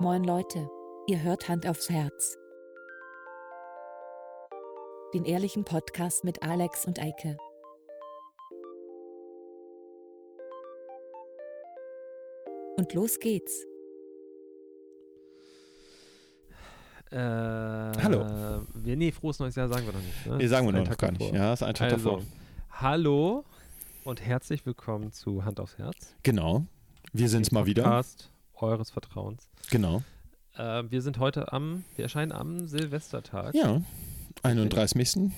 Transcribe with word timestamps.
Moin 0.00 0.24
Leute, 0.24 0.66
ihr 1.08 1.22
hört 1.22 1.48
Hand 1.48 1.66
aufs 1.66 1.90
Herz. 1.90 2.36
Den 5.12 5.24
ehrlichen 5.24 5.64
Podcast 5.64 6.24
mit 6.24 6.42
Alex 6.42 6.86
und 6.86 6.98
Eike. 6.98 7.36
Und 12.78 12.94
los 12.94 13.18
geht's. 13.18 13.66
Äh, 17.10 17.16
Hallo. 17.18 18.24
Wir, 18.74 18.96
nee, 18.96 19.10
frohes 19.12 19.38
neues 19.38 19.56
Jahr 19.56 19.68
sagen 19.68 19.84
wir 19.84 19.92
noch 19.92 20.00
nicht. 20.00 20.26
Ne? 20.26 20.36
Nee, 20.36 20.46
sagen 20.46 20.66
wir 20.66 20.72
noch 20.72 20.86
Tag 20.88 20.98
gar 20.98 21.10
nicht. 21.12 21.34
Ja, 21.34 21.52
ist 21.52 21.62
ein 21.62 21.74
Tag 21.74 21.92
Also, 21.92 22.10
davor. 22.10 22.22
hallo 22.70 23.44
und 24.04 24.24
herzlich 24.24 24.64
willkommen 24.64 25.12
zu 25.12 25.44
Hand 25.44 25.60
aufs 25.60 25.76
Herz. 25.76 26.14
Genau. 26.22 26.64
Wir 27.12 27.28
sind's 27.28 27.50
mal 27.52 27.66
wieder. 27.66 27.82
Podcast 27.82 28.30
eures 28.62 28.90
Vertrauens. 28.90 29.48
Genau. 29.70 30.02
Äh, 30.56 30.84
wir 30.88 31.02
sind 31.02 31.18
heute 31.18 31.52
am, 31.52 31.84
wir 31.96 32.04
erscheinen 32.04 32.32
am 32.32 32.66
Silvestertag. 32.66 33.54
Ja. 33.54 33.82
31. 34.42 35.30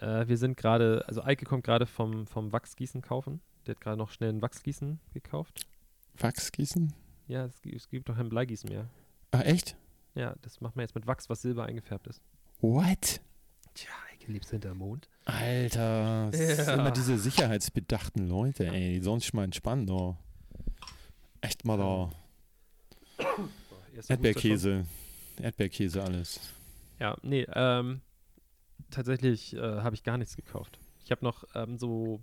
Äh, 0.00 0.26
wir 0.28 0.36
sind 0.38 0.56
gerade, 0.56 1.04
also 1.06 1.22
Eike 1.22 1.44
kommt 1.44 1.64
gerade 1.64 1.86
vom, 1.86 2.26
vom 2.26 2.52
Wachsgießen 2.52 3.02
kaufen. 3.02 3.40
Der 3.66 3.74
hat 3.74 3.80
gerade 3.80 3.96
noch 3.96 4.10
schnell 4.10 4.30
ein 4.30 4.42
Wachsgießen 4.42 4.98
gekauft. 5.14 5.66
Wachsgießen? 6.18 6.92
Ja, 7.28 7.44
es, 7.46 7.60
gibt- 7.62 7.76
es 7.76 7.88
gibt 7.88 8.08
doch 8.08 8.16
kein 8.16 8.28
Bleigießen 8.28 8.68
mehr. 8.68 8.88
Ah, 9.30 9.40
echt? 9.42 9.76
Ja, 10.14 10.34
das 10.42 10.60
macht 10.60 10.76
man 10.76 10.82
jetzt 10.82 10.94
mit 10.94 11.06
Wachs, 11.06 11.30
was 11.30 11.42
silber 11.42 11.64
eingefärbt 11.64 12.06
ist. 12.06 12.20
What? 12.60 13.20
Tja, 13.74 13.88
Eike 14.12 14.30
lebst 14.30 14.50
hinterm 14.50 14.78
Mond. 14.78 15.08
Alter, 15.24 16.28
das 16.30 16.38
sind 16.56 16.66
Ja. 16.66 16.74
immer 16.74 16.90
diese 16.90 17.16
sicherheitsbedachten 17.18 18.26
Leute, 18.28 18.66
ey. 18.66 18.94
Die 18.98 19.00
sollen 19.02 19.20
sich 19.20 19.32
mal 19.32 19.44
entspannen, 19.44 19.86
da. 19.86 20.18
Da. 21.64 22.10
Schon. 23.18 23.48
Erdbeerkäse. 24.08 24.86
Erdbeerkäse, 25.40 26.02
alles. 26.02 26.40
Ja, 26.98 27.16
nee, 27.22 27.46
ähm, 27.54 28.00
tatsächlich 28.90 29.54
äh, 29.54 29.60
habe 29.60 29.94
ich 29.94 30.02
gar 30.02 30.18
nichts 30.18 30.36
gekauft. 30.36 30.78
Ich 31.04 31.10
habe 31.10 31.24
noch 31.24 31.44
ähm, 31.54 31.78
so, 31.78 32.22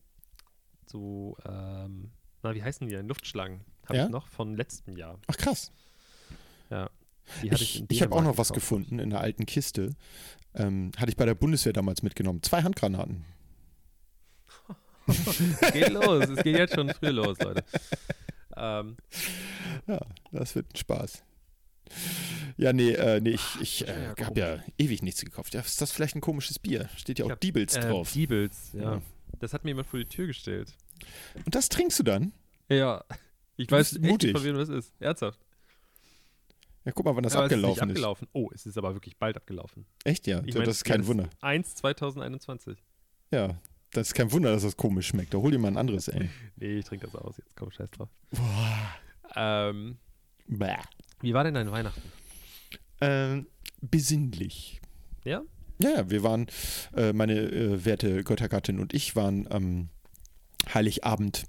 so, 0.85 1.37
ähm, 1.45 2.11
na, 2.43 2.55
wie 2.55 2.63
heißen 2.63 2.87
die 2.87 2.93
denn? 2.93 3.07
Luftschlangen 3.07 3.61
habe 3.85 3.97
Ja? 3.97 4.05
ich 4.05 4.11
noch 4.11 4.27
von 4.27 4.55
letztem 4.55 4.95
Jahr. 4.97 5.19
Ach, 5.27 5.37
krass. 5.37 5.71
Ja. 6.69 6.89
Ich, 7.43 7.83
ich 7.89 8.01
habe 8.01 8.15
auch 8.15 8.23
noch 8.23 8.37
was 8.37 8.49
gekauft. 8.49 8.61
gefunden 8.69 8.99
in 8.99 9.09
der 9.11 9.21
alten 9.21 9.45
Kiste. 9.45 9.95
Ähm, 10.55 10.91
hatte 10.97 11.09
ich 11.11 11.17
bei 11.17 11.25
der 11.25 11.35
Bundeswehr 11.35 11.73
damals 11.73 12.01
mitgenommen. 12.01 12.41
Zwei 12.41 12.63
Handgranaten. 12.63 13.23
Es 15.07 15.27
geht 15.73 15.89
los, 15.89 16.27
es 16.29 16.43
geht 16.43 16.57
jetzt 16.57 16.73
schon 16.75 16.89
früh 16.93 17.09
los, 17.09 17.37
Leute. 17.39 17.63
Ähm, 18.59 18.97
Ja, 19.87 19.99
das 20.31 20.55
wird 20.55 20.73
ein 20.73 20.77
Spaß. 20.77 21.23
Ja, 22.57 22.73
nee, 22.73 22.91
äh, 22.91 23.19
nee 23.21 23.31
ich, 23.31 23.61
ich 23.61 23.81
ist 23.81 23.87
ja 23.87 24.13
äh, 24.13 24.23
habe 24.25 24.39
ja 24.39 24.63
ewig 24.77 25.01
nichts 25.01 25.21
gekauft. 25.23 25.53
Ja, 25.53 25.61
ist 25.61 25.81
das 25.81 25.91
vielleicht 25.91 26.15
ein 26.15 26.21
komisches 26.21 26.59
Bier? 26.59 26.89
Steht 26.97 27.19
ja 27.19 27.25
auch 27.25 27.35
Diebels 27.35 27.75
äh, 27.75 27.81
drauf. 27.81 28.11
Diebels, 28.11 28.73
ja. 28.73 28.95
Ja. 28.95 29.01
Das 29.39 29.53
hat 29.53 29.63
mir 29.63 29.71
jemand 29.71 29.87
vor 29.87 29.99
die 29.99 30.05
Tür 30.05 30.27
gestellt. 30.27 30.75
Und 31.45 31.55
das 31.55 31.69
trinkst 31.69 31.97
du 31.99 32.03
dann? 32.03 32.33
Ja. 32.67 33.03
Ich 33.55 33.67
Du 33.67 33.75
weiß 33.75 33.93
echt 33.93 34.01
nicht, 34.01 34.31
von 34.31 34.43
wem 34.43 34.55
das 34.55 34.69
ist. 34.69 34.93
Ernsthaft. 34.99 35.39
Ja, 36.85 36.91
guck 36.91 37.05
mal, 37.05 37.15
wann 37.15 37.23
das 37.23 37.35
Aber 37.35 37.45
es 37.45 37.51
ist 37.51 37.57
abgelaufen 37.57 37.89
ist. 37.89 37.95
abgelaufen. 37.97 38.27
Oh, 38.33 38.49
es 38.53 38.65
ist 38.65 38.77
aber 38.77 38.93
wirklich 38.93 39.17
bald 39.17 39.37
abgelaufen. 39.37 39.85
Echt, 40.03 40.27
ja. 40.27 40.41
Ich 40.45 40.55
mein, 40.55 40.65
das 40.65 40.77
ist 40.77 40.83
kein 40.85 41.05
Wunder. 41.07 41.29
1 41.41 41.75
2021. 41.75 42.77
Ja, 43.31 43.59
das 43.91 44.07
ist 44.07 44.13
kein 44.13 44.31
Wunder, 44.31 44.51
dass 44.51 44.63
das 44.63 44.77
komisch 44.77 45.07
schmeckt. 45.07 45.33
Da 45.33 45.39
hol 45.39 45.51
dir 45.51 45.59
mal 45.59 45.69
ein 45.69 45.77
anderes, 45.77 46.07
ey. 46.07 46.29
Nee, 46.57 46.79
ich 46.79 46.85
trinke 46.85 47.07
das 47.07 47.15
aus. 47.15 47.37
Jetzt 47.37 47.55
komm, 47.55 47.71
scheiß 47.71 47.89
drauf. 47.91 48.09
Boah. 48.31 48.95
Ähm, 49.35 49.97
Bäh. 50.47 50.75
wie 51.21 51.33
war 51.33 51.43
denn 51.43 51.53
dein 51.53 51.71
Weihnachten? 51.71 52.01
Ähm, 53.01 53.47
besinnlich. 53.81 54.81
Ja? 55.23 55.43
Ja, 55.81 56.09
wir 56.09 56.23
waren, 56.23 56.47
äh, 56.95 57.13
meine 57.13 57.39
äh, 57.39 57.85
werte 57.85 58.23
Göttergattin 58.23 58.79
und 58.79 58.93
ich 58.93 59.15
waren 59.15 59.49
am 59.49 59.89
Heiligabend 60.73 61.45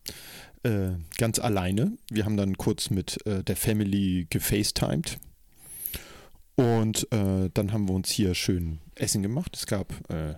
äh, 0.63 0.91
ganz 1.19 1.39
alleine. 1.39 1.97
Wir 2.11 2.25
haben 2.25 2.37
dann 2.37 2.57
kurz 2.57 2.91
mit 2.91 3.25
äh, 3.27 3.43
der 3.43 3.57
Family 3.57 4.27
gefacetimed. 4.31 5.19
Und 6.55 7.11
äh, 7.13 7.49
dann 7.53 7.73
haben 7.73 7.89
wir 7.89 7.95
uns 7.95 8.11
hier 8.11 8.35
schön 8.35 8.81
Essen 8.95 9.23
gemacht. 9.23 9.57
Es 9.57 9.67
gab 9.67 9.93
äh, 10.11 10.35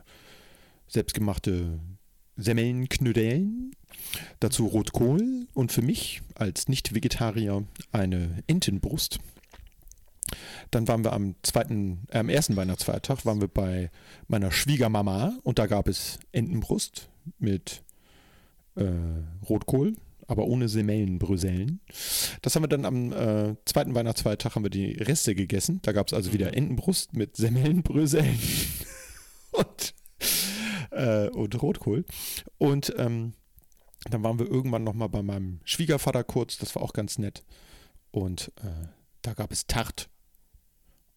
selbstgemachte 0.87 1.81
Semmeln, 2.37 2.89
Knödeln, 2.89 3.73
dazu 4.41 4.67
Rotkohl 4.67 5.47
und 5.55 5.73
für 5.73 5.83
mich 5.83 6.23
als 6.35 6.69
Nicht-Vegetarier 6.69 7.65
eine 7.93 8.43
Entenbrust. 8.47 9.19
Dann 10.71 10.89
waren 10.89 11.05
wir 11.05 11.13
am 11.13 11.35
zweiten, 11.43 12.07
äh, 12.11 12.19
am 12.19 12.29
ersten 12.29 12.57
Weihnachtsfeiertag 12.57 13.27
waren 13.27 13.41
wir 13.41 13.49
bei 13.49 13.91
meiner 14.29 14.51
Schwiegermama 14.51 15.35
und 15.43 15.59
da 15.59 15.67
gab 15.67 15.89
es 15.89 16.19
Entenbrust 16.33 17.09
mit 17.39 17.83
äh, 18.77 18.91
Rotkohl, 19.49 19.95
aber 20.27 20.47
ohne 20.47 20.69
Semellenbrösellen. 20.69 21.81
Das 22.41 22.55
haben 22.55 22.63
wir 22.63 22.69
dann 22.69 22.87
am 22.87 23.13
äh, 23.13 23.57
zweiten 23.67 23.95
Weihnachtsfeiertag 23.95 24.55
haben 24.55 24.65
wir 24.65 24.71
die 24.71 24.93
Reste 24.93 25.35
gegessen. 25.35 25.81
Da 25.83 25.93
gab 25.93 26.07
es 26.07 26.15
also 26.15 26.33
wieder 26.33 26.49
Mhm. 26.49 26.55
Entenbrust 26.55 27.15
mit 27.15 27.37
Semellenbröseln 27.37 28.39
und, 29.53 29.95
äh, 30.93 31.29
und 31.29 31.61
Rotkohl. 31.61 32.05
Und 32.59 32.95
ähm, 32.97 33.35
dann 34.11 34.23
waren 34.23 34.39
wir 34.39 34.51
irgendwann 34.51 34.85
nochmal 34.85 35.09
bei 35.09 35.23
meinem 35.23 35.61
Schwiegervater 35.65 36.25
kurz, 36.25 36.59
das 36.59 36.75
war 36.75 36.83
auch 36.83 36.93
ganz 36.93 37.19
nett. 37.19 37.45
Und 38.11 38.53
äh, 38.63 38.87
da 39.23 39.35
gab 39.35 39.53
es 39.53 39.67
Tart. 39.67 40.09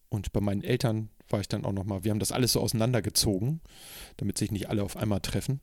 Und 0.08 0.32
bei 0.32 0.40
meinen 0.40 0.62
Eltern 0.62 1.10
war 1.28 1.40
ich 1.40 1.48
dann 1.48 1.64
auch 1.64 1.72
nochmal, 1.72 2.04
wir 2.04 2.10
haben 2.10 2.20
das 2.20 2.32
alles 2.32 2.52
so 2.52 2.60
auseinandergezogen, 2.60 3.60
damit 4.16 4.38
sich 4.38 4.52
nicht 4.52 4.68
alle 4.68 4.84
auf 4.84 4.96
einmal 4.96 5.20
treffen. 5.20 5.60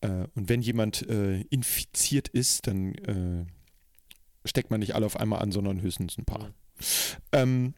Äh, 0.00 0.26
und 0.34 0.48
wenn 0.48 0.62
jemand 0.62 1.08
äh, 1.08 1.40
infiziert 1.42 2.28
ist, 2.28 2.66
dann 2.66 2.94
äh, 2.94 3.46
steckt 4.44 4.70
man 4.70 4.80
nicht 4.80 4.94
alle 4.94 5.06
auf 5.06 5.16
einmal 5.16 5.40
an, 5.40 5.52
sondern 5.52 5.80
höchstens 5.82 6.16
ein 6.18 6.24
paar. 6.24 6.48
Mhm. 6.48 6.54
Ähm, 7.32 7.74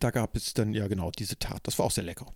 da 0.00 0.10
gab 0.10 0.36
es 0.36 0.52
dann, 0.54 0.74
ja 0.74 0.86
genau, 0.88 1.10
diese 1.10 1.38
Tat. 1.38 1.60
Das 1.66 1.78
war 1.78 1.86
auch 1.86 1.90
sehr 1.90 2.04
lecker. 2.04 2.26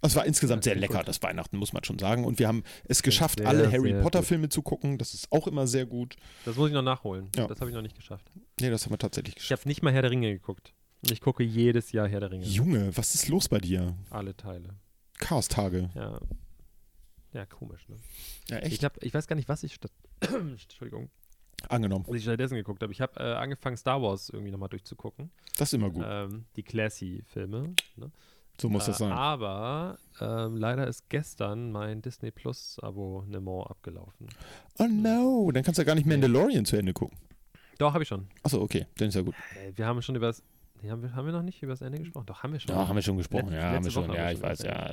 Es 0.00 0.14
war 0.14 0.24
insgesamt 0.26 0.62
sehr 0.64 0.76
lecker, 0.76 1.02
das 1.02 1.20
Weihnachten, 1.22 1.56
muss 1.56 1.72
man 1.72 1.82
schon 1.82 1.98
sagen. 1.98 2.24
Und 2.24 2.38
wir 2.38 2.46
haben 2.46 2.62
es 2.84 3.02
geschafft, 3.02 3.40
sehr, 3.40 3.48
alle 3.48 3.70
Harry 3.70 3.90
sehr 3.92 4.02
Potter 4.02 4.20
gut. 4.20 4.28
Filme 4.28 4.48
zu 4.48 4.62
gucken. 4.62 4.96
Das 4.98 5.12
ist 5.14 5.30
auch 5.32 5.46
immer 5.48 5.66
sehr 5.66 5.86
gut. 5.86 6.14
Das 6.44 6.54
muss 6.56 6.68
ich 6.68 6.74
noch 6.74 6.82
nachholen. 6.82 7.30
Ja. 7.36 7.46
Das 7.48 7.60
habe 7.60 7.70
ich 7.70 7.74
noch 7.74 7.82
nicht 7.82 7.96
geschafft. 7.96 8.30
Nee, 8.60 8.70
das 8.70 8.84
haben 8.84 8.92
wir 8.92 8.98
tatsächlich 8.98 9.34
Ich 9.36 9.42
geschafft. 9.42 9.62
habe 9.62 9.68
nicht 9.70 9.82
mal 9.82 9.92
Herr 9.92 10.02
der 10.02 10.10
Ringe 10.12 10.32
geguckt. 10.32 10.72
Und 11.02 11.10
ich 11.10 11.20
gucke 11.20 11.42
jedes 11.42 11.90
Jahr 11.92 12.06
Herr 12.08 12.20
der 12.20 12.30
Ringe. 12.30 12.44
Junge, 12.44 12.96
was 12.96 13.14
ist 13.14 13.28
los 13.28 13.48
bei 13.48 13.58
dir? 13.58 13.96
Alle 14.10 14.36
Teile. 14.36 14.70
Chaos-Tage. 15.18 15.90
Ja. 15.94 16.20
Ja, 17.32 17.44
komisch, 17.46 17.88
ne? 17.88 17.96
Ja, 18.48 18.62
Ich, 18.64 18.82
hab, 18.84 19.02
ich 19.02 19.12
weiß 19.12 19.26
gar 19.26 19.36
nicht, 19.36 19.48
was 19.48 19.62
ich 19.62 19.74
statt. 19.74 19.92
Entschuldigung. 20.20 21.10
Angenommen. 21.68 22.04
Was 22.08 22.16
ich 22.16 22.22
stattdessen 22.22 22.54
geguckt 22.54 22.82
habe. 22.82 22.92
Ich 22.92 23.00
habe 23.00 23.18
äh, 23.20 23.34
angefangen, 23.34 23.76
Star 23.76 24.00
Wars 24.00 24.30
irgendwie 24.30 24.52
nochmal 24.52 24.68
durchzugucken. 24.68 25.30
Das 25.56 25.68
ist 25.70 25.74
immer 25.74 25.90
gut. 25.90 26.04
Ähm, 26.06 26.44
die 26.56 26.62
Classy-Filme. 26.62 27.74
Ne? 27.96 28.10
So 28.60 28.68
muss 28.68 28.86
das 28.86 28.96
Äh, 28.96 28.98
sein. 29.04 29.12
Aber 29.12 29.98
ähm, 30.20 30.56
leider 30.56 30.86
ist 30.86 31.08
gestern 31.08 31.70
mein 31.72 32.02
Disney 32.02 32.30
Plus 32.30 32.78
Abonnement 32.82 33.70
abgelaufen. 33.70 34.28
Oh 34.78 34.86
no, 34.88 35.50
dann 35.52 35.62
kannst 35.62 35.78
du 35.78 35.82
ja 35.82 35.86
gar 35.86 35.94
nicht 35.94 36.06
Mandalorian 36.06 36.64
zu 36.64 36.76
Ende 36.76 36.92
gucken. 36.92 37.16
Doch, 37.78 37.92
habe 37.94 38.02
ich 38.02 38.08
schon. 38.08 38.26
Achso, 38.42 38.60
okay, 38.60 38.86
dann 38.96 39.08
ist 39.08 39.14
ja 39.14 39.22
gut. 39.22 39.34
Äh, 39.64 39.72
wir 39.76 39.86
haben 39.86 40.02
schon 40.02 40.16
über 40.16 40.26
das. 40.26 40.42
Nee, 40.82 40.90
haben, 40.90 41.02
wir, 41.02 41.14
haben 41.14 41.26
wir 41.26 41.32
noch 41.32 41.42
nicht 41.42 41.62
über 41.62 41.72
das 41.72 41.80
Ende 41.82 41.98
gesprochen? 41.98 42.26
Doch, 42.26 42.42
haben 42.42 42.52
wir 42.52 42.60
schon. 42.60 42.74
Ja, 42.74 42.86
haben 42.88 42.94
wir 42.96 43.02
schon 43.02 43.16
gesprochen. 43.16 43.50
Letzte- 43.50 43.56
ja, 43.60 43.72
haben 43.72 43.84
wir 43.84 43.90
schon. 43.90 44.08
Woche 44.08 44.16
Ja, 44.16 44.30
ich 44.32 44.40
wir 44.42 44.48
weiß, 44.48 44.58
schon 44.58 44.66
ja. 44.68 44.92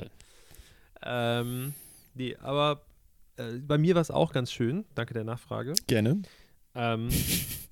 Ähm, 1.02 1.74
nee, 2.14 2.36
aber 2.36 2.82
äh, 3.36 3.58
bei 3.58 3.78
mir 3.78 3.94
war 3.94 4.02
es 4.02 4.10
auch 4.10 4.32
ganz 4.32 4.50
schön. 4.52 4.84
Danke 4.94 5.14
der 5.14 5.24
Nachfrage. 5.24 5.74
Gerne. 5.86 6.22
Ähm, 6.74 7.08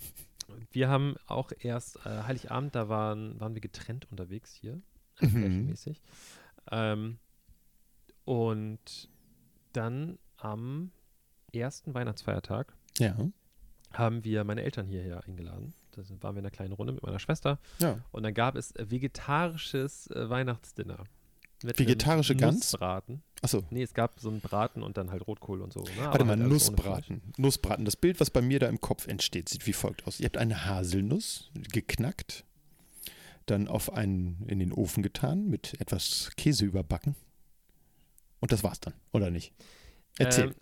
wir 0.72 0.88
haben 0.88 1.14
auch 1.26 1.50
erst 1.60 1.96
äh, 2.04 2.22
Heiligabend, 2.26 2.74
da 2.74 2.88
waren, 2.88 3.38
waren 3.40 3.54
wir 3.54 3.60
getrennt 3.60 4.06
unterwegs 4.10 4.52
hier, 4.54 4.80
Mhm. 5.20 5.66
mäßig. 5.66 6.00
Ähm, 6.70 7.18
und 8.24 9.08
dann 9.72 10.18
am 10.38 10.90
ersten 11.52 11.94
Weihnachtsfeiertag 11.94 12.74
Ja. 12.98 13.16
haben 13.92 14.24
wir 14.24 14.44
meine 14.44 14.62
Eltern 14.62 14.86
hierher 14.86 15.24
eingeladen. 15.24 15.74
Da 15.92 16.02
waren 16.22 16.34
wir 16.34 16.40
in 16.40 16.46
einer 16.46 16.50
kleinen 16.50 16.72
Runde 16.72 16.92
mit 16.92 17.02
meiner 17.02 17.18
Schwester. 17.20 17.58
Ja. 17.78 17.98
Und 18.10 18.24
dann 18.24 18.34
gab 18.34 18.56
es 18.56 18.72
äh, 18.72 18.90
vegetarisches 18.90 20.08
äh, 20.10 20.28
Weihnachtsdinner. 20.28 21.04
Vegetarische 21.62 22.34
Gans? 22.34 22.56
Nussbraten. 22.72 23.22
Achso. 23.40 23.62
Nee, 23.70 23.82
es 23.84 23.94
gab 23.94 24.18
so 24.20 24.28
einen 24.28 24.40
Braten 24.40 24.82
und 24.82 24.96
dann 24.96 25.10
halt 25.10 25.26
Rotkohl 25.26 25.62
und 25.62 25.72
so. 25.72 25.80
Ne? 25.80 25.88
Warte 25.98 26.20
Aber 26.20 26.24
mal, 26.24 26.38
halt. 26.38 26.48
Nussbraten. 26.48 27.22
Nussbraten. 27.38 27.84
Das 27.84 27.96
Bild, 27.96 28.20
was 28.20 28.30
bei 28.30 28.42
mir 28.42 28.58
da 28.58 28.68
im 28.68 28.80
Kopf 28.80 29.06
entsteht, 29.06 29.48
sieht 29.48 29.66
wie 29.66 29.72
folgt 29.72 30.06
aus. 30.06 30.20
Ihr 30.20 30.26
habt 30.26 30.36
eine 30.36 30.66
Haselnuss 30.66 31.50
geknackt, 31.72 32.44
dann 33.46 33.68
auf 33.68 33.92
einen 33.92 34.44
in 34.46 34.58
den 34.58 34.72
Ofen 34.72 35.02
getan, 35.02 35.48
mit 35.48 35.80
etwas 35.80 36.30
Käse 36.36 36.64
überbacken. 36.64 37.14
Und 38.40 38.52
das 38.52 38.62
war's 38.62 38.80
dann, 38.80 38.94
oder 39.12 39.30
nicht? 39.30 39.52
Erzähl. 40.18 40.48
Ähm, 40.48 40.54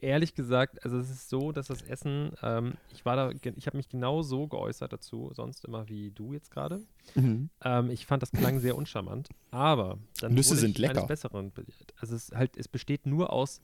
ehrlich 0.00 0.34
gesagt, 0.34 0.84
also 0.84 0.98
es 0.98 1.10
ist 1.10 1.28
so, 1.28 1.52
dass 1.52 1.68
das 1.68 1.82
Essen, 1.82 2.32
ähm, 2.42 2.74
ich 2.92 3.04
war 3.04 3.16
da, 3.16 3.30
ich 3.30 3.66
habe 3.66 3.76
mich 3.76 3.88
genau 3.88 4.22
so 4.22 4.46
geäußert 4.46 4.92
dazu, 4.92 5.30
sonst 5.34 5.64
immer 5.64 5.88
wie 5.88 6.10
du 6.10 6.32
jetzt 6.32 6.50
gerade. 6.50 6.82
Mhm. 7.14 7.50
Ähm, 7.64 7.90
ich 7.90 8.06
fand 8.06 8.22
das 8.22 8.30
klang 8.30 8.60
sehr 8.60 8.76
uncharmant, 8.76 9.28
aber 9.50 9.98
dann 10.20 10.34
Nüsse 10.34 10.50
wurde 10.50 10.60
sind 10.60 10.78
ich 10.78 10.84
eines 10.84 10.94
lecker. 10.96 11.06
Besseren 11.08 11.52
belehrt. 11.52 11.94
Also 11.98 12.14
es 12.14 12.30
halt, 12.32 12.56
es 12.56 12.68
besteht 12.68 13.06
nur 13.06 13.32
aus, 13.32 13.60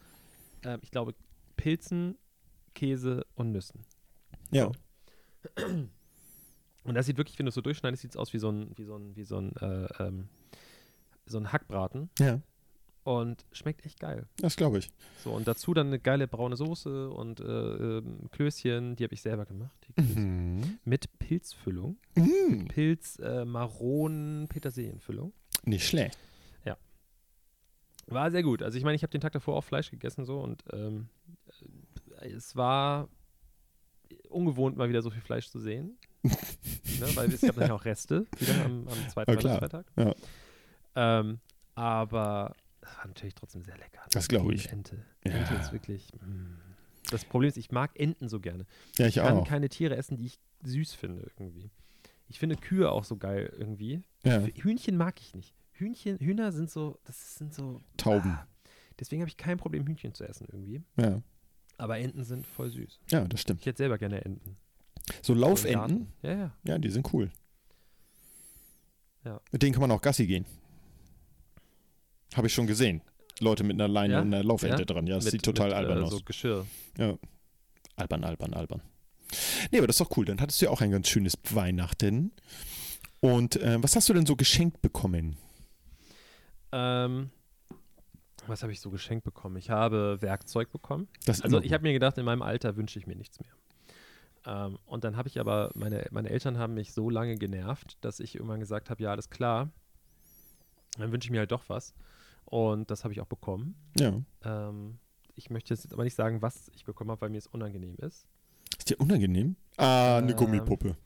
ähm, 0.65 0.81
ich 0.83 0.91
glaube, 0.91 1.15
Pilzen, 1.57 2.17
Käse 2.75 3.25
und 3.35 3.53
Nüssen. 3.53 3.85
Ja. 4.51 4.73
Und 6.85 6.95
das 6.95 7.07
sieht 7.07 7.17
wirklich, 7.17 7.39
wenn 7.39 7.47
du 7.47 7.51
es 7.51 7.55
so 7.55 7.61
durchschneidest, 7.61 8.03
sieht 8.03 8.11
es 8.13 8.17
aus 8.17 8.33
wie 8.33 8.39
so 8.39 8.51
ein, 8.51 8.73
wie 8.77 8.85
so 8.85 8.97
ein, 8.97 9.15
wie 9.17 9.25
so 9.25 9.37
ein, 9.39 9.55
äh, 9.57 9.87
ähm, 10.03 10.29
so 11.27 11.39
ein 11.39 11.53
Hackbraten 11.53 12.11
Ja, 12.19 12.41
und 13.05 13.45
schmeckt 13.53 13.85
echt 13.87 14.01
geil. 14.01 14.27
das 14.39 14.57
glaube 14.57 14.79
ich. 14.79 14.91
So, 15.23 15.31
und 15.33 15.47
dazu 15.47 15.75
dann 15.75 15.89
eine 15.89 15.99
geile 16.01 16.27
braune 16.27 16.57
Soße 16.57 17.11
und 17.11 17.41
äh, 17.41 17.45
ähm, 17.45 18.29
Klößchen, 18.33 18.97
die 18.97 19.05
habe 19.05 19.15
ich 19.15 19.23
selber 19.23 19.47
gemacht. 19.47 19.89
Mhm. 19.97 20.79
Mit 20.85 21.19
Pilzfüllung. 21.21 21.97
Mhm. 22.17 22.67
Pilz, 22.69 23.19
äh, 23.21 23.45
Maronen, 23.45 24.49
Petersilienfüllung. 24.49 25.33
Nicht 25.65 25.87
schlecht. 25.87 26.19
War 28.09 28.31
sehr 28.33 28.43
gut. 28.43 28.63
Also 28.63 28.77
ich 28.77 28.85
meine, 28.85 28.97
ich 28.97 29.03
habe 29.05 29.13
den 29.13 29.21
Tag 29.21 29.33
davor 29.33 29.55
auch 29.57 29.63
Fleisch 29.65 29.91
gegessen 29.91 30.25
so 30.25 30.41
und 30.41 30.65
ähm, 30.73 31.09
äh, 32.21 32.29
es 32.31 32.57
war 32.57 33.09
ungewohnt, 34.29 34.77
mal 34.77 34.89
wieder 34.89 35.03
so 35.03 35.11
viel 35.11 35.23
Fleisch 35.23 35.49
zu 35.49 35.61
sehen. 35.61 35.97
ne, 37.01 37.17
weil 37.17 37.33
es 37.33 37.41
gab 37.41 37.57
natürlich 37.57 37.71
auch 37.73 37.85
Reste 37.85 38.27
wieder 38.39 38.65
am, 38.65 38.87
am 38.89 39.09
zweiten. 39.09 39.31
Weihnachtsfeiertag. 39.31 39.87
Ja. 39.97 40.15
Ähm, 40.95 41.41
aber 41.75 42.55
war 42.83 43.07
natürlich 43.07 43.35
trotzdem 43.35 43.63
sehr 43.63 43.77
lecker. 43.79 44.01
Das 44.11 44.29
glaub 44.29 44.49
Die 44.49 44.55
ich. 44.55 44.69
Ente. 44.71 45.05
Ja. 45.25 45.33
Ente 45.33 45.55
ist 45.55 45.73
wirklich. 45.73 46.09
Mm. 46.21 46.57
Das 47.11 47.25
Problem 47.25 47.49
ist, 47.49 47.57
ich 47.57 47.71
mag 47.71 47.99
Enten 47.99 48.29
so 48.29 48.41
gerne. 48.41 48.67
Ja, 48.99 49.07
ich 49.07 49.17
Ich 49.17 49.23
kann 49.23 49.37
auch. 49.39 49.47
keine 49.49 49.69
Tiere 49.69 49.97
essen, 49.97 50.17
die 50.17 50.27
ich 50.27 50.39
süß 50.65 50.95
finde 50.95 51.31
irgendwie. 51.39 51.71
Ich 52.29 52.39
finde 52.39 52.57
Kühe 52.57 52.91
auch 52.91 53.05
so 53.05 53.17
geil 53.17 53.53
irgendwie. 53.59 54.03
Ja, 54.25 54.41
Hühnchen 54.41 54.97
mag 54.97 55.21
ich 55.21 55.35
nicht. 55.35 55.55
Hühnchen, 55.73 56.19
Hühner 56.19 56.53
sind 56.53 56.71
so, 56.71 56.99
das 57.05 57.37
sind 57.37 57.53
so. 57.55 57.81
Tauben. 57.97 58.31
Ah, 58.31 58.47
deswegen 58.99 59.21
habe 59.23 59.29
ich 59.29 59.37
kein 59.37 59.59
Problem, 59.59 59.87
Hühnchen 59.87 60.15
zu 60.15 60.25
essen 60.25 60.47
irgendwie. 60.51 60.83
Ja, 60.97 61.21
Aber 61.79 61.99
Enten 61.99 62.25
sind 62.25 62.47
voll 62.47 62.71
süß. 62.71 63.01
ja, 63.11 63.25
das 63.27 63.41
stimmt. 63.41 63.61
Ich 63.61 63.67
hätte 63.67 63.79
selber 63.79 63.99
gerne 63.99 64.25
Enten. 64.25 64.57
So 65.23 65.35
Garten. 65.35 66.13
Ja, 66.23 66.33
ja. 66.35 66.57
ja, 66.65 66.79
die 66.79 66.91
sind 66.91 67.13
cool. 67.13 67.31
Ja. 69.25 69.41
Mit 69.51 69.63
denen 69.63 69.73
kann 69.73 69.81
man 69.83 69.91
auch 69.91 70.01
Gassi 70.01 70.27
gehen. 70.27 70.45
Habe 72.35 72.47
ich 72.47 72.55
schon 72.55 72.67
gesehen. 72.67 73.03
Leute 73.41 73.65
mit 73.65 73.75
einer 73.75 73.89
Leine 73.89 74.15
Ja? 74.15 74.21
und 74.21 74.33
einer 74.33 74.43
Laufente 74.45 74.79
Ja? 74.81 74.85
dran. 74.85 75.07
Ja, 75.07 75.17
das 75.17 75.25
Mit- 75.25 75.33
sieht 75.33 75.43
total 75.45 75.69
mit, 75.69 75.77
albern 75.77 75.99
äh, 75.99 76.03
aus. 76.03 76.11
So 76.11 76.21
Geschirr. 76.25 76.67
Albern, 77.97 78.25
albern, 78.25 78.55
albern. 78.55 78.83
Nee, 79.71 79.79
aber 79.79 79.87
das 79.87 79.99
ist 79.99 80.01
doch 80.01 80.17
cool. 80.17 80.25
Dann 80.25 80.41
hattest 80.41 80.61
du 80.61 80.67
ja 80.67 80.71
auch 80.71 80.81
ein 80.81 80.91
ganz 80.91 81.09
schönes 81.09 81.35
Weihnachten. 81.51 82.33
Und 83.21 83.57
äh, 83.57 83.83
was 83.83 83.97
hast 83.97 84.09
du 84.09 84.15
denn 84.15 84.27
so 84.27 84.37
geschenkt 84.37 84.83
bekommen? 84.83 85.37
Ähm, 86.73 87.31
was 88.47 88.63
habe 88.63 88.73
ich 88.73 88.81
so 88.81 88.91
geschenkt 88.91 89.25
bekommen? 89.25 89.57
Ich 89.57 89.71
habe 89.71 90.19
Werkzeug 90.21 90.71
bekommen. 90.73 91.09
Das 91.25 91.41
Also 91.43 91.61
ich 91.61 91.73
habe 91.73 91.83
mir 91.83 91.93
gedacht, 91.93 92.19
in 92.19 92.25
meinem 92.25 92.43
Alter 92.43 92.77
wünsche 92.77 92.99
ich 92.99 93.07
mir 93.07 93.15
nichts 93.17 93.39
mehr. 93.41 93.51
Ähm, 94.47 94.79
und 94.87 95.05
dann 95.05 95.17
habe 95.17 95.29
ich 95.29 95.39
aber, 95.39 95.71
meine, 95.75 96.07
meine 96.11 96.31
Eltern 96.31 96.59
haben 96.59 96.75
mich 96.75 96.93
so 96.93 97.11
lange 97.11 97.37
genervt, 97.37 97.97
dass 98.01 98.21
ich 98.21 98.35
irgendwann 98.35 98.61
gesagt 98.61 98.91
habe, 98.91 99.03
ja, 99.03 99.11
alles 99.11 99.31
klar, 99.31 99.71
dann 100.99 101.13
wünsche 101.13 101.27
ich 101.27 101.31
mir 101.31 101.41
halt 101.41 101.53
doch 101.53 101.69
was. 101.69 101.95
Und 102.45 102.91
das 102.91 103.05
habe 103.05 103.15
ich 103.15 103.21
auch 103.21 103.27
bekommen. 103.27 103.75
Ja. 103.99 104.21
Ähm, 104.45 104.99
ich 105.35 105.49
möchte 105.49 105.73
jetzt 105.73 105.93
aber 105.93 106.05
nicht 106.05 106.15
sagen, 106.15 106.43
was 106.43 106.69
ich 106.75 106.85
bekommen 106.85 107.11
habe, 107.11 107.23
weil 107.23 107.31
mir 107.31 107.39
es 107.39 107.47
unangenehm 107.47 107.97
ist. 107.97 108.27
Ist 108.79 108.91
dir 108.91 109.01
unangenehm? 109.01 109.57
Ah, 109.77 110.19
eine 110.19 110.33
Ähm, 110.33 110.37
Gummipuppe. 110.37 110.97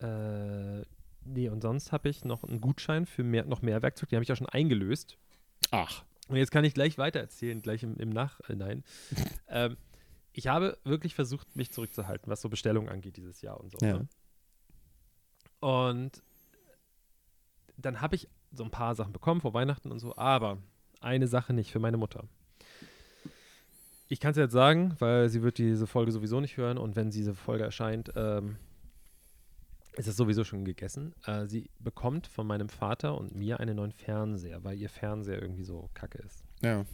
Äh, 0.00 0.84
nee, 1.24 1.48
und 1.48 1.60
sonst 1.60 1.92
habe 1.92 2.08
ich 2.08 2.24
noch 2.24 2.44
einen 2.44 2.60
Gutschein 2.60 3.06
für 3.06 3.24
mehr, 3.24 3.44
noch 3.44 3.62
mehr 3.62 3.82
Werkzeug, 3.82 4.08
den 4.08 4.16
habe 4.16 4.24
ich 4.24 4.32
auch 4.32 4.36
schon 4.36 4.48
eingelöst. 4.48 5.18
Ach. 5.70 6.04
Und 6.28 6.36
jetzt 6.36 6.50
kann 6.50 6.64
ich 6.64 6.74
gleich 6.74 6.98
weitererzählen, 6.98 7.60
gleich 7.62 7.82
im, 7.82 7.96
im 7.96 8.10
Nachhinein. 8.10 8.84
ähm, 9.48 9.76
ich 10.32 10.46
habe 10.46 10.78
wirklich 10.84 11.14
versucht, 11.14 11.54
mich 11.56 11.70
zurückzuhalten, 11.70 12.30
was 12.30 12.40
so 12.40 12.48
Bestellungen 12.48 12.88
angeht 12.88 13.16
dieses 13.16 13.42
Jahr 13.42 13.60
und 13.60 13.70
so. 13.70 13.78
Ja. 13.86 13.98
Ne? 13.98 14.08
Und 15.60 16.22
dann 17.76 18.00
habe 18.00 18.16
ich 18.16 18.28
so 18.50 18.64
ein 18.64 18.70
paar 18.70 18.94
Sachen 18.94 19.12
bekommen 19.12 19.40
vor 19.40 19.54
Weihnachten 19.54 19.90
und 19.90 19.98
so, 19.98 20.16
aber 20.16 20.58
eine 21.00 21.26
Sache 21.26 21.52
nicht 21.52 21.70
für 21.70 21.78
meine 21.78 21.96
Mutter. 21.96 22.24
Ich 24.08 24.20
kann 24.20 24.32
es 24.32 24.36
jetzt 24.36 24.52
sagen, 24.52 24.94
weil 24.98 25.28
sie 25.28 25.42
wird 25.42 25.58
diese 25.58 25.86
Folge 25.86 26.12
sowieso 26.12 26.40
nicht 26.40 26.56
hören 26.56 26.78
und 26.78 26.96
wenn 26.96 27.10
diese 27.10 27.34
Folge 27.34 27.64
erscheint, 27.64 28.12
ähm, 28.14 28.56
ist 29.94 30.06
es 30.06 30.16
sowieso 30.16 30.44
schon 30.44 30.64
gegessen. 30.64 31.14
Äh, 31.24 31.46
sie 31.46 31.70
bekommt 31.78 32.26
von 32.26 32.46
meinem 32.46 32.68
Vater 32.68 33.16
und 33.16 33.34
mir 33.34 33.60
einen 33.60 33.76
neuen 33.76 33.92
Fernseher, 33.92 34.64
weil 34.64 34.78
ihr 34.78 34.88
Fernseher 34.88 35.40
irgendwie 35.40 35.64
so 35.64 35.90
kacke 35.94 36.18
ist. 36.18 36.44
Ja. 36.60 36.84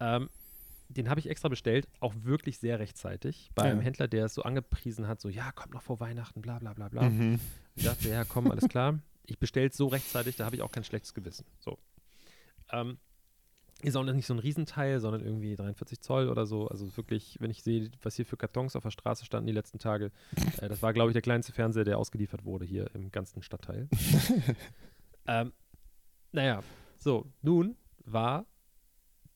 Ähm, 0.00 0.28
den 0.92 1.08
habe 1.08 1.20
ich 1.20 1.28
extra 1.28 1.48
bestellt, 1.48 1.88
auch 2.00 2.14
wirklich 2.22 2.58
sehr 2.58 2.78
rechtzeitig, 2.78 3.50
bei 3.54 3.64
Ja. 3.64 3.70
einem 3.72 3.80
Händler, 3.80 4.08
der 4.08 4.26
es 4.26 4.34
so 4.34 4.42
angepriesen 4.42 5.06
hat, 5.08 5.20
so, 5.20 5.28
ja, 5.28 5.52
kommt 5.52 5.74
noch 5.74 5.82
vor 5.82 6.00
Weihnachten, 6.00 6.40
bla 6.42 6.58
bla 6.58 6.72
bla 6.74 6.88
bla. 6.88 7.08
Mhm. 7.08 7.40
Ich 7.74 7.84
dachte, 7.84 8.08
ja, 8.08 8.24
komm, 8.24 8.50
alles 8.50 8.68
klar. 8.68 8.98
Ich 9.26 9.38
bestelle 9.38 9.68
es 9.68 9.76
so 9.76 9.86
rechtzeitig, 9.86 10.36
da 10.36 10.44
habe 10.44 10.56
ich 10.56 10.62
auch 10.62 10.70
kein 10.72 10.84
schlechtes 10.84 11.14
Gewissen. 11.14 11.46
So. 11.60 11.78
Ähm, 12.70 12.98
ist 13.82 13.96
auch 13.96 14.04
nicht 14.04 14.26
so 14.26 14.34
ein 14.34 14.38
Riesenteil, 14.38 15.00
sondern 15.00 15.24
irgendwie 15.24 15.56
43 15.56 16.00
Zoll 16.00 16.28
oder 16.28 16.46
so. 16.46 16.68
Also 16.68 16.96
wirklich, 16.96 17.36
wenn 17.40 17.50
ich 17.50 17.62
sehe, 17.64 17.90
was 18.02 18.14
hier 18.14 18.24
für 18.26 18.36
Kartons 18.36 18.76
auf 18.76 18.84
der 18.84 18.90
Straße 18.90 19.24
standen 19.24 19.46
die 19.48 19.52
letzten 19.52 19.78
Tage, 19.80 20.12
äh, 20.60 20.68
das 20.68 20.82
war, 20.82 20.92
glaube 20.92 21.10
ich, 21.10 21.14
der 21.14 21.22
kleinste 21.22 21.52
Fernseher, 21.52 21.84
der 21.84 21.98
ausgeliefert 21.98 22.44
wurde 22.44 22.64
hier 22.64 22.88
im 22.94 23.10
ganzen 23.10 23.42
Stadtteil. 23.42 23.88
ähm, 25.26 25.52
naja, 26.32 26.62
so, 26.98 27.26
nun 27.42 27.76
war 28.04 28.46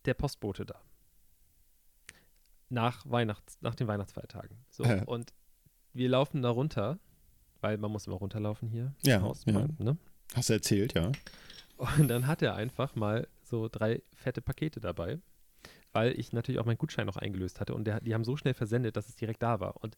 der 0.04 0.14
Postbote 0.14 0.64
da. 0.64 0.80
Nach, 2.68 3.04
Weihnachts-, 3.08 3.58
nach 3.60 3.74
den 3.74 3.86
Weihnachtsfeiertagen. 3.86 4.56
So, 4.70 4.84
Ja. 4.84 5.04
und 5.04 5.32
wir 5.92 6.08
laufen 6.08 6.42
da 6.42 6.50
runter, 6.50 6.98
weil 7.60 7.78
man 7.78 7.90
muss 7.92 8.06
immer 8.06 8.16
runterlaufen 8.16 8.68
hier. 8.68 8.94
Ja, 9.02 9.20
Haus, 9.22 9.44
ja. 9.46 9.52
man, 9.52 9.76
ne? 9.78 9.96
Hast 10.34 10.48
du 10.50 10.54
erzählt, 10.54 10.94
ja. 10.94 11.12
Und 11.98 12.08
dann 12.08 12.26
hat 12.26 12.42
er 12.42 12.54
einfach 12.56 12.94
mal 12.96 13.28
so 13.42 13.68
drei 13.70 14.02
fette 14.14 14.40
Pakete 14.42 14.80
dabei, 14.80 15.18
weil 15.92 16.18
ich 16.18 16.32
natürlich 16.32 16.58
auch 16.58 16.64
meinen 16.64 16.78
Gutschein 16.78 17.06
noch 17.06 17.16
eingelöst 17.16 17.60
hatte 17.60 17.74
und 17.74 17.84
der, 17.84 18.00
die 18.00 18.14
haben 18.14 18.24
so 18.24 18.36
schnell 18.36 18.54
versendet, 18.54 18.96
dass 18.96 19.08
es 19.08 19.16
direkt 19.16 19.42
da 19.42 19.60
war. 19.60 19.76
Und 19.82 19.96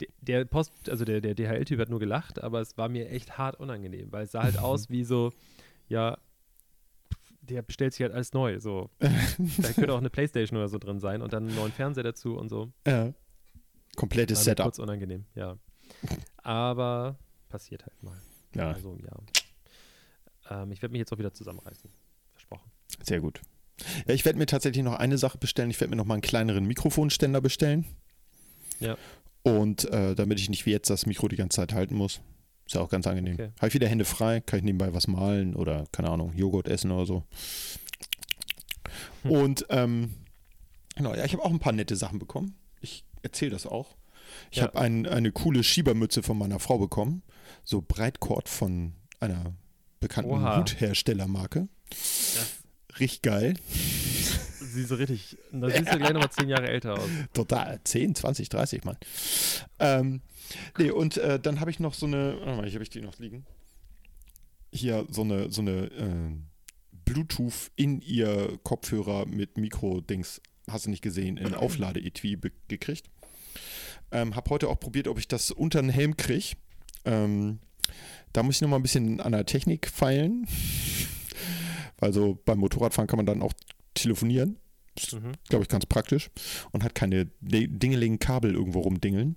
de, 0.00 0.08
der 0.20 0.44
Post, 0.44 0.90
also 0.90 1.04
der, 1.04 1.20
der 1.20 1.34
DHL-Typ 1.34 1.80
hat 1.80 1.88
nur 1.88 2.00
gelacht, 2.00 2.42
aber 2.42 2.60
es 2.60 2.76
war 2.76 2.88
mir 2.88 3.08
echt 3.10 3.38
hart 3.38 3.58
unangenehm, 3.58 4.12
weil 4.12 4.24
es 4.24 4.32
sah 4.32 4.42
halt 4.42 4.58
aus 4.58 4.90
wie 4.90 5.04
so, 5.04 5.32
ja, 5.88 6.18
der 7.50 7.62
bestellt 7.62 7.92
sich 7.92 8.02
halt 8.02 8.12
alles 8.12 8.32
neu. 8.32 8.60
So. 8.60 8.90
da 8.98 9.72
könnte 9.72 9.92
auch 9.92 9.98
eine 9.98 10.10
Playstation 10.10 10.58
oder 10.58 10.68
so 10.68 10.78
drin 10.78 11.00
sein 11.00 11.22
und 11.22 11.32
dann 11.32 11.46
einen 11.48 11.56
neuen 11.56 11.72
Fernseher 11.72 12.04
dazu 12.04 12.36
und 12.36 12.48
so. 12.48 12.72
Ja. 12.86 13.12
Komplettes 13.96 14.38
War 14.38 14.44
Setup. 14.44 14.64
kurz 14.66 14.78
unangenehm, 14.78 15.24
ja. 15.34 15.56
Aber 16.42 17.18
passiert 17.48 17.84
halt 17.84 18.02
mal. 18.02 18.16
Ja, 18.54 18.72
Also 18.72 18.92
im 18.92 19.04
Jahr. 19.04 19.22
Ähm, 20.50 20.72
ich 20.72 20.80
werde 20.82 20.92
mich 20.92 21.00
jetzt 21.00 21.12
auch 21.12 21.18
wieder 21.18 21.32
zusammenreißen. 21.32 21.90
Versprochen. 22.32 22.70
sehr 23.02 23.20
gut. 23.20 23.40
Ja, 24.06 24.14
ich 24.14 24.24
werde 24.24 24.38
mir 24.38 24.46
tatsächlich 24.46 24.84
noch 24.84 24.94
eine 24.94 25.18
Sache 25.18 25.38
bestellen. 25.38 25.70
Ich 25.70 25.80
werde 25.80 25.90
mir 25.90 25.96
noch 25.96 26.04
mal 26.04 26.14
einen 26.14 26.22
kleineren 26.22 26.66
Mikrofonständer 26.66 27.40
bestellen. 27.40 27.86
Ja. 28.78 28.96
Und 29.42 29.84
äh, 29.90 30.14
damit 30.14 30.38
ich 30.38 30.50
nicht 30.50 30.66
wie 30.66 30.70
jetzt 30.70 30.90
das 30.90 31.06
Mikro 31.06 31.28
die 31.28 31.36
ganze 31.36 31.56
Zeit 31.56 31.72
halten 31.72 31.94
muss. 31.94 32.20
Ist 32.70 32.74
ja 32.74 32.82
auch 32.82 32.88
ganz 32.88 33.04
angenehm. 33.08 33.34
Okay. 33.34 33.50
Habe 33.58 33.66
ich 33.66 33.74
wieder 33.74 33.88
Hände 33.88 34.04
frei, 34.04 34.40
kann 34.40 34.60
ich 34.60 34.64
nebenbei 34.64 34.94
was 34.94 35.08
malen 35.08 35.56
oder, 35.56 35.86
keine 35.90 36.08
Ahnung, 36.08 36.32
Joghurt 36.36 36.68
essen 36.68 36.92
oder 36.92 37.04
so. 37.04 37.24
Hm. 39.22 39.30
Und 39.32 39.66
ähm, 39.70 40.14
genau, 40.94 41.12
ja, 41.16 41.24
ich 41.24 41.32
habe 41.32 41.42
auch 41.44 41.50
ein 41.50 41.58
paar 41.58 41.72
nette 41.72 41.96
Sachen 41.96 42.20
bekommen. 42.20 42.54
Ich 42.80 43.02
erzähle 43.22 43.50
das 43.50 43.66
auch. 43.66 43.96
Ich 44.52 44.58
Ja. 44.58 44.68
habe 44.68 44.78
ein, 44.78 45.04
eine 45.08 45.32
coole 45.32 45.64
Schiebermütze 45.64 46.22
von 46.22 46.38
meiner 46.38 46.60
Frau 46.60 46.78
bekommen. 46.78 47.24
So 47.64 47.82
Breitkord 47.82 48.48
von 48.48 48.92
einer 49.18 49.52
bekannten 49.98 50.30
Oha. 50.30 50.60
Hutherstellermarke. 50.60 51.66
Das 51.88 52.52
Richtig 53.00 53.22
geil. 53.22 53.54
Sieht 54.72 54.88
so 54.88 54.94
richtig. 54.94 55.36
Da 55.52 55.68
siehst 55.70 55.92
du 55.92 55.98
gleich 55.98 56.12
nochmal 56.12 56.30
zehn 56.30 56.48
Jahre 56.48 56.68
älter 56.68 56.94
aus. 56.94 57.08
Total. 57.32 57.80
10, 57.82 58.14
20, 58.14 58.48
30, 58.48 58.84
Mann. 58.84 58.96
Ähm, 59.78 60.20
nee, 60.78 60.90
und 60.90 61.16
äh, 61.16 61.38
dann 61.38 61.60
habe 61.60 61.70
ich 61.70 61.80
noch 61.80 61.94
so 61.94 62.06
eine, 62.06 62.36
warte 62.38 62.56
mal, 62.56 62.64
hier 62.64 62.74
habe 62.74 62.82
ich 62.82 62.90
die 62.90 63.00
noch 63.00 63.18
liegen. 63.18 63.46
Hier 64.72 65.06
so 65.10 65.22
eine, 65.22 65.50
so 65.50 65.62
eine 65.62 65.86
äh, 65.86 66.32
Bluetooth 67.04 67.70
in 67.76 68.00
ihr 68.00 68.58
Kopfhörer 68.62 69.26
mit 69.26 69.56
Mikro-Dings, 69.56 70.40
hast 70.70 70.86
du 70.86 70.90
nicht 70.90 71.02
gesehen, 71.02 71.36
in 71.36 71.54
Auflade-Etui 71.54 72.38
gekriegt. 72.68 73.10
Ähm, 74.12 74.36
hab 74.36 74.50
heute 74.50 74.68
auch 74.68 74.78
probiert, 74.78 75.08
ob 75.08 75.18
ich 75.18 75.28
das 75.28 75.50
unter 75.50 75.80
den 75.80 75.90
Helm 75.90 76.16
kriege. 76.16 76.56
Ähm, 77.04 77.58
da 78.32 78.42
muss 78.42 78.56
ich 78.56 78.60
noch 78.60 78.68
mal 78.68 78.76
ein 78.76 78.82
bisschen 78.82 79.20
an 79.20 79.32
der 79.32 79.46
Technik 79.46 79.88
feilen. 79.88 80.46
Also 82.02 82.38
beim 82.46 82.58
Motorradfahren 82.60 83.06
kann 83.06 83.18
man 83.18 83.26
dann 83.26 83.42
auch 83.42 83.52
telefonieren. 84.02 84.58
Mhm. 85.12 85.32
glaube 85.48 85.62
ich, 85.62 85.68
ganz 85.68 85.86
praktisch 85.86 86.30
und 86.72 86.82
hat 86.82 86.94
keine 86.94 87.30
di- 87.40 87.68
dingeligen 87.68 88.18
Kabel 88.18 88.52
irgendwo 88.54 88.80
rumdingeln. 88.80 89.36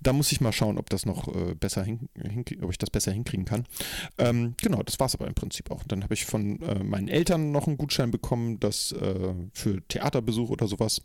Da 0.00 0.12
muss 0.12 0.32
ich 0.32 0.40
mal 0.40 0.52
schauen, 0.52 0.78
ob 0.78 0.88
das 0.88 1.04
noch 1.04 1.28
äh, 1.34 1.54
besser 1.54 1.84
ob 2.62 2.70
ich 2.70 2.78
das 2.78 2.90
besser 2.90 3.12
hinkriegen 3.12 3.44
kann. 3.44 3.66
Ähm, 4.18 4.54
genau, 4.62 4.82
das 4.82 4.98
war 5.00 5.06
es 5.08 5.14
aber 5.14 5.26
im 5.26 5.34
Prinzip 5.34 5.70
auch. 5.70 5.82
Dann 5.84 6.04
habe 6.04 6.14
ich 6.14 6.24
von 6.24 6.62
äh, 6.62 6.82
meinen 6.82 7.08
Eltern 7.08 7.50
noch 7.50 7.66
einen 7.66 7.76
Gutschein 7.76 8.12
bekommen, 8.12 8.60
das 8.60 8.92
äh, 8.92 9.34
für 9.52 9.86
Theaterbesuch 9.88 10.48
oder 10.48 10.68
sowas 10.68 11.02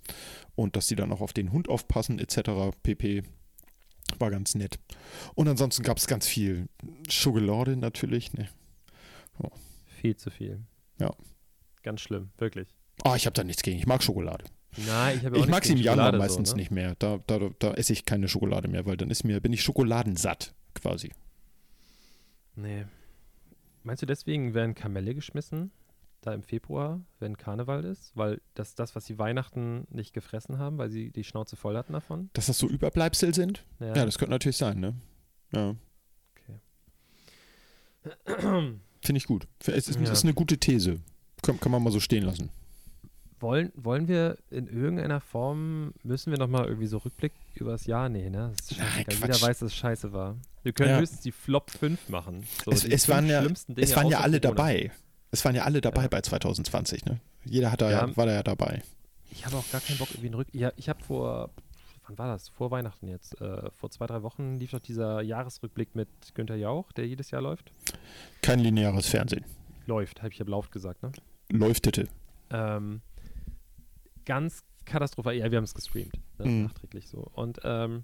und 0.56 0.76
dass 0.76 0.88
sie 0.88 0.96
dann 0.96 1.12
auch 1.12 1.22
auf 1.22 1.34
den 1.34 1.52
Hund 1.52 1.68
aufpassen 1.68 2.20
etc. 2.20 2.78
pp. 2.84 3.24
War 4.20 4.30
ganz 4.30 4.56
nett. 4.56 4.80
Und 5.34 5.48
ansonsten 5.48 5.84
gab 5.84 5.98
es 5.98 6.08
ganz 6.08 6.28
viel 6.28 6.70
Schokolade 7.10 7.76
natürlich. 7.76 8.34
Ne? 8.34 8.50
Viel 9.88 10.16
zu 10.16 10.30
viel. 10.30 10.64
Ja. 11.00 11.14
Ganz 11.84 12.02
schlimm, 12.02 12.30
wirklich. 12.38 12.70
Ah, 13.04 13.16
ich 13.16 13.26
habe 13.26 13.34
da 13.34 13.44
nichts 13.44 13.64
gegen. 13.64 13.78
Ich 13.80 13.88
mag 13.88 14.04
Schokolade. 14.04 14.46
Nein, 14.78 15.18
ich 15.18 15.24
ja 15.24 15.34
Ich 15.34 15.48
mag 15.48 15.66
sie 15.66 15.74
im 15.74 15.80
Januar 15.80 16.16
meistens 16.16 16.50
so, 16.50 16.56
ne? 16.56 16.62
nicht 16.62 16.72
mehr. 16.72 16.96
Da, 17.00 17.20
da, 17.28 17.40
da 17.60 17.74
esse 17.74 17.94
ich 17.94 18.06
keine 18.06 18.28
Schokolade 18.28 18.68
mehr, 18.68 18.86
weil 18.86 18.98
dann 18.98 19.10
ist 19.10 19.24
mir, 19.24 19.40
bin 19.42 19.52
ich 19.54 19.64
schokoladensatt 19.64 20.54
quasi. 20.76 21.12
Nee. 22.56 22.86
Meinst 23.84 24.02
du, 24.02 24.06
deswegen 24.06 24.54
werden 24.54 24.76
Kamelle 24.76 25.16
geschmissen? 25.16 25.72
Da 26.22 26.34
im 26.34 26.44
Februar, 26.44 27.00
wenn 27.20 27.38
Karneval 27.38 27.86
ist? 27.86 28.12
Weil 28.16 28.42
das 28.54 28.76
das, 28.76 28.94
was 28.94 29.06
sie 29.06 29.18
Weihnachten 29.18 29.88
nicht 29.90 30.14
gefressen 30.14 30.58
haben, 30.60 30.78
weil 30.78 30.90
sie 30.90 31.12
die 31.12 31.24
Schnauze 31.24 31.56
voll 31.56 31.78
hatten 31.78 31.94
davon? 31.94 32.30
Dass 32.34 32.48
das 32.48 32.58
so 32.60 32.68
Überbleibsel 32.68 33.34
sind? 33.34 33.64
Ja, 33.80 33.94
das 33.94 34.18
könnte 34.18 34.32
natürlich 34.32 34.58
sein, 34.58 34.80
ne? 34.82 34.96
Ja. 35.54 35.76
Finde 38.26 39.18
ich 39.18 39.26
gut. 39.26 39.48
Es 39.66 39.88
ist, 39.88 40.00
Ja. 40.00 40.12
ist 40.12 40.24
eine 40.24 40.34
gute 40.34 40.58
These. 40.58 41.00
Kann, 41.42 41.60
kann 41.60 41.72
man 41.72 41.82
mal 41.82 41.92
so 41.92 42.00
stehen 42.02 42.24
lassen. 42.24 42.50
Wollen, 43.40 43.72
wollen 43.76 44.08
wir 44.08 44.38
in 44.50 44.68
irgendeiner 44.68 45.22
Form, 45.22 45.94
müssen 46.04 46.32
wir 46.32 46.38
nochmal 46.40 46.66
irgendwie 46.66 46.88
so 46.88 46.98
Rückblick 46.98 47.32
über 47.56 47.72
das 47.72 47.86
Jahr? 47.86 48.10
Nee, 48.10 48.30
ne? 48.30 48.52
Das 48.58 48.72
ist 48.72 48.80
Nein. 48.80 49.06
Jeder 49.10 49.42
weiß, 49.42 49.60
dass 49.60 49.62
es 49.72 49.76
scheiße 49.76 50.12
war. 50.12 50.36
Wir 50.64 50.74
können 50.74 50.90
Ja. 50.90 51.00
höchstens 51.00 51.22
die 51.22 51.32
Flop 51.32 51.70
5 51.72 52.10
machen. 52.10 52.44
So, 52.66 52.72
es, 52.72 52.84
es, 52.86 53.08
waren 53.08 53.28
ja, 53.28 53.42
Dinge 53.42 53.56
es 53.78 53.96
waren 53.96 54.08
ja 54.08 54.20
alle 54.20 54.40
Corona. 54.42 54.56
dabei. 54.58 54.92
Es 55.32 55.46
waren 55.46 55.56
ja 55.56 55.64
alle 55.64 55.80
dabei 55.80 56.04
Ja. 56.04 56.08
bei 56.10 56.22
2020, 56.22 57.06
ne? 57.06 57.20
Jeder 57.46 57.72
hat 57.72 57.82
da 57.82 57.90
Ja. 57.90 58.18
war 58.18 58.26
da 58.26 58.34
ja 58.34 58.44
dabei. 58.44 58.82
Ich 59.32 59.46
habe 59.46 59.56
auch 59.58 59.72
gar 59.72 59.80
keinen 59.80 59.98
Bock, 60.00 60.10
irgendwie 60.12 60.28
einen 60.28 60.36
Rück... 60.36 60.48
Ja, 60.52 60.72
ich 60.76 60.90
habe 60.90 61.02
vor... 61.04 61.52
Wann 62.08 62.18
war 62.18 62.28
das? 62.28 62.50
Vor 62.50 62.72
Weihnachten 62.72 63.08
jetzt. 63.08 63.40
Äh, 63.40 63.70
vor 63.72 63.92
zwei, 63.92 64.08
drei 64.08 64.24
Wochen 64.24 64.58
lief 64.58 64.72
doch 64.72 64.80
dieser 64.80 65.22
Jahresrückblick 65.22 65.96
mit 65.96 66.10
Günther 66.34 66.56
Jauch, 66.56 66.92
der 66.92 67.06
jedes 67.08 67.30
Jahr 67.30 67.44
läuft. 67.44 67.72
Kein 68.42 68.60
lineares 68.60 69.08
Fernsehen. 69.08 69.46
Läuft, 69.86 70.24
habe 70.24 70.30
ich 70.34 70.40
ja 70.40 70.46
laut 70.48 70.72
gesagt, 70.72 71.04
ne? 71.04 71.12
Läuftete. 71.52 72.08
Ähm, 72.52 73.02
ganz 74.30 74.64
katastrophal. 74.86 75.34
Ja, 75.36 75.50
wir 75.50 75.58
haben 75.58 75.64
es 75.64 75.74
gestreamt. 75.74 76.14
Ne? 76.38 76.46
Mhm. 76.46 76.64
Nachträglich 76.66 77.08
so. 77.08 77.28
Und 77.34 77.60
ähm, 77.64 78.04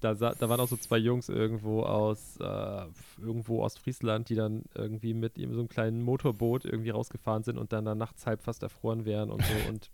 da, 0.00 0.14
da 0.14 0.48
waren 0.48 0.58
auch 0.58 0.68
so 0.68 0.78
zwei 0.78 0.96
Jungs 0.96 1.28
irgendwo 1.28 1.82
aus 1.82 2.38
äh, 2.40 2.86
irgendwo 3.20 3.62
aus 3.62 3.76
Friesland, 3.76 4.30
die 4.30 4.34
dann 4.34 4.64
irgendwie 4.74 5.12
mit 5.12 5.36
ihm 5.36 5.52
so 5.52 5.60
einem 5.60 5.68
kleinen 5.68 6.02
Motorboot 6.02 6.64
irgendwie 6.64 6.88
rausgefahren 6.88 7.42
sind 7.44 7.58
und 7.58 7.72
dann 7.74 7.84
da 7.84 7.94
nachts 7.94 8.26
halb 8.26 8.42
fast 8.42 8.62
erfroren 8.62 9.04
wären 9.04 9.30
und 9.30 9.44
so. 9.44 9.52
und 9.68 9.90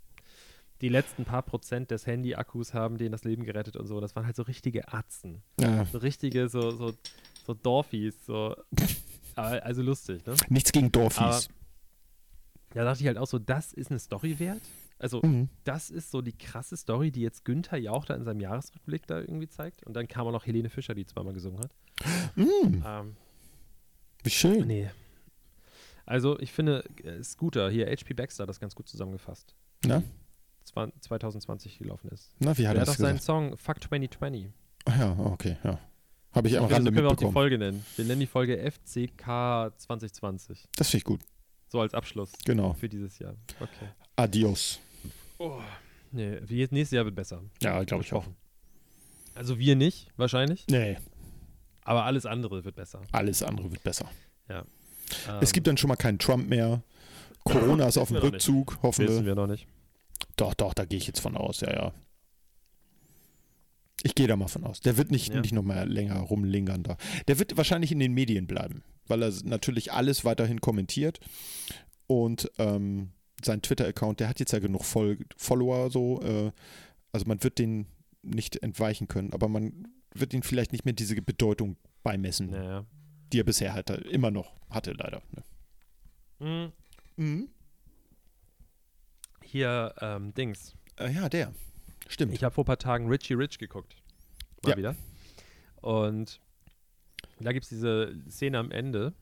die 0.81 0.89
letzten 0.89 1.25
paar 1.25 1.43
Prozent 1.43 1.91
des 1.91 2.07
Handy-Akkus 2.07 2.73
haben 2.73 2.97
denen 2.97 3.11
das 3.11 3.25
Leben 3.25 3.43
gerettet 3.43 3.77
und 3.77 3.89
so. 3.89 4.01
Das 4.01 4.15
waren 4.15 4.27
halt 4.27 4.37
so 4.37 4.45
richtige 4.45 4.93
Atzen. 4.93 5.43
Ja. 5.59 5.85
So 5.87 5.99
richtige, 5.99 6.49
so, 6.49 6.71
so, 6.71 6.93
so 7.45 7.55
Dorfies. 7.55 8.15
So. 8.25 8.55
Also 9.35 9.83
lustig, 9.83 10.27
ne? 10.27 10.35
Nichts 10.49 10.73
gegen 10.73 10.91
Dorfies. 10.91 11.21
Aber 11.21 11.41
da 12.71 12.85
dachte 12.85 13.03
ich 13.03 13.07
halt 13.07 13.19
auch 13.19 13.29
so, 13.29 13.39
das 13.39 13.73
ist 13.73 13.89
eine 13.89 14.01
Story 14.01 14.41
wert. 14.41 14.61
Also, 14.99 15.21
Mhm. 15.23 15.49
das 15.65 15.91
ist 15.91 16.11
so 16.11 16.21
die 16.23 16.33
krasse 16.37 16.77
Story, 16.77 17.11
die 17.13 17.21
jetzt 17.21 17.45
Günther 17.45 17.79
Jauch 17.79 18.05
da 18.05 18.15
in 18.15 18.25
seinem 18.25 18.41
Jahresrückblick 18.41 19.07
da 19.07 19.19
irgendwie 19.21 19.49
zeigt. 19.49 19.85
Und 19.85 19.95
dann 19.95 20.09
kam 20.09 20.27
auch 20.27 20.33
noch 20.33 20.45
Helene 20.47 20.71
Fischer, 20.71 20.95
die 20.95 21.07
zweimal 21.07 21.33
gesungen 21.35 21.61
hat. 21.61 21.71
Mhm. 22.37 22.83
Ähm, 22.87 23.17
Wie 24.25 24.31
schön. 24.31 24.67
nee. 24.67 24.91
Also, 26.05 26.39
ich 26.41 26.53
finde, 26.53 26.85
äh, 27.05 27.23
Scooter, 27.23 27.71
hier 27.71 27.87
H.P. 27.87 28.15
Baxter, 28.15 28.43
hat 28.43 28.49
das 28.49 28.61
ganz 28.61 28.75
gut 28.75 28.89
zusammengefasst. 28.89 29.55
Na? 29.85 30.03
Zwan- 30.65 30.93
2020 31.01 31.79
gelaufen 31.79 32.09
ist. 32.11 32.33
Na, 32.39 32.57
wie 32.59 32.67
hat 32.67 32.77
er 32.77 32.81
er 32.83 32.87
das 32.87 32.97
seinen 32.97 33.17
gesagt? 33.19 33.25
Song 33.25 33.57
Fuck 33.57 33.83
2020. 33.83 34.51
Ach 34.87 34.99
ja, 34.99 35.19
okay, 35.19 35.57
ja. 35.65 35.79
Habe 36.33 36.49
ich 36.49 36.59
am 36.59 36.65
Okay, 36.65 36.75
Rande 36.75 36.91
so 36.91 36.95
können 36.95 37.07
wir 37.07 37.11
auch 37.11 37.17
die 37.17 37.25
mitbekommen. 37.25 37.33
Folge 37.33 37.59
nennen. 37.59 37.85
Wir 37.97 38.05
nennen 38.05 38.21
die 38.21 38.27
Folge 38.27 38.59
FCK 38.71 39.73
2020. 39.79 40.65
Das 40.77 40.89
finde 40.91 40.99
ich 40.99 41.05
gut. 41.05 41.21
So 41.69 41.81
als 41.81 41.95
Abschluss 41.95 42.33
Genau. 42.45 42.73
für 42.75 42.89
dieses 42.89 43.19
Jahr. 43.19 43.35
Okay. 43.61 43.89
Adios. 44.17 44.79
Oh. 45.39 45.61
Nee, 46.11 46.41
nächstes 46.49 46.91
Jahr 46.91 47.05
wird 47.05 47.15
besser. 47.15 47.43
Ja, 47.63 47.83
glaube 47.85 48.03
ich 48.05 48.13
auch. 48.13 48.27
Also 49.35 49.59
wir 49.59 49.77
nicht, 49.77 50.09
wahrscheinlich. 50.17 50.67
Nee, 50.69 50.97
Aber 51.85 52.05
alles 52.05 52.27
andere 52.27 52.65
wird 52.65 52.75
besser. 52.77 53.03
alles 53.13 53.43
andere 53.43 53.71
wird 53.71 53.83
besser. 53.85 54.11
Ähm, 54.49 54.65
es 55.41 55.53
gibt 55.53 55.67
dann 55.67 55.77
schon 55.77 55.89
mal 55.89 55.97
keinen 55.97 56.19
Trump 56.19 56.49
mehr. 56.49 56.83
Corona 57.45 57.87
ist 57.87 57.97
auf 57.99 58.09
dem 58.09 58.15
wir 58.17 58.21
noch 58.21 58.25
nicht. 58.33 58.35
Rückzug, 58.35 58.83
hoffen 58.83 59.07
wissen 59.07 59.25
wir. 59.25 59.27
wir 59.27 59.35
noch 59.37 59.47
nicht. 59.47 59.67
Doch, 60.37 60.55
doch, 60.55 60.75
da 60.75 60.85
gehe 60.85 60.99
ich 60.99 61.07
jetzt 61.07 61.21
von 61.21 61.37
aus, 61.37 61.61
ja, 61.61 61.73
ja. 61.73 61.93
Ich 64.03 64.15
gehe 64.15 64.27
da 64.29 64.37
mal 64.37 64.49
von 64.49 64.65
aus. 64.65 64.81
Der 64.81 64.97
wird 64.97 65.11
nicht, 65.11 65.33
Ja. 65.35 65.41
nicht 65.41 65.53
noch 65.53 65.63
mal 65.63 65.89
länger 65.89 66.19
rumlingern 66.21 66.83
da. 66.83 66.97
Der 67.27 67.39
wird 67.39 67.57
wahrscheinlich 67.57 67.91
in 67.93 67.99
den 67.99 68.13
Medien 68.13 68.47
bleiben, 68.47 68.83
weil 69.07 69.23
er 69.23 69.33
natürlich 69.45 69.93
alles 69.93 70.25
weiterhin 70.25 70.61
kommentiert. 70.61 71.21
Und 72.07 72.51
ähm, 72.59 73.11
sein 73.45 73.63
Twitter-Account, 73.63 74.21
der 74.21 74.29
hat 74.29 74.41
jetzt 74.41 74.53
ja 74.53 74.59
genug 74.59 74.85
Fol 74.85 75.19
Follower 75.37 75.91
so. 75.91 76.21
Äh, 76.23 76.53
also 77.13 77.27
man 77.27 77.43
wird 77.43 77.59
den 77.59 77.87
nicht 78.23 78.63
entweichen 78.63 79.09
können, 79.09 79.33
aber 79.33 79.49
man 79.49 79.89
wird 80.15 80.35
ihn 80.35 80.43
vielleicht 80.43 80.73
nicht 80.73 80.85
mehr 80.85 80.95
diese 80.95 81.15
Bedeutung 81.23 81.77
beimessen, 82.03 82.51
Naja. 82.51 82.85
die 83.33 83.41
er 83.41 83.45
bisher 83.45 83.73
hatte, 83.75 83.95
immer 83.95 84.31
noch 84.31 84.53
hatte, 84.71 84.93
leider. 84.93 85.23
Ne? 86.41 86.73
Mhm. 87.17 87.25
Mhm. 87.25 87.49
Hier, 89.43 89.95
ähm, 90.01 90.35
Dings. 90.35 90.75
Äh, 90.97 91.13
ja, 91.13 91.29
der. 91.29 91.53
Stimmt. 92.09 92.35
Ich 92.35 92.43
habe 92.45 92.55
vor 92.55 92.65
ein 92.65 92.67
paar 92.67 92.79
Tagen 92.79 93.09
Richie 93.09 93.35
Rich 93.35 93.59
geguckt. 93.59 93.97
Mal 94.63 94.71
Ja. 94.73 94.77
wieder. 94.77 94.97
Und 95.81 96.41
da 97.41 97.53
gibt 97.53 97.65
es 97.65 97.71
diese 97.71 98.15
Szene 98.29 98.59
am 98.59 98.71
Ende, 98.71 99.15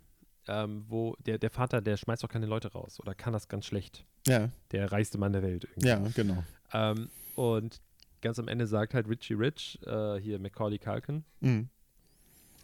ähm, 0.48 0.84
wo 0.88 1.14
der, 1.26 1.38
der 1.38 1.50
Vater, 1.50 1.80
der 1.82 1.96
schmeißt 1.96 2.22
doch 2.22 2.28
keine 2.28 2.46
Leute 2.46 2.72
raus 2.72 3.00
oder 3.00 3.14
kann 3.14 3.32
das 3.32 3.48
ganz 3.48 3.66
schlecht. 3.66 4.04
ja, 4.26 4.50
Der 4.72 4.90
reichste 4.92 5.18
Mann 5.18 5.32
der 5.32 5.42
Welt 5.42 5.64
irgendwie. 5.64 5.88
ja, 5.88 5.98
genau. 6.14 6.42
Ähm, 6.72 7.08
und 7.34 7.80
ganz 8.22 8.38
am 8.38 8.48
Ende 8.48 8.66
sagt 8.66 8.94
halt 8.94 9.08
Richie 9.08 9.34
Rich, 9.34 9.78
äh, 9.86 10.16
hier 10.20 10.38
Macaulay 10.38 10.78
Culkin, 10.78 11.24
Mhm. 11.40 11.68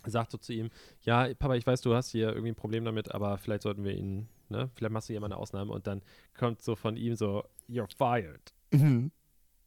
sagt 0.07 0.31
so 0.33 0.39
zu 0.39 0.53
ihm, 0.53 0.71
ja, 1.03 1.33
Papa, 1.35 1.55
ich 1.55 1.67
weiß, 1.67 1.81
du 1.83 1.95
hast 1.95 2.11
hier 2.11 2.29
irgendwie 2.31 2.51
ein 2.53 2.57
Problem 2.57 2.85
damit, 2.85 3.13
aber 3.15 3.39
vielleicht 3.39 3.63
sollten 3.63 3.85
wir 3.85 3.93
ihn, 3.95 4.29
ne, 4.49 4.71
vielleicht 4.75 4.93
machst 4.93 5.09
du 5.09 5.13
hier 5.13 5.21
mal 5.21 5.27
eine 5.27 5.37
Ausnahme 5.37 5.73
und 5.73 5.87
dann 5.87 6.03
kommt 6.37 6.63
so 6.63 6.75
von 6.75 6.97
ihm 6.97 7.15
so, 7.15 7.45
you're 7.69 7.89
fired. 7.97 8.53
Mhm. 8.73 9.13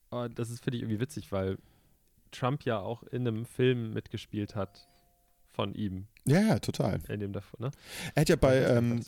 Und 0.09 0.37
das 0.39 0.49
ist, 0.49 0.63
finde 0.63 0.77
ich, 0.77 0.83
irgendwie 0.83 0.99
witzig, 0.99 1.31
weil 1.31 1.57
Trump 2.31 2.63
ja 2.65 2.79
auch 2.79 3.03
in 3.03 3.27
einem 3.27 3.45
Film 3.45 3.93
mitgespielt 3.93 4.55
hat 4.55 4.87
von 5.47 5.73
ihm, 5.73 6.07
Ja, 6.27 6.41
ja, 6.41 6.59
total. 6.59 6.99
in 7.07 7.19
dem 7.19 7.33
davor, 7.33 7.59
ne? 7.59 7.71
Er 8.15 8.21
hat 8.21 8.29
ja 8.29 8.35
bei, 8.35 8.57
ähm, 8.57 9.01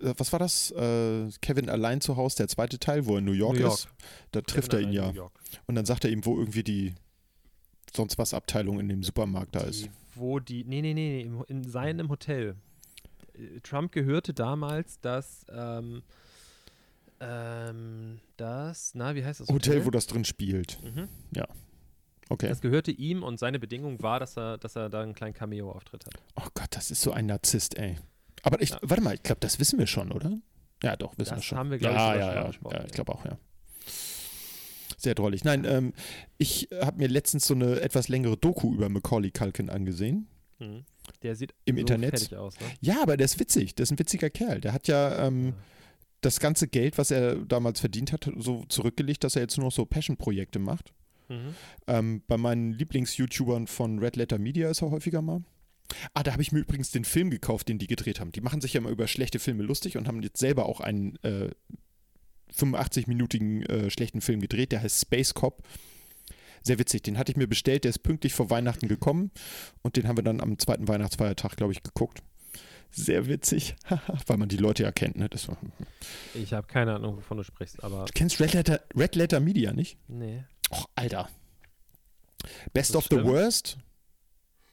äh, 0.00 0.14
was 0.16 0.32
war 0.32 0.38
das? 0.38 0.70
Äh, 0.70 1.28
Kevin 1.40 1.68
allein 1.68 2.00
zu 2.00 2.16
Hause, 2.16 2.36
der 2.36 2.48
zweite 2.48 2.78
Teil, 2.78 3.06
wo 3.06 3.14
er 3.14 3.18
in 3.18 3.24
New 3.24 3.32
York, 3.32 3.54
New 3.54 3.62
York. 3.62 3.74
ist. 3.74 3.88
Da 4.30 4.42
trifft 4.42 4.72
er 4.72 4.80
ihn 4.80 4.92
ja. 4.92 5.12
Und 5.66 5.74
dann 5.74 5.86
sagt 5.86 6.04
er 6.04 6.10
ihm, 6.10 6.24
wo 6.24 6.38
irgendwie 6.38 6.62
die 6.62 6.94
sonst 7.94 8.18
was 8.18 8.32
Abteilung 8.32 8.80
in 8.80 8.88
dem 8.88 9.02
Supermarkt 9.02 9.54
da 9.54 9.60
ist. 9.60 9.84
Die, 9.84 9.90
wo 10.14 10.38
die, 10.38 10.64
nee, 10.64 10.82
nee, 10.82 10.94
nee, 10.94 11.08
nee, 11.10 11.22
im, 11.22 11.44
in 11.48 11.64
seinem 11.64 12.08
Hotel. 12.08 12.56
Äh, 13.34 13.60
Trump 13.60 13.92
gehörte 13.92 14.32
damals 14.32 15.00
das, 15.00 15.44
ähm, 15.52 16.02
ähm, 17.20 18.20
das, 18.36 18.94
na, 18.94 19.14
wie 19.14 19.24
heißt 19.24 19.40
das 19.40 19.48
Hotel, 19.48 19.84
wo 19.84 19.90
das 19.90 20.06
drin 20.06 20.24
spielt. 20.24 20.78
Mhm. 20.82 21.08
Okay. 22.32 22.48
Das 22.48 22.60
gehörte 22.60 22.90
ihm 22.90 23.22
und 23.22 23.38
seine 23.38 23.58
Bedingung 23.58 24.02
war, 24.02 24.18
dass 24.20 24.36
er, 24.38 24.56
dass 24.58 24.74
er 24.76 24.88
da 24.88 25.02
einen 25.02 25.14
kleinen 25.14 25.34
Cameo-Auftritt 25.34 26.06
hat. 26.06 26.14
oh 26.36 26.46
Gott, 26.54 26.68
das 26.70 26.90
ist 26.90 27.02
so 27.02 27.12
ein 27.12 27.26
Narzisst, 27.26 27.76
ey. 27.76 27.98
Aber 28.42 28.60
ich, 28.62 28.70
Ja. 28.70 28.78
warte 28.82 29.02
mal, 29.02 29.14
ich 29.14 29.22
glaube, 29.22 29.40
das 29.40 29.58
wissen 29.60 29.78
wir 29.78 29.86
schon, 29.86 30.10
oder? 30.12 30.38
Ja, 30.82 30.96
doch, 30.96 31.12
wissen 31.18 31.30
Das 31.30 31.38
wir 31.38 31.42
schon. 31.42 31.58
haben 31.58 31.70
wir, 31.70 31.78
glaub 31.78 31.92
ich, 31.92 31.98
ja, 31.98 32.12
sogar 32.12 32.28
ja, 32.28 32.34
ja, 32.40 32.46
besprochen, 32.48 32.74
ja. 32.76 32.84
Ich 32.84 32.88
ja. 32.90 32.94
glaube 32.94 33.12
auch, 33.14 33.24
ja. 33.24 33.38
Sehr 34.96 35.14
drollig. 35.14 35.44
Nein, 35.44 35.64
ähm, 35.64 35.92
ich 36.38 36.68
habe 36.80 36.98
mir 36.98 37.08
letztens 37.08 37.46
so 37.46 37.54
eine 37.54 37.80
etwas 37.80 38.08
längere 38.08 38.36
Doku 38.36 38.72
über 38.74 38.88
Macaulay 38.88 39.30
Culkin 39.32 39.68
angesehen. 39.68 40.28
Mhm. 40.58 40.84
Der 41.22 41.34
sieht 41.34 41.54
Im 41.64 41.74
so 41.76 41.80
Internet? 41.80 42.10
fertig 42.18 42.36
aus, 42.36 42.58
ne? 42.60 42.66
Ja, 42.80 43.02
aber 43.02 43.16
der 43.16 43.24
ist 43.24 43.38
witzig. 43.40 43.74
Der 43.74 43.82
ist 43.84 43.90
ein 43.90 43.98
witziger 43.98 44.30
Kerl. 44.30 44.60
Der 44.60 44.72
hat 44.72 44.86
ja 44.88 45.26
ähm, 45.26 45.46
Ja. 45.48 45.52
das 46.20 46.38
ganze 46.38 46.68
Geld, 46.68 46.98
was 46.98 47.10
er 47.10 47.34
damals 47.36 47.80
verdient 47.80 48.12
hat, 48.12 48.30
so 48.38 48.64
zurückgelegt, 48.68 49.24
dass 49.24 49.34
er 49.34 49.42
jetzt 49.42 49.56
nur 49.56 49.66
noch 49.66 49.72
so 49.72 49.84
Passion-Projekte 49.84 50.60
macht. 50.60 50.92
Mhm. 51.32 51.54
Ähm, 51.86 52.22
bei 52.26 52.36
meinen 52.36 52.72
Lieblings-YouTubern 52.72 53.66
von 53.66 53.98
Red 53.98 54.16
Letter 54.16 54.38
Media 54.38 54.70
ist 54.70 54.82
er 54.82 54.90
häufiger 54.90 55.22
mal. 55.22 55.42
Ah, 56.14 56.22
da 56.22 56.32
habe 56.32 56.42
ich 56.42 56.52
mir 56.52 56.60
übrigens 56.60 56.90
den 56.90 57.04
Film 57.04 57.30
gekauft, 57.30 57.68
den 57.68 57.78
die 57.78 57.86
gedreht 57.86 58.20
haben. 58.20 58.32
Die 58.32 58.40
machen 58.40 58.60
sich 58.60 58.74
ja 58.74 58.80
immer 58.80 58.90
über 58.90 59.06
schlechte 59.08 59.38
Filme 59.38 59.62
lustig 59.62 59.96
und 59.96 60.08
haben 60.08 60.22
jetzt 60.22 60.38
selber 60.38 60.66
auch 60.66 60.80
einen 60.80 61.16
äh, 61.22 61.50
85-minütigen 62.54 63.68
äh, 63.68 63.90
schlechten 63.90 64.20
Film 64.20 64.40
gedreht, 64.40 64.72
der 64.72 64.82
heißt 64.82 65.00
Space 65.02 65.34
Cop. 65.34 65.62
Sehr 66.62 66.78
witzig, 66.78 67.02
den 67.02 67.18
hatte 67.18 67.32
ich 67.32 67.36
mir 67.36 67.48
bestellt, 67.48 67.84
der 67.84 67.90
ist 67.90 68.00
pünktlich 68.00 68.34
vor 68.34 68.48
Weihnachten 68.50 68.86
gekommen 68.86 69.32
und 69.82 69.96
den 69.96 70.06
haben 70.06 70.16
wir 70.16 70.22
dann 70.22 70.40
am 70.40 70.58
zweiten 70.58 70.86
Weihnachtsfeiertag, 70.86 71.56
glaube 71.56 71.72
ich, 71.72 71.82
geguckt. 71.82 72.22
Sehr 72.92 73.26
witzig, 73.26 73.74
weil 74.26 74.36
man 74.36 74.48
die 74.48 74.58
Leute 74.58 74.82
ja 74.82 74.92
kennt. 74.92 75.16
Ne? 75.16 75.28
Das 75.28 75.48
war, 75.48 75.56
Ich 76.34 76.52
habe 76.52 76.66
keine 76.66 76.94
Ahnung, 76.94 77.16
wovon 77.16 77.38
du 77.38 77.42
sprichst, 77.42 77.82
aber 77.82 78.04
du 78.04 78.12
kennst 78.14 78.38
Red 78.38 78.52
Letter, 78.52 78.80
Red 78.94 79.16
Letter 79.16 79.40
Media 79.40 79.72
nicht? 79.72 79.98
nee. 80.08 80.44
Och, 80.72 80.88
Alter. 80.94 81.28
Best 82.72 82.96
of 82.96 83.08
das 83.08 83.18
the? 83.18 83.24
Worst? 83.24 83.78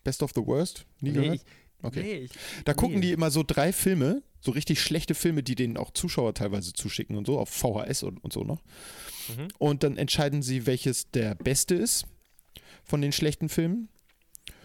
Best 0.03 0.23
of 0.23 0.31
the 0.33 0.45
Worst? 0.45 0.85
Nie 1.01 1.11
Nee, 1.11 1.15
gehört? 1.21 1.35
ich, 1.35 1.41
Okay. 1.81 2.01
nee, 2.03 2.13
ich, 2.25 2.31
Da 2.65 2.73
gucken 2.73 2.95
nee. 2.95 3.07
die 3.07 3.11
immer 3.13 3.31
so 3.31 3.41
drei 3.45 3.71
Filme, 3.71 4.21
so 4.41 4.51
richtig 4.51 4.81
schlechte 4.81 5.15
Filme, 5.15 5.43
die 5.43 5.55
denen 5.55 5.77
auch 5.77 5.91
Zuschauer 5.91 6.33
teilweise 6.33 6.73
zuschicken 6.73 7.15
und 7.15 7.25
so, 7.25 7.39
auf 7.39 7.49
VHS 7.49 8.03
und, 8.03 8.21
und 8.23 8.33
so 8.33 8.43
noch. 8.43 8.61
Mhm. 9.29 9.47
Und 9.59 9.83
dann 9.83 9.95
entscheiden 9.97 10.41
sie, 10.41 10.65
welches 10.65 11.09
der 11.11 11.35
beste 11.35 11.75
ist 11.75 12.05
von 12.83 13.01
den 13.01 13.11
schlechten 13.13 13.47
Filmen. 13.47 13.87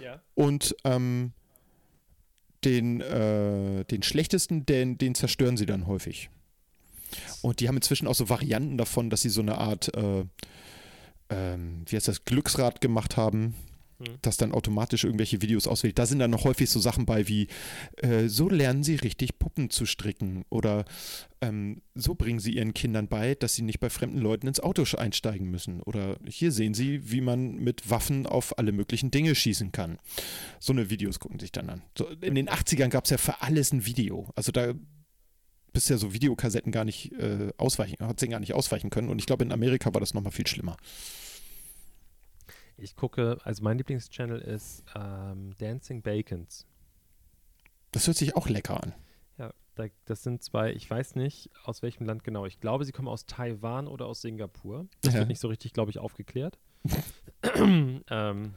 Ja. 0.00 0.22
Und 0.34 0.74
ähm, 0.84 1.32
den, 2.64 3.00
äh, 3.00 3.84
den 3.84 4.02
schlechtesten, 4.02 4.66
den, 4.66 4.98
den 4.98 5.14
zerstören 5.14 5.56
sie 5.56 5.66
dann 5.66 5.86
häufig. 5.86 6.30
Und 7.42 7.60
die 7.60 7.68
haben 7.68 7.76
inzwischen 7.76 8.08
auch 8.08 8.14
so 8.14 8.28
Varianten 8.28 8.76
davon, 8.76 9.08
dass 9.10 9.20
sie 9.22 9.28
so 9.28 9.40
eine 9.42 9.58
Art, 9.58 9.94
äh, 9.94 10.24
ähm, 11.30 11.82
wie 11.86 11.96
heißt 11.96 12.08
das, 12.08 12.24
Glücksrad 12.24 12.80
gemacht 12.80 13.16
haben, 13.16 13.54
Mhm. 13.98 14.18
das 14.22 14.36
dann 14.36 14.52
automatisch 14.52 15.04
irgendwelche 15.04 15.40
Videos 15.42 15.66
auswählt. 15.66 15.98
Da 15.98 16.06
sind 16.06 16.18
dann 16.18 16.30
noch 16.30 16.44
häufig 16.44 16.70
so 16.70 16.80
Sachen 16.80 17.06
bei 17.06 17.28
wie, 17.28 17.48
äh, 17.96 18.28
so 18.28 18.48
lernen 18.48 18.82
sie 18.82 18.96
richtig 18.96 19.38
Puppen 19.38 19.70
zu 19.70 19.86
stricken 19.86 20.44
oder 20.50 20.84
ähm, 21.40 21.82
so 21.94 22.14
bringen 22.14 22.40
sie 22.40 22.54
ihren 22.54 22.74
Kindern 22.74 23.08
bei, 23.08 23.34
dass 23.34 23.54
sie 23.54 23.62
nicht 23.62 23.80
bei 23.80 23.90
fremden 23.90 24.18
Leuten 24.18 24.46
ins 24.46 24.60
Auto 24.60 24.84
einsteigen 24.96 25.50
müssen. 25.50 25.80
Oder 25.82 26.18
hier 26.28 26.52
sehen 26.52 26.74
sie, 26.74 27.10
wie 27.10 27.20
man 27.20 27.56
mit 27.56 27.88
Waffen 27.90 28.26
auf 28.26 28.58
alle 28.58 28.72
möglichen 28.72 29.10
Dinge 29.10 29.34
schießen 29.34 29.72
kann. 29.72 29.98
So 30.58 30.72
eine 30.72 30.90
Videos 30.90 31.20
gucken 31.20 31.38
sich 31.38 31.52
dann 31.52 31.70
an. 31.70 31.82
So, 31.96 32.08
in 32.20 32.34
den 32.34 32.48
80ern 32.48 32.88
gab 32.88 33.04
es 33.04 33.10
ja 33.10 33.18
für 33.18 33.42
alles 33.42 33.72
ein 33.72 33.86
Video. 33.86 34.28
Also 34.34 34.52
da 34.52 34.74
bist 35.74 35.90
ja 35.90 35.98
so 35.98 36.14
Videokassetten 36.14 36.72
gar 36.72 36.84
nicht 36.86 37.12
äh, 37.12 37.52
ausweichen, 37.58 37.98
hat 38.06 38.18
sie 38.18 38.28
gar 38.28 38.40
nicht 38.40 38.54
ausweichen 38.54 38.88
können. 38.88 39.10
Und 39.10 39.18
ich 39.18 39.26
glaube, 39.26 39.44
in 39.44 39.52
Amerika 39.52 39.92
war 39.92 40.00
das 40.00 40.14
nochmal 40.14 40.32
viel 40.32 40.46
schlimmer. 40.46 40.76
Ich 42.76 42.96
gucke, 42.96 43.38
also 43.44 43.62
mein 43.62 43.76
Lieblingschannel 43.78 44.40
ist 44.40 44.82
ähm, 44.96 45.52
Dancing 45.58 46.00
Bacons. 46.02 46.66
Das 47.92 48.06
hört 48.06 48.16
sich 48.16 48.34
auch 48.36 48.48
lecker 48.48 48.82
an. 48.82 48.94
Ja, 49.38 49.52
da, 49.76 49.84
das 50.06 50.22
sind 50.22 50.42
zwei, 50.42 50.72
ich 50.72 50.88
weiß 50.90 51.14
nicht, 51.16 51.50
aus 51.64 51.82
welchem 51.82 52.06
Land 52.06 52.24
genau. 52.24 52.46
Ich 52.46 52.58
glaube, 52.60 52.84
sie 52.84 52.92
kommen 52.92 53.08
aus 53.08 53.26
Taiwan 53.26 53.86
oder 53.86 54.06
aus 54.06 54.22
Singapur. 54.22 54.86
Das 55.02 55.12
Ja. 55.14 55.20
wird 55.20 55.28
nicht 55.28 55.40
so 55.40 55.48
richtig, 55.48 55.72
glaube 55.72 55.90
ich, 55.90 55.98
aufgeklärt. 55.98 56.58
ähm, 58.10 58.54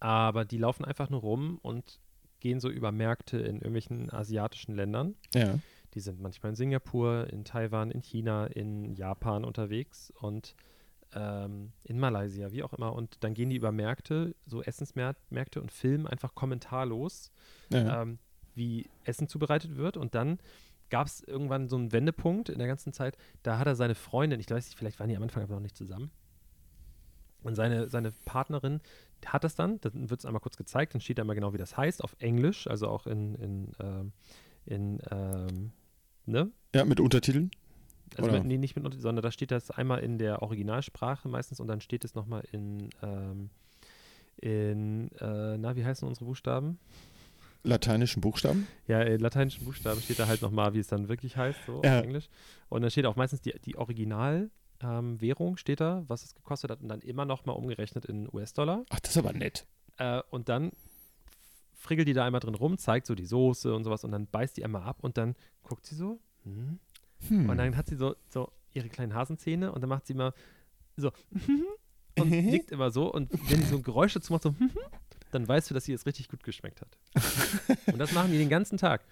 aber 0.00 0.44
die 0.44 0.58
laufen 0.58 0.84
einfach 0.84 1.10
nur 1.10 1.20
rum 1.20 1.58
und 1.62 1.98
gehen 2.40 2.60
so 2.60 2.70
über 2.70 2.92
Märkte 2.92 3.38
in 3.38 3.56
irgendwelchen 3.56 4.12
asiatischen 4.12 4.74
Ländern. 4.74 5.14
Ja. 5.34 5.58
Die 5.94 6.00
sind 6.00 6.20
manchmal 6.20 6.50
in 6.50 6.56
Singapur, 6.56 7.28
in 7.30 7.44
Taiwan, 7.44 7.90
in 7.90 8.02
China, 8.02 8.46
in 8.46 8.94
Japan 8.94 9.44
unterwegs 9.44 10.12
und 10.20 10.54
ähm, 11.14 11.72
in 11.84 11.98
Malaysia, 11.98 12.52
wie 12.52 12.62
auch 12.62 12.72
immer. 12.72 12.92
Und 12.92 13.24
dann 13.24 13.34
gehen 13.34 13.50
die 13.50 13.56
über 13.56 13.72
Märkte, 13.72 14.34
so 14.46 14.62
Essensmärkte 14.62 15.60
und 15.60 15.72
filmen 15.72 16.06
einfach 16.06 16.34
kommentarlos, 16.34 17.32
ja. 17.70 18.02
ähm, 18.02 18.18
wie 18.54 18.86
Essen 19.04 19.28
zubereitet 19.28 19.76
wird. 19.76 19.96
Und 19.96 20.14
dann 20.14 20.38
gab 20.90 21.06
es 21.06 21.22
irgendwann 21.22 21.68
so 21.68 21.76
einen 21.76 21.92
Wendepunkt 21.92 22.48
in 22.48 22.58
der 22.58 22.68
ganzen 22.68 22.92
Zeit. 22.92 23.16
Da 23.42 23.58
hat 23.58 23.66
er 23.66 23.74
seine 23.74 23.94
Freundin, 23.94 24.40
ich 24.40 24.50
weiß 24.50 24.66
nicht, 24.66 24.78
vielleicht 24.78 25.00
waren 25.00 25.08
die 25.08 25.16
am 25.16 25.22
Anfang 25.22 25.42
aber 25.42 25.54
noch 25.54 25.62
nicht 25.62 25.76
zusammen. 25.76 26.10
Und 27.42 27.54
seine, 27.54 27.88
seine 27.88 28.10
Partnerin 28.24 28.80
hat 29.24 29.44
das 29.44 29.54
dann, 29.54 29.80
dann 29.80 30.10
wird 30.10 30.20
es 30.20 30.26
einmal 30.26 30.40
kurz 30.40 30.56
gezeigt, 30.56 30.94
dann 30.94 31.00
steht 31.00 31.18
da 31.18 31.22
immer 31.22 31.34
genau, 31.34 31.52
wie 31.52 31.58
das 31.58 31.76
heißt, 31.76 32.02
auf 32.02 32.16
Englisch, 32.18 32.66
also 32.66 32.88
auch 32.88 33.06
in, 33.06 33.34
in, 33.36 33.72
ähm, 33.80 34.12
in 34.68 35.00
ähm, 35.10 35.72
ne? 36.26 36.50
ja, 36.74 36.84
mit 36.84 37.00
Untertiteln. 37.00 37.50
Also 38.16 38.30
mit, 38.30 38.44
nee, 38.44 38.56
nicht 38.58 38.74
mit, 38.74 38.84
Unter- 38.84 38.98
sondern 38.98 39.22
da 39.22 39.30
steht 39.30 39.50
das 39.50 39.70
einmal 39.70 40.00
in 40.00 40.18
der 40.18 40.42
Originalsprache 40.42 41.28
meistens 41.28 41.60
und 41.60 41.66
dann 41.68 41.80
steht 41.80 42.04
es 42.04 42.14
nochmal 42.14 42.42
in, 42.52 42.88
ähm, 43.02 43.50
in, 44.40 45.10
äh, 45.20 45.58
na, 45.58 45.76
wie 45.76 45.84
heißen 45.84 46.06
unsere 46.06 46.24
Buchstaben? 46.24 46.78
Lateinischen 47.64 48.20
Buchstaben. 48.20 48.66
Ja, 48.86 49.02
in 49.02 49.20
lateinischen 49.20 49.64
Buchstaben 49.64 50.00
steht 50.00 50.18
da 50.18 50.26
halt 50.26 50.42
nochmal, 50.42 50.74
wie 50.74 50.78
es 50.78 50.86
dann 50.86 51.08
wirklich 51.08 51.36
heißt, 51.36 51.64
so 51.66 51.82
Ja. 51.84 51.98
auf 51.98 52.04
Englisch. 52.04 52.28
Und 52.68 52.82
dann 52.82 52.90
steht 52.90 53.04
auch 53.06 53.16
meistens 53.16 53.40
die, 53.40 53.52
die 53.64 53.76
Originalwährung, 53.76 54.50
ähm, 54.80 55.20
Währung 55.20 55.56
steht 55.56 55.80
da, 55.80 56.04
was 56.06 56.24
es 56.24 56.34
gekostet 56.36 56.70
hat 56.70 56.80
und 56.80 56.88
dann 56.88 57.00
immer 57.00 57.24
nochmal 57.24 57.56
umgerechnet 57.56 58.04
in 58.06 58.28
US-Dollar. 58.32 58.84
Ach, 58.90 59.00
das 59.00 59.10
ist 59.10 59.16
aber 59.18 59.32
nett. 59.32 59.66
Äh, 59.98 60.22
und 60.30 60.48
dann 60.48 60.70
friggelt 61.78 62.06
die 62.06 62.12
da 62.12 62.26
einmal 62.26 62.40
drin 62.40 62.54
rum, 62.54 62.76
zeigt 62.76 63.06
so 63.06 63.14
die 63.14 63.24
Soße 63.24 63.74
und 63.74 63.84
sowas 63.84 64.04
und 64.04 64.12
dann 64.12 64.26
beißt 64.26 64.56
die 64.58 64.64
einmal 64.64 64.82
ab 64.82 64.98
und 65.00 65.16
dann 65.16 65.34
guckt 65.62 65.86
sie 65.86 65.94
so, 65.94 66.20
hm, 66.44 66.78
Hm. 67.26 67.48
Und 67.48 67.56
dann 67.58 67.76
hat 67.76 67.88
sie 67.88 67.96
so, 67.96 68.14
so 68.28 68.52
ihre 68.72 68.88
kleinen 68.88 69.14
Hasenzähne 69.14 69.72
und 69.72 69.80
dann 69.80 69.88
macht 69.88 70.06
sie 70.06 70.12
immer 70.12 70.34
so 70.96 71.10
und 72.18 72.30
nickt 72.30 72.70
immer 72.70 72.90
so. 72.90 73.12
Und 73.12 73.30
wenn 73.50 73.60
die 73.60 73.66
so 73.66 73.76
ein 73.76 73.82
Geräusch 73.82 74.14
dazu 74.14 74.32
macht, 74.32 74.42
so 74.42 74.54
dann 75.30 75.46
weißt 75.46 75.70
du, 75.70 75.74
dass 75.74 75.84
sie 75.84 75.92
es 75.92 76.06
richtig 76.06 76.28
gut 76.28 76.42
geschmeckt 76.42 76.80
hat. 76.80 76.98
und 77.86 77.98
das 77.98 78.12
machen 78.12 78.30
die 78.30 78.38
den 78.38 78.48
ganzen 78.48 78.78
Tag. 78.78 79.04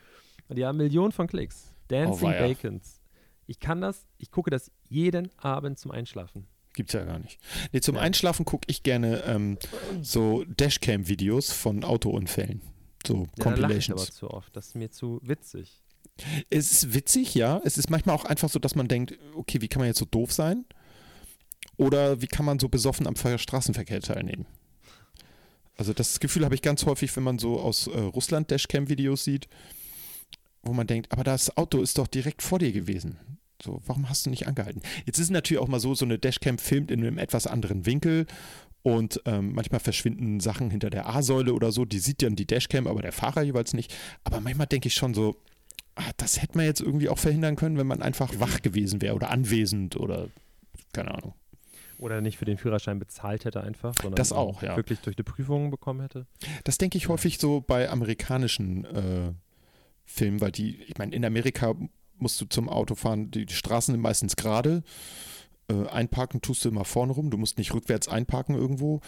Und 0.48 0.56
die 0.56 0.64
haben 0.64 0.76
Millionen 0.78 1.12
von 1.12 1.26
Klicks. 1.26 1.74
Dancing 1.88 2.28
Oh. 2.28 2.38
Bacons. 2.38 3.00
Ich 3.46 3.60
kann 3.60 3.80
das, 3.80 4.06
ich 4.18 4.30
gucke 4.30 4.50
das 4.50 4.72
jeden 4.88 5.30
Abend 5.38 5.78
zum 5.78 5.90
Einschlafen. 5.90 6.46
Gibt's 6.76 6.92
ja 6.92 7.02
gar 7.04 7.18
nicht. 7.18 7.38
Nee, 7.72 7.80
zum 7.80 7.96
Ja. 7.96 8.02
Einschlafen 8.02 8.44
gucke 8.44 8.66
ich 8.68 8.82
gerne 8.84 9.24
ähm, 9.24 9.58
so 10.02 10.44
Dashcam-Videos 10.44 11.50
von 11.52 11.82
Autounfällen. 11.82 12.60
So 13.06 13.14
Ja, 13.14 13.22
da 13.22 13.22
lache 13.22 13.32
ich 13.34 13.40
aber 13.40 13.44
Compilations. 13.96 14.14
zu 14.14 14.30
oft. 14.30 14.54
Das 14.54 14.66
ist 14.68 14.74
mir 14.76 14.90
zu 14.90 15.18
witzig. 15.24 15.82
es 16.50 16.70
ist 16.70 16.94
witzig, 16.94 17.34
ja. 17.34 17.60
Es 17.64 17.78
ist 17.78 17.90
manchmal 17.90 18.14
auch 18.14 18.24
einfach 18.26 18.48
so, 18.50 18.58
dass 18.58 18.74
man 18.74 18.88
denkt, 18.88 19.18
okay, 19.34 19.60
wie 19.62 19.68
kann 19.68 19.80
man 19.80 19.88
jetzt 19.88 19.98
so 19.98 20.04
doof 20.04 20.32
sein? 20.32 20.64
Oder 21.78 22.20
wie 22.22 22.26
kann 22.26 22.44
man 22.46 22.58
so 22.58 22.68
besoffen 22.68 23.06
am 23.06 23.16
Ver- 23.16 23.38
Straßenverkehr 23.38 24.00
teilnehmen? 24.00 24.46
Also 25.78 25.92
das 25.92 26.20
Gefühl 26.20 26.44
habe 26.44 26.54
ich 26.54 26.62
ganz 26.62 26.84
häufig, 26.86 27.14
wenn 27.16 27.22
man 27.24 27.38
so 27.38 27.58
aus 27.60 27.86
äh, 27.86 27.98
Russland 27.98 28.50
Dashcam-Videos 28.50 29.24
sieht, 29.24 29.48
wo 30.62 30.72
man 30.72 30.86
denkt, 30.86 31.12
aber 31.12 31.24
das 31.24 31.56
Auto 31.56 31.80
ist 31.82 31.96
doch 31.98 32.06
direkt 32.06 32.42
vor 32.42 32.58
dir 32.58 32.72
gewesen. 32.72 33.18
So, 33.62 33.80
warum 33.86 34.08
hast 34.08 34.26
du 34.26 34.30
nicht 34.30 34.46
angehalten? 34.46 34.82
Jetzt 35.06 35.18
ist 35.18 35.24
es 35.26 35.30
natürlich 35.30 35.62
auch 35.62 35.68
mal 35.68 35.80
so, 35.80 35.94
so 35.94 36.04
eine 36.04 36.18
Dashcam 36.18 36.58
filmt 36.58 36.90
in 36.90 37.00
einem 37.00 37.18
etwas 37.18 37.46
anderen 37.46 37.86
Winkel 37.86 38.26
und 38.82 39.20
ähm, 39.24 39.54
manchmal 39.54 39.80
verschwinden 39.80 40.40
Sachen 40.40 40.70
hinter 40.70 40.90
der 40.90 41.08
A-Säule 41.08 41.52
oder 41.54 41.72
so. 41.72 41.84
Die 41.84 41.98
sieht 41.98 42.22
dann 42.22 42.36
die 42.36 42.46
Dashcam, 42.46 42.86
aber 42.86 43.02
der 43.02 43.12
Fahrer 43.12 43.42
jeweils 43.42 43.72
nicht. 43.74 43.94
Aber 44.24 44.40
manchmal 44.40 44.66
denke 44.66 44.88
ich 44.88 44.94
schon 44.94 45.14
so, 45.14 45.36
ah, 45.96 46.10
das 46.18 46.40
hätte 46.40 46.56
man 46.56 46.66
jetzt 46.66 46.80
irgendwie 46.80 47.08
auch 47.08 47.18
verhindern 47.18 47.56
können, 47.56 47.78
wenn 47.78 47.86
man 47.86 48.02
einfach 48.02 48.38
wach 48.38 48.62
gewesen 48.62 49.02
wäre 49.02 49.14
oder 49.14 49.30
anwesend 49.30 49.96
oder 49.96 50.28
keine 50.92 51.12
Ahnung. 51.12 51.34
Oder 51.98 52.20
nicht 52.20 52.36
für 52.36 52.44
den 52.44 52.58
Führerschein 52.58 52.98
bezahlt 52.98 53.44
hätte 53.44 53.62
einfach, 53.62 53.94
sondern 53.94 54.16
Das 54.16 54.30
auch, 54.32 54.62
ja. 54.62 54.76
wirklich 54.76 55.00
durch 55.00 55.16
eine 55.16 55.24
Prüfung 55.24 55.70
bekommen 55.70 56.02
hätte. 56.02 56.26
Das 56.64 56.78
denke 56.78 56.98
ich 56.98 57.08
häufig 57.08 57.38
so 57.38 57.62
bei 57.62 57.88
amerikanischen 57.88 58.84
äh, 58.84 59.32
Filmen, 60.04 60.40
weil 60.40 60.52
die, 60.52 60.76
ich 60.82 60.98
meine, 60.98 61.14
in 61.14 61.24
Amerika 61.24 61.74
musst 62.18 62.40
du 62.40 62.44
zum 62.46 62.68
Autofahren, 62.68 63.30
die, 63.30 63.46
die 63.46 63.54
Straßen 63.54 63.92
sind 63.94 64.00
meistens 64.00 64.36
gerade. 64.36 64.82
Äh, 65.68 65.86
einparken 65.88 66.40
tust 66.42 66.64
du 66.64 66.68
immer 66.68 66.84
vorne 66.84 67.12
rum, 67.12 67.30
du 67.30 67.36
musst 67.38 67.58
nicht 67.58 67.74
rückwärts 67.74 68.08
einparken 68.08 68.54
irgendwo. 68.54 69.00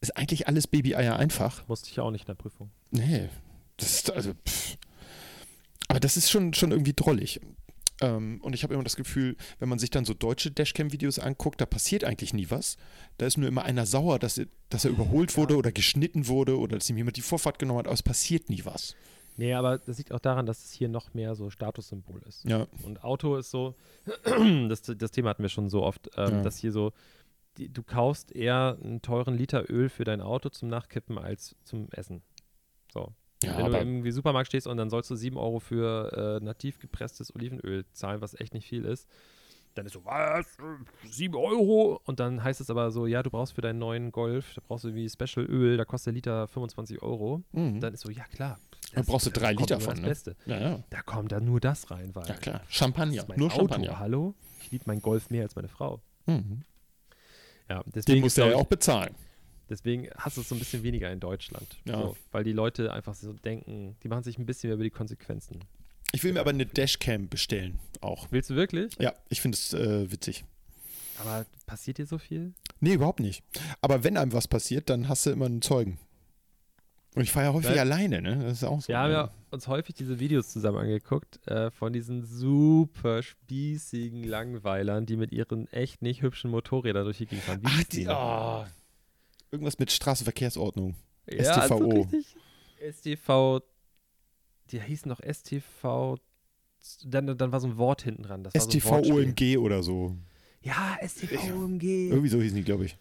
Ist 0.00 0.16
eigentlich 0.16 0.48
alles 0.48 0.66
Baby-Eier 0.66 1.16
einfach. 1.16 1.66
Musste 1.68 1.88
ich 1.90 1.96
ja 1.96 2.02
auch 2.02 2.10
nicht 2.10 2.22
in 2.22 2.26
der 2.26 2.34
Prüfung. 2.34 2.70
Nee, 2.90 3.28
das 3.76 3.94
ist 3.94 4.10
also. 4.12 4.32
Pff. 4.46 4.76
Aber 5.88 6.00
das 6.00 6.16
ist 6.16 6.30
schon, 6.30 6.52
schon 6.54 6.70
irgendwie 6.72 6.94
drollig. 6.94 7.40
Ähm, 8.00 8.40
und 8.42 8.54
ich 8.54 8.64
habe 8.64 8.74
immer 8.74 8.82
das 8.82 8.96
Gefühl, 8.96 9.36
wenn 9.60 9.68
man 9.68 9.78
sich 9.78 9.90
dann 9.90 10.04
so 10.04 10.14
deutsche 10.14 10.50
Dashcam-Videos 10.50 11.18
anguckt, 11.20 11.60
da 11.60 11.66
passiert 11.66 12.02
eigentlich 12.04 12.34
nie 12.34 12.50
was. 12.50 12.76
Da 13.18 13.26
ist 13.26 13.38
nur 13.38 13.48
immer 13.48 13.62
einer 13.64 13.86
sauer, 13.86 14.18
dass, 14.18 14.36
er- 14.38 14.46
dass 14.68 14.84
er 14.84 14.90
überholt 14.90 15.36
wurde 15.36 15.56
oder 15.56 15.70
geschnitten 15.72 16.26
wurde 16.26 16.58
oder 16.58 16.76
dass 16.76 16.90
ihm 16.90 16.96
jemand 16.96 17.16
die 17.16 17.22
Vorfahrt 17.22 17.58
genommen 17.58 17.78
hat, 17.78 17.86
aber 17.86 17.94
es 17.94 18.02
passiert 18.02 18.50
nie 18.50 18.64
was. 18.64 18.96
Nee, 19.36 19.54
aber 19.54 19.78
das 19.78 19.98
liegt 19.98 20.12
auch 20.12 20.20
daran, 20.20 20.46
dass 20.46 20.64
es 20.64 20.72
hier 20.72 20.88
noch 20.88 21.12
mehr 21.14 21.34
so 21.34 21.50
Statussymbol 21.50 22.22
ist. 22.28 22.44
Ja, 22.48 22.66
Und 22.84 23.02
Auto 23.02 23.36
ist 23.36 23.50
so, 23.50 23.74
das, 24.68 24.82
das 24.82 25.10
Thema 25.10 25.30
hatten 25.30 25.42
wir 25.42 25.48
schon 25.48 25.68
so 25.68 25.82
oft, 25.82 26.08
ähm, 26.16 26.34
Ja. 26.36 26.42
dass 26.42 26.58
hier 26.58 26.72
so, 26.72 26.92
die, 27.58 27.68
du 27.72 27.82
kaufst 27.82 28.32
eher 28.34 28.78
einen 28.82 29.02
teuren 29.02 29.36
Liter 29.36 29.68
Öl 29.70 29.88
für 29.88 30.04
dein 30.04 30.20
Auto 30.20 30.48
zum 30.50 30.68
Nachkippen 30.68 31.18
als 31.18 31.56
zum 31.64 31.88
Essen. 31.92 32.22
So. 32.92 33.12
ja 33.42 33.56
Wenn 33.58 33.72
du 33.72 33.78
im 33.80 34.10
Supermarkt 34.12 34.48
stehst 34.48 34.66
und 34.66 34.76
dann 34.76 34.90
sollst 34.90 35.10
du 35.10 35.16
7 35.16 35.36
Euro 35.36 35.58
für 35.60 36.38
äh, 36.40 36.44
nativ 36.44 36.78
gepresstes 36.78 37.34
Olivenöl 37.34 37.84
zahlen, 37.92 38.20
was 38.20 38.38
echt 38.38 38.54
nicht 38.54 38.68
viel 38.68 38.84
ist, 38.84 39.08
dann 39.74 39.86
ist 39.86 39.94
so, 39.94 40.04
was? 40.04 40.46
7 41.10 41.34
Euro? 41.34 42.00
Und 42.04 42.20
dann 42.20 42.44
heißt 42.44 42.60
es 42.60 42.70
aber 42.70 42.92
so, 42.92 43.06
ja, 43.08 43.24
du 43.24 43.30
brauchst 43.30 43.54
für 43.54 43.60
deinen 43.60 43.80
neuen 43.80 44.12
Golf, 44.12 44.54
da 44.54 44.62
brauchst 44.64 44.84
du 44.84 44.88
irgendwie 44.88 45.08
Special 45.08 45.44
Öl, 45.46 45.76
da 45.76 45.84
kostet 45.84 46.06
der 46.06 46.12
Liter 46.14 46.46
25 46.48 47.02
Euro. 47.02 47.42
mhm. 47.50 47.80
Dann 47.80 47.92
ist 47.92 48.02
so, 48.02 48.10
ja 48.10 48.22
klar, 48.24 48.60
Da 48.92 49.02
brauchst 49.02 49.26
du 49.26 49.30
drei 49.30 49.52
Liter 49.52 49.80
von, 49.80 49.94
das 49.94 50.00
ne? 50.02 50.08
Beste. 50.08 50.36
Ja, 50.46 50.60
ja. 50.60 50.84
Da 50.90 51.02
kommt 51.02 51.32
dann 51.32 51.44
nur 51.44 51.60
das 51.60 51.90
rein, 51.90 52.14
weil 52.14 52.26
Ja, 52.28 52.34
klar. 52.34 52.60
Champagner. 52.68 53.24
Nur 53.36 53.48
Auto, 53.52 53.56
Champagner. 53.56 53.98
hallo? 53.98 54.34
Ich 54.62 54.70
liebe 54.70 54.84
meinen 54.86 55.02
Golf 55.02 55.30
mehr 55.30 55.42
als 55.42 55.56
meine 55.56 55.68
Frau. 55.68 56.00
Mhm. 56.26 56.62
Ja, 57.68 57.82
Den 57.82 57.92
deswegen, 57.92 58.20
musst 58.20 58.38
ist, 58.38 58.44
du 58.44 58.50
ja 58.50 58.56
auch 58.56 58.66
bezahlen. 58.66 59.14
deswegen 59.68 60.08
hast 60.16 60.36
du 60.36 60.42
es 60.42 60.48
so 60.48 60.54
ein 60.54 60.58
bisschen 60.58 60.82
weniger 60.82 61.10
in 61.10 61.18
Deutschland. 61.20 61.76
Ja. 61.86 62.00
So, 62.02 62.16
weil 62.30 62.44
die 62.44 62.52
Leute 62.52 62.92
einfach 62.92 63.14
so 63.14 63.32
denken, 63.32 63.96
die 64.02 64.08
machen 64.08 64.22
sich 64.22 64.38
ein 64.38 64.46
bisschen 64.46 64.68
mehr 64.68 64.74
über 64.74 64.84
die 64.84 64.90
Konsequenzen. 64.90 65.60
Ich 66.12 66.22
will 66.22 66.32
mir 66.32 66.40
aber 66.40 66.50
eine 66.50 66.66
Dashcam 66.66 67.28
bestellen, 67.28 67.80
auch. 68.00 68.28
Willst 68.30 68.50
du 68.50 68.54
wirklich? 68.54 68.94
Ja, 69.00 69.14
ich 69.28 69.40
finde 69.40 69.56
es 69.56 69.72
äh, 69.72 70.10
witzig. 70.12 70.44
Aber 71.20 71.46
passiert 71.66 71.98
dir 71.98 72.06
so 72.06 72.18
viel? 72.18 72.52
Nee, 72.80 72.94
überhaupt 72.94 73.20
nicht. 73.20 73.42
Aber 73.80 74.04
wenn 74.04 74.16
einem 74.16 74.32
was 74.32 74.46
passiert, 74.46 74.90
dann 74.90 75.08
hast 75.08 75.26
du 75.26 75.30
immer 75.30 75.46
einen 75.46 75.62
Zeugen. 75.62 75.98
Und 77.14 77.22
ich 77.22 77.30
fahre 77.30 77.46
ja 77.46 77.52
häufig 77.52 77.74
Ja. 77.76 77.82
alleine, 77.82 78.20
ne? 78.20 78.38
Das 78.42 78.52
ist 78.54 78.64
auch 78.64 78.80
so. 78.80 78.88
Wir 78.88 78.98
haben 78.98 79.12
ja 79.12 79.30
uns 79.50 79.68
häufig 79.68 79.94
diese 79.94 80.18
Videos 80.18 80.48
zusammen 80.50 80.78
angeguckt 80.78 81.46
äh, 81.46 81.70
von 81.70 81.92
diesen 81.92 82.24
super 82.26 83.22
spießigen 83.22 84.24
Langweilern, 84.24 85.06
die 85.06 85.16
mit 85.16 85.30
ihren 85.30 85.68
echt 85.72 86.02
nicht 86.02 86.22
hübschen 86.22 86.50
Motorrädern 86.50 87.04
durch 87.04 87.18
die 87.18 87.26
Gegend 87.26 87.44
fahren. 87.44 87.60
Wie 87.62 87.68
Ach, 87.68 87.84
die, 87.84 88.06
oh. 88.08 88.64
Irgendwas 89.52 89.78
mit 89.78 89.92
Straßenverkehrsordnung. 89.92 90.96
Ja, 91.30 91.62
STVO. 91.62 91.74
also 91.74 91.90
richtig. 91.90 92.36
STV, 92.92 93.60
die 94.72 94.80
hießen 94.80 95.08
noch 95.08 95.20
STV, 95.20 96.16
dann, 97.04 97.38
dann 97.38 97.52
war 97.52 97.60
so 97.60 97.68
ein 97.68 97.76
Wort 97.78 98.02
hinten 98.02 98.24
dran. 98.24 98.42
Das 98.42 98.54
war 98.54 98.60
so. 98.60 98.68
STV-OMG 98.68 99.56
oder 99.58 99.82
so. 99.84 100.16
Ja, 100.62 100.96
STV-OMG. 101.00 102.08
Irgendwie 102.10 102.28
so 102.28 102.40
hießen 102.40 102.56
die, 102.56 102.64
glaube 102.64 102.86
ich. 102.86 102.96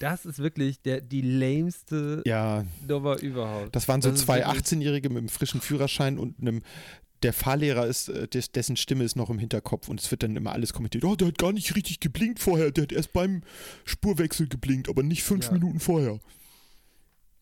Das 0.00 0.24
ist 0.26 0.38
wirklich 0.38 0.80
der, 0.82 1.00
die 1.00 1.20
lämste 1.20 2.22
Ja, 2.26 2.64
Nummer 2.88 3.20
überhaupt. 3.20 3.74
das 3.76 3.86
waren 3.88 4.02
so 4.02 4.10
Das 4.10 4.20
zwei 4.22 4.38
wirklich- 4.38 4.62
18-Jährige 4.64 5.08
mit 5.10 5.18
einem 5.18 5.28
frischen 5.28 5.60
Führerschein 5.60 6.18
und 6.18 6.40
einem. 6.40 6.62
Der 7.22 7.32
Fahrlehrer 7.32 7.86
ist, 7.86 8.08
äh, 8.08 8.26
des, 8.26 8.50
dessen 8.50 8.76
Stimme 8.76 9.04
ist 9.04 9.14
noch 9.14 9.30
im 9.30 9.38
Hinterkopf 9.38 9.88
und 9.88 10.00
es 10.00 10.10
wird 10.10 10.24
dann 10.24 10.34
immer 10.34 10.50
alles 10.52 10.72
kommentiert. 10.72 11.04
Oh, 11.04 11.14
der 11.14 11.28
hat 11.28 11.38
gar 11.38 11.52
nicht 11.52 11.76
richtig 11.76 12.00
geblinkt 12.00 12.40
vorher. 12.40 12.72
Der 12.72 12.82
hat 12.82 12.90
erst 12.92 13.12
beim 13.12 13.42
Spurwechsel 13.84 14.48
geblinkt, 14.48 14.88
aber 14.88 15.04
nicht 15.04 15.22
fünf 15.22 15.44
Ja. 15.46 15.52
Minuten 15.52 15.78
vorher. 15.78 16.18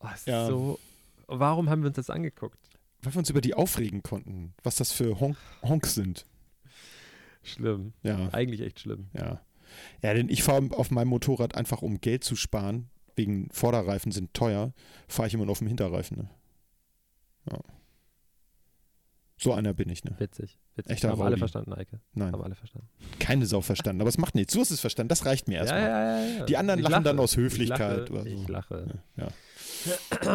Oh, 0.01 0.09
Ja. 0.27 0.47
so, 0.49 0.79
warum 1.29 1.71
haben 1.71 1.81
wir 1.83 1.87
uns 1.89 1.97
das 1.97 2.11
angeguckt? 2.11 2.59
Weil 3.01 3.15
wir 3.15 3.19
uns 3.21 3.31
über 3.31 3.41
die 3.41 3.55
aufregen 3.55 4.03
konnten, 4.03 4.53
was 4.63 4.77
das 4.77 4.93
für 4.93 5.19
Honk 5.19 5.39
Honks 5.63 5.95
sind. 5.95 6.27
Schlimm. 7.43 7.95
Ja. 8.03 8.29
Eigentlich 8.33 8.61
echt 8.61 8.81
schlimm. 8.81 9.07
Ja. 9.15 9.41
Ja, 10.03 10.15
denn 10.15 10.29
ich 10.29 10.43
fahre 10.43 10.69
auf 10.73 10.91
meinem 10.91 11.09
Motorrad 11.09 11.55
einfach, 11.57 11.83
um 11.83 12.01
Geld 12.01 12.25
zu 12.25 12.37
sparen. 12.37 12.89
Wegen 13.17 13.49
Vorderreifen 13.51 14.13
sind 14.13 14.33
teuer, 14.35 14.73
fahre 15.09 15.29
ich 15.29 15.35
immer 15.35 15.45
nur 15.45 15.53
auf 15.53 15.59
dem 15.59 15.67
Hinterreifen. 15.69 16.17
Ne? 16.19 16.31
Ja. 17.51 17.59
So 19.37 19.53
einer 19.53 19.73
bin 19.75 19.89
ich, 19.89 20.05
ne? 20.05 20.15
Witzig. 20.19 20.59
Witzig. 20.77 20.93
Echter 20.93 21.09
haben 21.11 21.21
alle 21.21 21.31
Rowdy. 21.31 21.39
verstanden, 21.41 21.73
Eike. 21.73 22.01
Nein, 22.13 22.33
Haben 22.33 22.43
alle 22.43 22.55
verstanden. 22.55 22.89
keine 23.19 23.47
Sau 23.47 23.61
verstanden. 23.63 24.01
Aber 24.03 24.09
es 24.11 24.19
macht 24.19 24.35
nichts. 24.35 24.53
Du 24.53 24.61
hast 24.61 24.71
es 24.71 24.81
verstanden. 24.81 25.09
Das 25.09 25.25
reicht 25.27 25.49
mir 25.49 25.57
erstmal. 25.59 25.81
Ja, 25.81 26.19
ja, 26.19 26.27
ja. 26.39 26.45
Die 26.45 26.57
anderen 26.57 26.81
Ich 26.81 26.89
lachen 26.89 27.05
dann 27.05 27.17
lache. 27.17 27.25
aus 27.25 27.37
Höflichkeit 27.37 28.05
Ich 28.05 28.11
oder 28.11 28.25
lache. 28.25 28.31
so. 28.31 28.43
Ich 28.43 28.49
lache. 28.49 29.03
Ja, 29.17 29.29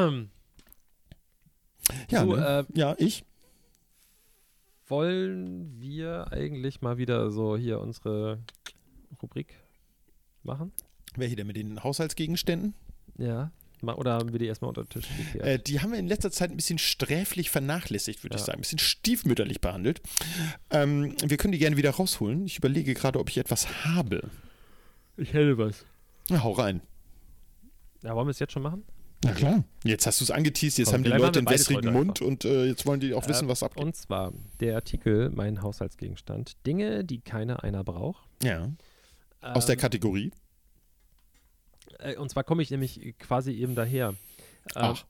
ja, 2.10 2.22
so, 2.26 2.36
ne? 2.36 2.66
äh, 2.70 2.80
ja 2.80 2.96
ich. 2.98 3.24
wollen 4.88 5.80
wir 5.80 6.32
eigentlich 6.32 6.82
mal 6.82 6.98
wieder 6.98 7.30
so 7.32 7.56
hier 7.58 7.80
unsere 7.80 8.40
Rubrik 9.22 9.54
machen? 10.44 10.72
Wer 11.16 11.28
hier 11.28 11.38
denn 11.38 11.48
mit 11.48 11.56
den 11.56 11.84
Haushaltsgegenständen? 11.84 12.74
Ja. 13.18 13.52
Oder 13.82 14.14
haben 14.14 14.32
wir 14.32 14.40
die 14.40 14.48
erstmal 14.48 14.70
unter 14.70 14.84
den 14.84 14.90
Tisch 14.90 15.08
gekehrt? 15.16 15.46
Äh, 15.46 15.60
die 15.60 15.80
haben 15.82 15.92
wir 15.92 16.00
in 16.00 16.08
letzter 16.08 16.32
Zeit 16.32 16.50
ein 16.50 16.56
bisschen 16.56 16.80
sträflich 16.80 17.50
vernachlässigt, 17.52 18.24
würde 18.24 18.36
ich 18.36 18.42
Ja. 18.42 18.46
sagen. 18.48 18.60
Ein 18.60 18.62
bisschen 18.62 18.80
stiefmütterlich 18.80 19.62
behandelt. 19.62 20.02
Ähm, 20.72 21.14
wir 21.24 21.38
können 21.38 21.52
die 21.52 21.60
gerne 21.60 21.78
wieder 21.78 21.92
rausholen. 21.92 22.46
Ich 22.46 22.58
überlege 22.58 22.94
gerade, 22.96 23.20
ob 23.20 23.30
ich 23.30 23.38
etwas 23.38 23.86
habe. 23.86 24.30
ich 25.18 25.34
hätte 25.34 25.58
was. 25.58 25.86
Na, 26.30 26.42
hau 26.44 26.52
rein. 26.54 26.82
Ja, 28.02 28.16
wollen 28.16 28.28
wir 28.28 28.32
es 28.32 28.40
jetzt 28.40 28.54
schon 28.54 28.64
machen? 28.64 28.84
Na 29.24 29.32
klar. 29.34 29.64
Jetzt 29.84 30.06
hast 30.08 30.20
du 30.20 30.24
es 30.26 30.32
angeteased, 30.32 30.78
jetzt 30.78 30.88
Komm, 30.88 30.96
haben 30.96 31.04
die 31.04 31.10
Leute 31.12 31.40
wir 31.42 31.46
beides 31.46 31.70
wässrigen 31.70 31.94
Mund 31.94 32.22
und 32.22 32.46
äh, 32.46 32.66
jetzt 32.66 32.86
wollen 32.86 33.00
die 33.00 33.14
auch 33.14 33.28
wissen, 33.28 33.46
Äh, 33.46 33.50
was 33.50 33.64
abgeht. 33.64 33.84
Und 33.84 33.96
zwar 33.96 34.34
der 34.60 34.76
Artikel, 34.76 35.30
mein 35.32 35.62
Haushaltsgegenstand. 35.62 36.58
Dinge, 36.66 37.04
die 37.04 37.22
keiner 37.22 37.64
einer 37.64 37.84
braucht. 37.84 38.28
Ja. 38.44 38.70
Aus 39.54 39.66
der 39.66 39.76
Ähm, 39.76 39.82
Kategorie. 39.82 40.32
Äh, 42.00 42.16
und 42.18 42.30
zwar 42.30 42.44
komme 42.44 42.62
ich 42.62 42.72
nämlich 42.72 43.16
quasi 43.20 43.52
eben 43.52 43.76
daher. 43.76 44.10
Ähm, 44.10 44.16
Ach. 44.76 45.06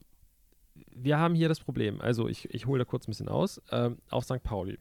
Wir 0.90 1.18
haben 1.18 1.34
hier 1.34 1.48
das 1.48 1.60
Problem, 1.60 2.00
also 2.00 2.28
ich, 2.28 2.52
ich 2.54 2.66
hole 2.66 2.78
da 2.78 2.84
kurz 2.84 3.06
ein 3.06 3.10
bisschen 3.10 3.28
aus. 3.28 3.62
Ähm, 3.70 3.98
auf 4.10 4.24
St. 4.24 4.42
Pauli 4.42 4.78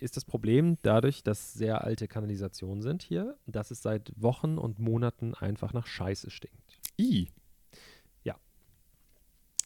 ist 0.00 0.16
das 0.16 0.24
Problem 0.24 0.78
dadurch, 0.82 1.22
dass 1.22 1.52
sehr 1.52 1.84
alte 1.84 2.08
Kanalisationen 2.08 2.82
sind 2.82 3.02
hier, 3.02 3.36
dass 3.46 3.70
es 3.70 3.82
seit 3.82 4.12
Wochen 4.16 4.58
und 4.58 4.78
Monaten 4.78 5.34
einfach 5.34 5.72
nach 5.72 5.86
Scheiße 5.86 6.30
stinkt. 6.30 6.80
I. 6.98 7.28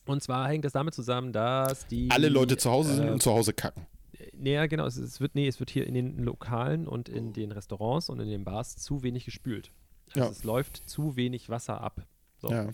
Und 0.09 0.23
zwar 0.23 0.49
hängt 0.49 0.65
das 0.65 0.73
damit 0.73 0.95
zusammen, 0.95 1.33
dass 1.35 1.87
die. 1.87 2.11
Alle 2.11 2.31
Leute 2.31 2.57
zu 2.57 2.71
Hause 2.71 2.95
sind 2.95 3.09
äh, 3.09 3.11
und 3.11 3.23
zu 3.23 3.31
Hause 3.31 3.53
kacken. 3.53 3.87
Naja, 4.35 4.67
genau. 4.67 4.87
Es, 4.87 4.97
es, 4.97 5.21
wird, 5.21 5.35
nee, 5.35 5.47
es 5.49 5.61
wird 5.61 5.71
hier 5.71 5.87
in 5.87 5.95
den 5.95 6.19
Lokalen 6.19 6.87
und 6.89 7.09
in 7.09 7.33
den 7.33 7.53
Restaurants 7.53 8.09
und 8.09 8.21
in 8.21 8.29
den 8.29 8.45
Bars 8.45 8.77
zu 8.77 9.03
wenig 9.03 9.25
gespült. 9.25 9.71
Also 10.09 10.21
Ja. 10.21 10.29
es 10.31 10.45
läuft 10.45 10.77
zu 10.89 11.17
wenig 11.17 11.49
Wasser 11.51 11.81
ab. 11.81 12.07
So. 12.39 12.51
Ja. 12.51 12.69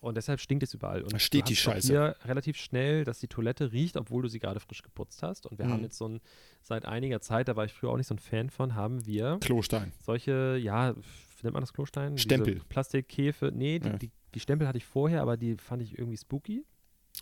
Und 0.00 0.16
deshalb 0.16 0.38
stinkt 0.40 0.62
es 0.62 0.74
überall. 0.74 1.02
Und 1.02 1.12
Da 1.12 1.18
steht 1.18 1.48
die 1.48 1.56
Scheiße. 1.56 1.88
Hier 1.88 2.16
relativ 2.24 2.56
schnell, 2.56 3.04
dass 3.04 3.18
die 3.18 3.26
Toilette 3.26 3.72
riecht, 3.72 3.96
obwohl 3.96 4.22
du 4.22 4.28
sie 4.28 4.38
gerade 4.38 4.60
frisch 4.60 4.82
geputzt 4.82 5.22
hast. 5.24 5.46
Und 5.46 5.58
wir 5.58 5.66
Mhm. 5.66 5.72
haben 5.72 5.82
jetzt 5.82 5.98
so 5.98 6.06
ein, 6.08 6.20
seit 6.62 6.84
einiger 6.84 7.20
Zeit, 7.20 7.48
da 7.48 7.56
war 7.56 7.64
ich 7.64 7.72
früher 7.72 7.90
auch 7.90 7.96
nicht 7.96 8.06
so 8.06 8.14
ein 8.14 8.20
Fan 8.20 8.48
von, 8.48 8.76
haben 8.76 9.04
wir 9.06 9.38
Klostein. 9.40 9.92
solche, 10.04 10.56
ja, 10.62 10.94
nennt 11.42 11.52
man 11.54 11.62
das 11.62 11.72
Klostein? 11.72 12.14
Diese 12.14 12.22
Stempel. 12.28 12.60
Plastikkäfe. 12.68 13.50
Nee, 13.52 13.80
die, 13.80 13.88
Ja. 13.88 13.96
die, 13.96 14.10
die 14.34 14.40
Stempel 14.40 14.68
hatte 14.68 14.78
ich 14.78 14.84
vorher, 14.84 15.20
aber 15.22 15.36
die 15.36 15.56
fand 15.56 15.82
ich 15.82 15.98
irgendwie 15.98 16.16
spooky. 16.16 16.64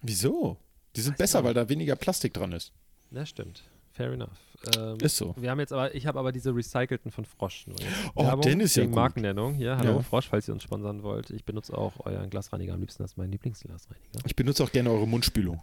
Wieso? 0.03 0.59
Die 0.97 1.01
sind 1.01 1.13
Weiß 1.15 1.19
besser, 1.19 1.45
weil 1.45 1.55
da 1.55 1.69
weniger 1.71 1.97
Plastik 1.97 2.35
dran 2.35 2.53
ist. 2.53 2.73
Das 3.11 3.29
stimmt. 3.29 3.63
Fair 3.93 4.13
enough. 4.13 4.29
Ähm, 4.77 4.99
Ist 5.01 5.17
so. 5.17 5.35
Wir 5.39 5.51
haben 5.51 5.61
jetzt 5.61 5.73
aber, 5.73 5.95
ich 5.95 6.07
habe 6.07 6.19
aber 6.19 6.31
diese 6.33 6.55
recycelten 6.55 7.11
von 7.11 7.25
Frosch. 7.25 7.67
Nur 7.67 7.79
jetzt. 7.81 7.93
Oh, 8.15 8.25
Werbung 8.25 8.43
den 8.43 8.61
ist 8.61 8.77
ja 8.77 8.85
gut. 8.85 8.95
Markennennung. 8.95 9.55
Hier, 9.55 9.77
hallo 9.79 9.97
Ja. 9.97 10.03
Frosch, 10.03 10.29
falls 10.29 10.49
ihr 10.49 10.55
uns 10.55 10.63
sponsern 10.65 11.03
wollt. 11.03 11.31
Ich 11.31 11.45
benutze 11.45 11.77
auch 11.77 12.05
euren 12.05 12.29
Glasreiniger 12.29 12.75
am 12.75 12.81
liebsten. 12.81 13.03
Das 13.03 13.13
ist 13.13 13.17
mein 13.17 13.31
Lieblingsglasreiniger. 13.33 14.21
Ich 14.27 14.37
benutze 14.37 14.65
auch 14.65 14.73
gerne 14.73 14.91
eure 14.91 15.09
Mundspülung. 15.09 15.63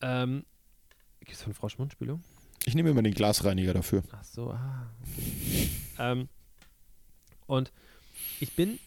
Ähm, 0.00 0.44
Gibt 1.20 1.32
es 1.32 1.42
von 1.42 1.52
Frosch 1.52 1.76
Mundspülung? 1.76 2.22
Ich 2.64 2.74
nehme 2.74 2.90
immer 2.90 3.02
den 3.02 3.12
Glasreiniger 3.14 3.74
dafür. 3.74 4.02
Ach 4.12 4.24
so, 4.24 4.50
ah. 4.52 4.86
Okay. 5.02 5.70
ähm, 5.98 6.28
und 7.46 7.72
ich 8.38 8.54
bin 8.54 8.78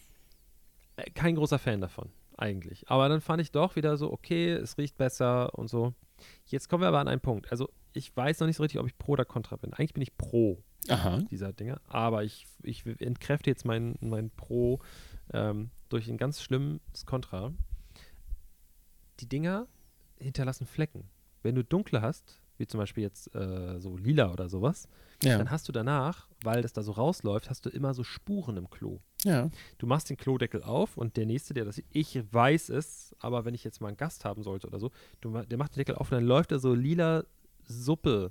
äh, 0.96 1.10
kein 1.10 1.36
großer 1.36 1.58
Fan 1.58 1.80
davon, 1.80 2.08
eigentlich. 2.36 2.88
Aber 2.88 3.08
dann 3.08 3.20
fand 3.20 3.40
ich 3.40 3.52
doch 3.52 3.76
wieder 3.76 3.96
so, 3.96 4.12
okay, 4.12 4.52
es 4.52 4.78
riecht 4.78 4.96
besser 4.96 5.56
und 5.58 5.68
so. 5.68 5.94
Jetzt 6.46 6.68
kommen 6.68 6.82
wir 6.82 6.88
aber 6.88 7.00
an 7.00 7.08
einen 7.08 7.20
Punkt. 7.20 7.50
Also, 7.50 7.70
ich 7.92 8.16
weiß 8.16 8.40
noch 8.40 8.46
nicht 8.46 8.56
so 8.56 8.62
richtig, 8.62 8.80
ob 8.80 8.86
ich 8.86 8.98
pro 8.98 9.12
oder 9.12 9.24
contra 9.24 9.56
bin. 9.56 9.72
Eigentlich 9.72 9.94
bin 9.94 10.02
ich 10.02 10.16
pro 10.16 10.62
Aha. 10.88 11.18
dieser 11.30 11.52
Dinge, 11.52 11.80
aber 11.86 12.24
ich, 12.24 12.46
ich 12.62 12.84
entkräfte 12.86 13.50
jetzt 13.50 13.64
mein, 13.64 13.96
mein 14.00 14.30
Pro 14.30 14.80
ähm, 15.32 15.70
durch 15.88 16.08
ein 16.08 16.16
ganz 16.16 16.42
schlimmes 16.42 16.80
Kontra. 17.06 17.52
Die 19.20 19.28
Dinger 19.28 19.68
hinterlassen 20.18 20.66
Flecken. 20.66 21.08
Wenn 21.42 21.54
du 21.54 21.62
dunkle 21.62 22.02
hast, 22.02 22.40
wie 22.58 22.66
zum 22.66 22.78
Beispiel 22.78 23.02
jetzt 23.02 23.34
äh, 23.34 23.80
so 23.80 23.96
lila 23.96 24.32
oder 24.32 24.48
sowas, 24.48 24.88
Ja. 25.24 25.38
dann 25.38 25.50
hast 25.50 25.68
du 25.68 25.72
danach, 25.72 26.28
weil 26.42 26.62
das 26.62 26.72
da 26.72 26.82
so 26.82 26.92
rausläuft, 26.92 27.48
hast 27.50 27.64
du 27.66 27.70
immer 27.70 27.94
so 27.94 28.04
Spuren 28.04 28.56
im 28.56 28.70
Klo. 28.70 29.00
Ja. 29.24 29.50
Du 29.78 29.86
machst 29.86 30.10
den 30.10 30.16
Klodeckel 30.16 30.62
auf 30.62 30.96
und 30.96 31.16
der 31.16 31.26
Nächste, 31.26 31.54
der 31.54 31.64
das 31.64 31.76
sieht, 31.76 31.86
ich 31.90 32.20
weiß 32.32 32.68
es, 32.68 33.14
aber 33.18 33.44
wenn 33.44 33.54
ich 33.54 33.64
jetzt 33.64 33.80
mal 33.80 33.88
einen 33.88 33.96
Gast 33.96 34.24
haben 34.24 34.42
sollte 34.42 34.66
oder 34.66 34.78
so, 34.78 34.90
du, 35.20 35.30
der 35.42 35.58
macht 35.58 35.74
den 35.74 35.80
Deckel 35.80 35.94
auf 35.96 36.10
und 36.10 36.16
dann 36.16 36.24
läuft 36.26 36.52
da 36.52 36.58
so 36.58 36.74
lila 36.74 37.24
Suppe. 37.66 38.30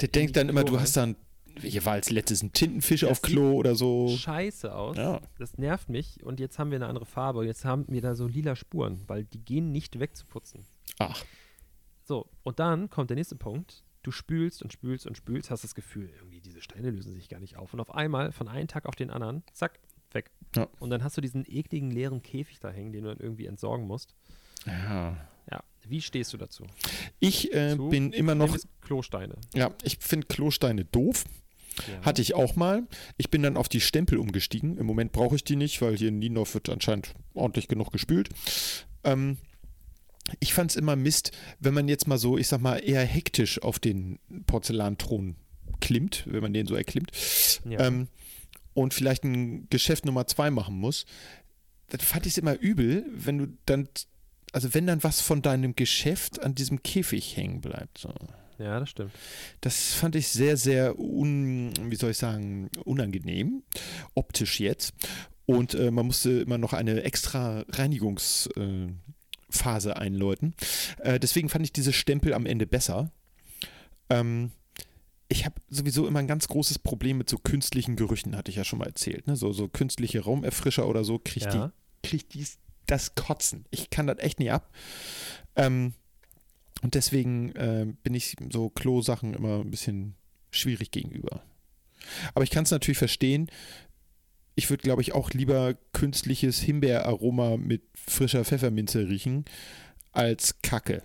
Der 0.00 0.08
denkt 0.08 0.36
dann 0.36 0.48
immer, 0.48 0.62
Klo 0.62 0.70
du 0.70 0.74
rein. 0.76 0.82
hast 0.82 0.96
dann, 0.96 1.16
hier 1.60 1.84
war 1.84 1.92
als 1.92 2.10
letztes 2.10 2.42
ein 2.42 2.52
Tintenfisch 2.52 3.02
Das 3.02 3.10
auf 3.10 3.22
Klo 3.22 3.52
oder 3.52 3.76
so. 3.76 4.08
Scheiße 4.08 4.74
aus. 4.74 4.96
Ja. 4.96 5.20
Das 5.38 5.56
nervt 5.56 5.88
mich 5.88 6.22
und 6.24 6.40
jetzt 6.40 6.58
haben 6.58 6.70
wir 6.72 6.76
eine 6.76 6.86
andere 6.86 7.06
Farbe 7.06 7.38
und 7.40 7.46
jetzt 7.46 7.64
haben 7.64 7.84
wir 7.88 8.00
da 8.02 8.16
so 8.16 8.26
lila 8.26 8.56
Spuren, 8.56 9.02
weil 9.06 9.24
die 9.24 9.38
gehen 9.44 9.70
nicht 9.70 10.00
wegzuputzen. 10.00 10.66
Ach. 10.98 11.24
So, 12.02 12.28
und 12.42 12.58
dann 12.58 12.90
kommt 12.90 13.10
der 13.10 13.16
nächste 13.16 13.36
Punkt. 13.36 13.83
Du 14.04 14.12
spülst 14.12 14.62
und 14.62 14.72
spülst 14.72 15.06
und 15.06 15.16
spülst, 15.16 15.50
hast 15.50 15.64
das 15.64 15.74
Gefühl, 15.74 16.10
irgendwie 16.14 16.40
diese 16.40 16.60
Steine 16.60 16.90
lösen 16.90 17.14
sich 17.14 17.28
gar 17.28 17.40
nicht 17.40 17.56
auf. 17.56 17.72
Und 17.72 17.80
auf 17.80 17.94
einmal, 17.94 18.32
von 18.32 18.48
einem 18.48 18.68
Tag 18.68 18.84
auf 18.86 18.94
den 18.94 19.10
anderen, 19.10 19.42
zack, 19.54 19.80
weg. 20.12 20.30
Ja. 20.54 20.68
Und 20.78 20.90
dann 20.90 21.02
hast 21.02 21.16
du 21.16 21.22
diesen 21.22 21.44
ekligen 21.48 21.90
leeren 21.90 22.22
Käfig 22.22 22.60
da 22.60 22.70
hängen, 22.70 22.92
den 22.92 23.04
du 23.04 23.08
dann 23.08 23.18
irgendwie 23.18 23.46
entsorgen 23.46 23.86
musst. 23.86 24.14
Ja. 24.66 25.16
Ja, 25.50 25.62
wie 25.86 26.02
stehst 26.02 26.32
du 26.34 26.36
dazu? 26.36 26.66
Ich 27.18 27.52
äh, 27.54 27.76
Zu 27.76 27.88
bin 27.88 28.12
immer 28.12 28.34
noch, 28.34 28.56
Klosteine. 28.82 29.36
ja, 29.54 29.70
ich 29.82 29.98
finde 29.98 30.26
Klosteine 30.26 30.84
doof. 30.84 31.24
Ja. 31.88 32.02
Hatte 32.02 32.22
ich 32.22 32.34
auch 32.34 32.56
mal. 32.56 32.86
Ich 33.16 33.30
bin 33.30 33.42
dann 33.42 33.56
auf 33.56 33.68
die 33.68 33.80
Stempel 33.80 34.18
umgestiegen. 34.18 34.76
Im 34.76 34.86
Moment 34.86 35.12
brauche 35.12 35.34
ich 35.34 35.44
die 35.44 35.56
nicht, 35.56 35.82
weil 35.82 35.96
hier 35.96 36.08
in 36.08 36.18
Niendorf 36.18 36.54
wird 36.54 36.68
anscheinend 36.68 37.14
ordentlich 37.32 37.68
genug 37.68 37.90
gespült. 37.90 38.28
Ähm, 39.02 39.38
ich 40.40 40.54
fand 40.54 40.70
es 40.70 40.76
immer 40.76 40.96
Mist, 40.96 41.32
wenn 41.60 41.74
man 41.74 41.88
jetzt 41.88 42.06
mal 42.06 42.18
so, 42.18 42.38
ich 42.38 42.48
sag 42.48 42.60
mal, 42.60 42.78
eher 42.78 43.04
hektisch 43.04 43.60
auf 43.62 43.78
den 43.78 44.18
Porzellanthron 44.46 45.36
klimmt, 45.80 46.24
wenn 46.26 46.40
man 46.42 46.52
den 46.54 46.66
so 46.66 46.74
erklimmt, 46.74 47.10
Ja. 47.68 47.80
ähm, 47.86 48.08
und 48.72 48.94
vielleicht 48.94 49.24
ein 49.24 49.68
Geschäft 49.70 50.04
Nummer 50.06 50.26
zwei 50.26 50.50
machen 50.50 50.76
muss, 50.78 51.04
dann 51.88 52.00
fand 52.00 52.26
ich 52.26 52.32
es 52.32 52.38
immer 52.38 52.58
übel, 52.58 53.04
wenn 53.14 53.38
du 53.38 53.46
dann, 53.66 53.88
also 54.52 54.72
wenn 54.74 54.86
dann 54.86 55.04
was 55.04 55.20
von 55.20 55.42
deinem 55.42 55.76
Geschäft 55.76 56.42
an 56.42 56.54
diesem 56.54 56.82
Käfig 56.82 57.36
hängen 57.36 57.60
bleibt. 57.60 57.98
So. 57.98 58.12
ja, 58.58 58.80
das 58.80 58.90
stimmt. 58.90 59.12
Das 59.60 59.92
fand 59.94 60.16
ich 60.16 60.28
sehr, 60.28 60.56
sehr 60.56 60.98
un, 60.98 61.72
wie 61.90 61.96
soll 61.96 62.12
ich 62.12 62.18
sagen, 62.18 62.70
unangenehm, 62.84 63.62
optisch 64.14 64.58
jetzt. 64.58 64.92
Und 65.46 65.74
äh, 65.74 65.90
man 65.90 66.06
musste 66.06 66.30
immer 66.40 66.56
noch 66.58 66.72
eine 66.72 67.02
extra 67.02 67.64
Reinigungsphase 67.68 68.50
äh, 68.60 68.92
Phase 69.54 69.96
einläuten. 69.96 70.54
Äh, 70.98 71.18
deswegen 71.20 71.48
fand 71.48 71.64
ich 71.64 71.72
diese 71.72 71.92
Stempel 71.92 72.34
am 72.34 72.46
Ende 72.46 72.66
besser. 72.66 73.10
Ähm, 74.10 74.50
ich 75.28 75.44
habe 75.44 75.54
sowieso 75.70 76.06
immer 76.06 76.18
ein 76.18 76.26
ganz 76.26 76.48
großes 76.48 76.78
Problem 76.78 77.18
mit 77.18 77.28
so 77.30 77.38
künstlichen 77.38 77.96
Gerüchen, 77.96 78.36
hatte 78.36 78.50
ich 78.50 78.56
ja 78.56 78.64
schon 78.64 78.78
mal 78.78 78.86
erzählt. 78.86 79.26
Ne? 79.26 79.36
So, 79.36 79.52
so 79.52 79.68
künstliche 79.68 80.20
Raumerfrischer 80.20 80.86
oder 80.86 81.04
so 81.04 81.18
kriegt 81.18 81.46
Ja. 81.52 81.68
die, 81.68 82.08
kriegt 82.08 82.34
die 82.34 82.46
das 82.86 83.14
Kotzen. 83.14 83.64
Ich 83.70 83.88
kann 83.88 84.06
das 84.06 84.18
echt 84.18 84.38
nicht 84.38 84.52
ab. 84.52 84.70
Ähm, 85.56 85.94
und 86.82 86.94
deswegen 86.94 87.52
äh, 87.56 87.86
bin 88.02 88.12
ich 88.14 88.36
so 88.52 88.68
Klo-Sachen 88.68 89.32
immer 89.32 89.60
ein 89.60 89.70
bisschen 89.70 90.14
schwierig 90.50 90.90
gegenüber. 90.90 91.42
Aber 92.34 92.44
ich 92.44 92.50
kann 92.50 92.64
es 92.64 92.70
natürlich 92.70 92.98
verstehen. 92.98 93.48
Ich 94.54 94.70
würde, 94.70 94.82
glaube 94.82 95.02
ich, 95.02 95.12
auch 95.12 95.30
lieber 95.30 95.74
künstliches 95.92 96.60
Himbeeraroma 96.60 97.56
mit 97.56 97.82
frischer 97.94 98.44
Pfefferminze 98.44 99.08
riechen 99.08 99.44
als 100.12 100.60
Kacke. 100.62 101.02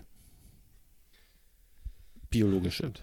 Biologische. 2.30 2.84
Stimmt. 2.84 3.02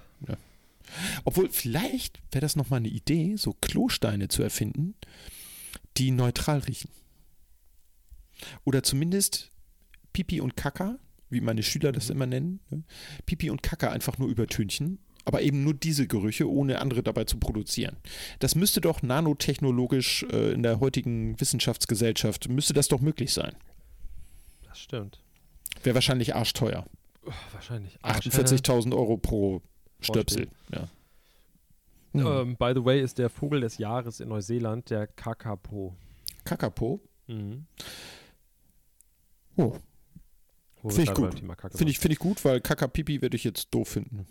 Obwohl, 1.25 1.49
vielleicht 1.49 2.21
wäre 2.31 2.41
das 2.41 2.55
nochmal 2.55 2.77
eine 2.77 2.87
Idee, 2.87 3.35
so 3.35 3.53
Klosteine 3.53 4.27
zu 4.27 4.43
erfinden, 4.43 4.95
die 5.97 6.11
neutral 6.11 6.59
riechen. 6.59 6.91
Oder 8.63 8.83
zumindest 8.83 9.51
Pipi 10.13 10.41
und 10.41 10.55
Kaka, 10.55 10.97
wie 11.29 11.41
meine 11.41 11.63
Schüler 11.63 11.91
das 11.91 12.09
immer 12.09 12.25
nennen. 12.25 12.59
Ne? 12.69 12.83
Pipi 13.25 13.49
und 13.49 13.63
Kaka 13.63 13.91
einfach 13.91 14.17
nur 14.17 14.29
übertünchen, 14.29 14.99
aber 15.27 15.41
eben 15.41 15.65
nur 15.65 15.73
diese 15.73 16.07
Gerüche, 16.07 16.49
ohne 16.49 16.79
andere 16.79 17.03
dabei 17.03 17.25
zu 17.25 17.37
produzieren. 17.37 17.97
Das 18.39 18.55
müsste 18.55 18.79
doch 18.79 19.01
nanotechnologisch 19.01 20.23
äh, 20.31 20.53
in 20.53 20.63
der 20.63 20.79
heutigen 20.79 21.37
Wissenschaftsgesellschaft, 21.37 22.47
müsste 22.47 22.71
das 22.71 22.87
doch 22.87 23.01
möglich 23.01 23.33
sein. 23.33 23.53
Das 24.65 24.79
stimmt. 24.79 25.19
Wäre 25.83 25.95
wahrscheinlich 25.95 26.33
arschteuer. 26.33 26.85
Oh, 27.25 27.31
wahrscheinlich. 27.51 27.99
48.000 28.03 28.95
Euro 28.95 29.17
pro 29.17 29.61
Stöpsel. 29.99 30.47
Ja. 30.71 30.87
Hm. 32.13 32.25
Ähm, 32.25 32.55
by 32.55 32.71
the 32.73 32.85
way, 32.85 33.01
ist 33.01 33.17
der 33.17 33.29
Vogel 33.29 33.59
des 33.59 33.79
Jahres 33.79 34.21
in 34.21 34.29
Neuseeland 34.29 34.89
der 34.89 35.07
Kakapo. 35.07 35.93
Kakapo. 36.45 37.01
Mhm. 37.27 37.65
Oh, 39.57 39.75
Finde 40.87 41.01
ich 41.01 41.13
gut. 41.13 41.33
Finde 41.75 41.91
ich, 41.91 41.99
find 41.99 42.13
ich 42.13 42.19
gut, 42.19 42.45
weil 42.45 42.61
Kakapipi 42.61 43.21
werde 43.21 43.35
ich 43.35 43.43
jetzt 43.43 43.73
doof 43.73 43.89
finden. 43.89 44.25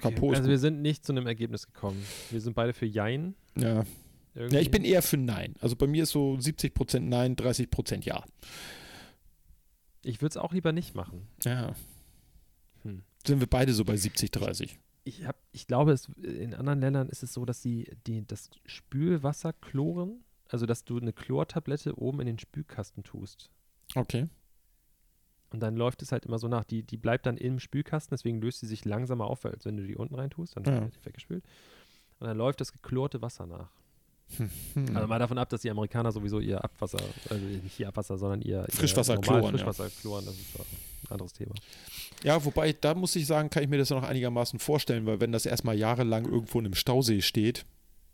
Kakapo 0.00 0.30
Also 0.30 0.42
ist 0.42 0.48
wir 0.48 0.58
sind 0.58 0.82
nicht 0.82 1.04
zu 1.04 1.12
einem 1.12 1.26
Ergebnis 1.26 1.66
gekommen. 1.66 2.02
Wir 2.30 2.40
sind 2.40 2.54
beide 2.54 2.72
für 2.72 2.86
Jein. 2.86 3.34
Ja. 3.56 3.84
Irgendwie. 4.34 4.56
ja, 4.56 4.60
ich 4.62 4.70
bin 4.70 4.84
eher 4.84 5.02
für 5.02 5.16
Nein. 5.16 5.54
Also 5.60 5.76
bei 5.76 5.86
mir 5.86 6.02
ist 6.02 6.10
so 6.10 6.34
70% 6.34 7.00
Nein, 7.00 7.36
30% 7.36 8.04
Ja. 8.04 8.24
Ich 10.02 10.20
würde 10.20 10.30
es 10.30 10.36
auch 10.36 10.52
lieber 10.52 10.72
nicht 10.72 10.94
machen. 10.94 11.28
Ja. 11.44 11.74
Hm. 12.82 13.02
Sind 13.26 13.40
wir 13.40 13.46
beide 13.46 13.72
so 13.72 13.84
bei 13.84 13.96
70, 13.96 14.30
30. 14.30 14.78
Ich, 15.04 15.24
hab, 15.26 15.36
ich 15.52 15.66
glaube, 15.66 15.92
es, 15.92 16.08
in 16.22 16.54
anderen 16.54 16.80
Ländern 16.80 17.08
ist 17.08 17.22
es 17.22 17.32
so, 17.32 17.44
dass 17.44 17.62
sie 17.62 17.90
die, 18.06 18.26
das 18.26 18.50
Spülwasser 18.66 19.52
chloren, 19.52 20.24
also 20.48 20.66
dass 20.66 20.84
du 20.84 20.98
eine 20.98 21.12
Chlortablette 21.12 21.96
oben 21.98 22.20
in 22.20 22.26
den 22.26 22.38
Spülkasten 22.38 23.04
tust. 23.04 23.50
Okay. 23.94 24.26
Und 25.50 25.60
dann 25.60 25.76
läuft 25.76 26.02
es 26.02 26.10
halt 26.12 26.26
immer 26.26 26.38
so 26.38 26.48
nach. 26.48 26.64
Die, 26.64 26.82
die 26.82 26.96
bleibt 26.96 27.26
dann 27.26 27.36
im 27.36 27.60
Spülkasten, 27.60 28.14
deswegen 28.16 28.40
löst 28.40 28.60
sie 28.60 28.66
sich 28.66 28.84
langsamer 28.84 29.26
auf, 29.26 29.44
als 29.44 29.64
wenn 29.64 29.76
du 29.76 29.86
die 29.86 29.96
unten 29.96 30.14
reintust, 30.16 30.56
dann 30.56 30.64
Ja. 30.64 30.80
wird 30.82 30.94
die 30.96 31.06
weggespült. 31.06 31.44
Und 32.18 32.26
dann 32.26 32.36
läuft 32.36 32.60
das 32.60 32.72
geklorte 32.72 33.22
Wasser 33.22 33.46
nach. 33.46 33.68
Also 34.94 35.06
mal 35.06 35.18
davon 35.18 35.38
ab, 35.38 35.48
dass 35.50 35.60
die 35.60 35.70
Amerikaner 35.70 36.10
sowieso 36.10 36.40
ihr 36.40 36.64
Abwasser, 36.64 36.98
also 37.30 37.44
nicht 37.44 37.78
ihr 37.78 37.86
Abwasser, 37.88 38.16
sondern 38.18 38.40
ihr, 38.42 38.66
Frischwasser 38.70 39.14
ihr 39.14 39.20
kloren, 39.20 39.42
ja. 39.44 39.50
Frischwasser 39.50 39.90
kloren, 40.00 40.24
das 40.24 40.34
ist 40.34 40.54
doch 40.58 40.64
ein 40.64 41.12
anderes 41.12 41.32
Thema. 41.34 41.54
Ja, 42.24 42.42
wobei, 42.44 42.72
da 42.72 42.94
muss 42.94 43.14
ich 43.16 43.26
sagen, 43.26 43.50
kann 43.50 43.62
ich 43.62 43.68
mir 43.68 43.76
das 43.78 43.90
noch 43.90 44.02
einigermaßen 44.02 44.58
vorstellen, 44.58 45.04
weil 45.06 45.20
wenn 45.20 45.30
das 45.30 45.44
erstmal 45.46 45.76
jahrelang 45.76 46.24
irgendwo 46.24 46.58
in 46.58 46.64
einem 46.64 46.74
Stausee 46.74 47.20
steht, 47.20 47.64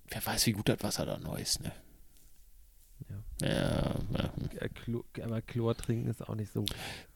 wer 0.08 0.26
weiß, 0.26 0.46
wie 0.46 0.52
gut 0.52 0.68
das 0.68 0.82
Wasser 0.82 1.06
da 1.06 1.16
neu 1.18 1.40
ist, 1.40 1.62
ne? 1.62 1.72
Ja. 3.08 3.48
Ja, 3.48 3.94
ja. 4.18 4.32
Äh, 4.60 4.68
Chlor, 4.68 5.04
aber 5.22 5.40
Chlor 5.42 5.76
trinken 5.76 6.08
ist 6.08 6.26
auch 6.28 6.34
nicht 6.34 6.52
so. 6.52 6.64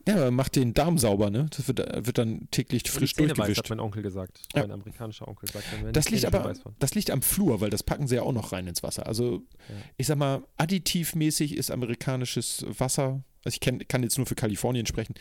ja 0.09 0.17
aber 0.17 0.31
macht 0.31 0.57
den 0.57 0.75
Darm 0.75 0.99
sauber, 0.99 1.31
ne? 1.31 1.47
Das 1.57 1.69
wird, 1.69 1.79
wird 2.07 2.19
dann 2.19 2.49
täglich 2.51 2.83
Und 2.85 2.87
die 2.89 2.99
frisch 2.99 3.15
Zähne 3.15 3.31
weiß, 3.31 3.37
durchgewischt. 3.37 3.59
hat 3.65 3.71
mein 3.71 3.81
Onkel 3.81 4.03
gesagt. 4.03 4.41
Ja. 4.55 4.63
Mein 4.63 4.73
amerikanischer 4.73 5.29
Onkel 5.29 5.49
sagt. 5.51 5.65
dann 5.73 5.93
Das 5.93 6.11
liegt 6.11 6.25
aber, 6.25 6.45
weiß 6.45 6.63
das 6.79 6.95
liegt 6.95 7.11
am 7.11 7.23
Flur, 7.23 7.61
weil 7.61 7.71
das 7.71 7.83
packen 7.83 8.07
sie 8.09 8.17
ja 8.17 8.23
auch 8.23 8.33
noch 8.33 8.53
rein 8.53 8.67
ins 8.67 8.83
Wasser. 8.83 9.07
Also, 9.07 9.43
Ja. 9.69 9.75
ich 9.97 10.07
sag 10.07 10.17
mal, 10.19 10.43
additivmäßig 10.57 11.57
ist 11.57 11.71
amerikanisches 11.71 12.65
Wasser, 12.79 13.23
also 13.45 13.55
ich 13.55 13.61
kenn, 13.61 13.87
kann 13.89 14.03
jetzt 14.03 14.17
nur 14.17 14.27
für 14.27 14.35
Kalifornien 14.35 14.87
sprechen, 14.87 15.15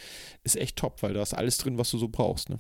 ist 0.44 0.56
echt 0.56 0.78
top, 0.78 1.04
weil 1.04 1.14
da 1.14 1.22
ist 1.22 1.34
alles 1.34 1.58
drin, 1.58 1.78
was 1.78 1.92
du 1.92 1.98
so 1.98 2.08
brauchst. 2.08 2.50
Ne? 2.50 2.60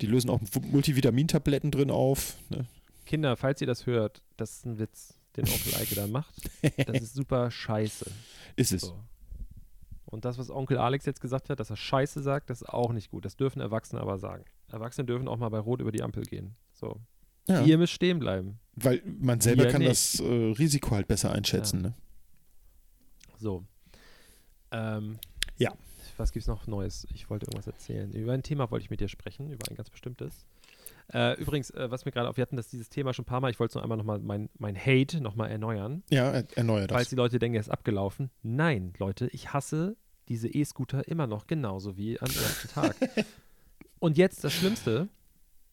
Die 0.00 0.06
lösen 0.06 0.30
auch 0.30 0.40
Multivitamintabletten 0.62 1.70
drin 1.70 1.90
auf. 1.90 2.36
Ne? 2.50 2.66
Kinder, 3.06 3.36
falls 3.36 3.60
ihr 3.60 3.66
das 3.66 3.86
hört, 3.86 4.22
das 4.36 4.56
ist 4.58 4.66
ein 4.66 4.78
Witz, 4.78 5.17
den 5.38 5.48
Onkel 5.48 5.74
Eike 5.76 5.94
da 5.94 6.06
macht. 6.06 6.34
Das 6.86 6.96
ist 7.02 7.14
super 7.14 7.50
scheiße. 7.50 8.10
Ist 8.56 8.72
es. 8.72 8.82
So. 8.82 8.98
Und 10.06 10.24
das, 10.24 10.38
was 10.38 10.50
Onkel 10.50 10.78
Alex 10.78 11.04
jetzt 11.06 11.20
gesagt 11.20 11.50
hat, 11.50 11.60
dass 11.60 11.70
er 11.70 11.76
Scheiße 11.76 12.22
sagt, 12.22 12.48
das 12.50 12.62
ist 12.62 12.68
auch 12.68 12.92
nicht 12.92 13.10
gut. 13.10 13.24
Das 13.24 13.36
dürfen 13.36 13.60
Erwachsene 13.60 14.00
aber 14.00 14.18
sagen. 14.18 14.44
Erwachsene 14.68 15.06
dürfen 15.06 15.28
auch 15.28 15.36
mal 15.36 15.48
bei 15.50 15.58
Rot 15.58 15.80
über 15.80 15.92
die 15.92 16.02
Ampel 16.02 16.24
gehen. 16.24 16.54
So. 16.72 16.96
Ja, 17.46 17.62
Ihr 17.62 17.78
müsst 17.78 17.92
stehen 17.94 18.18
bleiben. 18.18 18.58
weil 18.74 19.02
man 19.04 19.40
selber 19.40 19.64
Wir 19.64 19.70
kann 19.70 19.80
nicht. 19.80 19.90
das 19.90 20.20
äh, 20.20 20.24
Risiko 20.24 20.90
halt 20.92 21.08
besser 21.08 21.32
einschätzen. 21.32 21.80
Ne? 21.82 21.94
So. 23.38 23.64
Ähm, 24.70 25.18
Ja. 25.56 25.72
Was 26.16 26.32
gibt's 26.32 26.48
noch 26.48 26.66
Neues? 26.66 27.06
Ich 27.14 27.30
wollte 27.30 27.46
irgendwas 27.46 27.66
erzählen. 27.66 28.12
Über 28.12 28.32
ein 28.32 28.42
Thema 28.42 28.70
wollte 28.70 28.82
ich 28.84 28.90
mit 28.90 29.00
dir 29.00 29.08
sprechen, 29.08 29.50
über 29.50 29.70
ein 29.70 29.76
ganz 29.76 29.88
bestimmtes. 29.88 30.44
Äh, 31.12 31.40
übrigens, 31.40 31.70
äh, 31.70 31.90
was 31.90 32.04
mir 32.04 32.12
gerade 32.12 32.28
auf, 32.28 32.36
wir 32.36 32.42
hatten 32.42 32.56
das 32.56 32.68
dieses 32.68 32.90
Thema 32.90 33.14
schon 33.14 33.22
ein 33.22 33.26
paar 33.26 33.40
Mal, 33.40 33.50
ich 33.50 33.58
wollte 33.58 33.70
es 33.72 33.74
noch 33.76 33.82
einmal 33.82 33.96
nochmal 33.96 34.18
mein, 34.18 34.50
mein 34.58 34.76
Hate 34.76 35.20
nochmal 35.20 35.50
erneuern. 35.50 36.02
Ja, 36.10 36.30
er, 36.30 36.44
erneuer 36.56 36.86
Falls 36.88 37.04
das. 37.04 37.08
die 37.10 37.16
Leute 37.16 37.38
denken, 37.38 37.54
er 37.56 37.60
ist 37.60 37.70
abgelaufen. 37.70 38.30
Nein, 38.42 38.92
Leute, 38.98 39.28
ich 39.28 39.52
hasse 39.52 39.96
diese 40.28 40.48
E-Scooter 40.48 41.08
immer 41.08 41.26
noch 41.26 41.46
genauso 41.46 41.96
wie 41.96 42.20
am 42.20 42.28
ersten 42.30 42.68
Tag. 42.68 42.94
Und 43.98 44.18
jetzt 44.18 44.44
das 44.44 44.52
Schlimmste, 44.52 45.08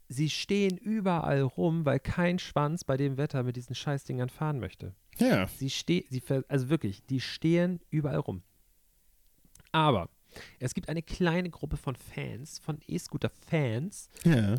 sie 0.08 0.30
stehen 0.30 0.78
überall 0.78 1.42
rum, 1.42 1.86
weil 1.86 2.00
kein 2.00 2.40
Schwanz 2.40 2.86
bei 2.86 2.96
dem 2.96 3.18
Wetter 3.18 3.44
mit 3.44 3.58
diesen 3.58 3.76
Scheißdingern 3.76 4.30
fahren 4.30 4.60
möchte. 4.60 4.96
Ja, 5.18 5.48
Sie 5.48 5.70
stehen, 5.70 6.06
sie 6.10 6.22
also 6.48 6.70
wirklich, 6.70 7.06
die 7.06 7.20
stehen 7.20 7.80
überall 7.90 8.18
rum. 8.20 8.42
Aber 9.72 10.10
es 10.60 10.74
gibt 10.74 10.90
eine 10.90 11.02
kleine 11.02 11.50
Gruppe 11.50 11.78
von 11.78 11.96
Fans, 11.96 12.60
von 12.60 12.80
E-Scooter-Fans. 12.88 14.10
ja. 14.24 14.56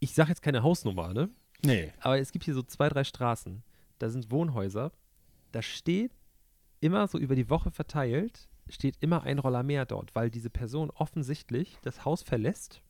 Ich 0.00 0.12
sage 0.14 0.30
jetzt 0.30 0.42
keine 0.42 0.62
Hausnummer, 0.62 1.12
ne? 1.14 1.30
Nee. 1.64 1.92
Aber 2.00 2.18
es 2.18 2.32
gibt 2.32 2.44
hier 2.44 2.54
so 2.54 2.62
zwei, 2.62 2.88
drei 2.88 3.04
Straßen. 3.04 3.62
Da 3.98 4.08
sind 4.10 4.30
Wohnhäuser. 4.30 4.92
Da 5.52 5.62
steht 5.62 6.12
immer 6.80 7.06
so 7.06 7.18
über 7.18 7.34
die 7.36 7.50
Woche 7.50 7.70
verteilt, 7.70 8.48
steht 8.68 8.96
immer 9.00 9.22
ein 9.24 9.38
Roller 9.38 9.62
mehr 9.62 9.84
dort, 9.84 10.14
weil 10.14 10.30
diese 10.30 10.48
Person 10.48 10.90
offensichtlich 10.90 11.76
das 11.82 12.04
Haus 12.06 12.22
verlässt, 12.22 12.82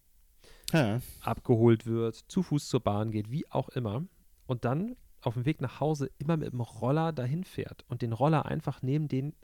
Ja. 0.72 1.00
abgeholt 1.22 1.86
wird, 1.86 2.14
zu 2.28 2.42
Fuß 2.42 2.68
zur 2.68 2.80
Bahn 2.80 3.10
geht, 3.10 3.30
wie 3.30 3.50
auch 3.50 3.68
immer. 3.70 4.04
Und 4.46 4.64
dann 4.64 4.96
auf 5.22 5.34
dem 5.34 5.44
Weg 5.46 5.60
nach 5.60 5.80
Hause 5.80 6.10
immer 6.18 6.36
mit 6.36 6.52
dem 6.52 6.60
Roller 6.60 7.12
dahin 7.12 7.42
fährt 7.44 7.84
und 7.88 8.02
den 8.02 8.12
Roller 8.12 8.46
einfach 8.46 8.82
neben 8.82 9.08
den 9.08 9.34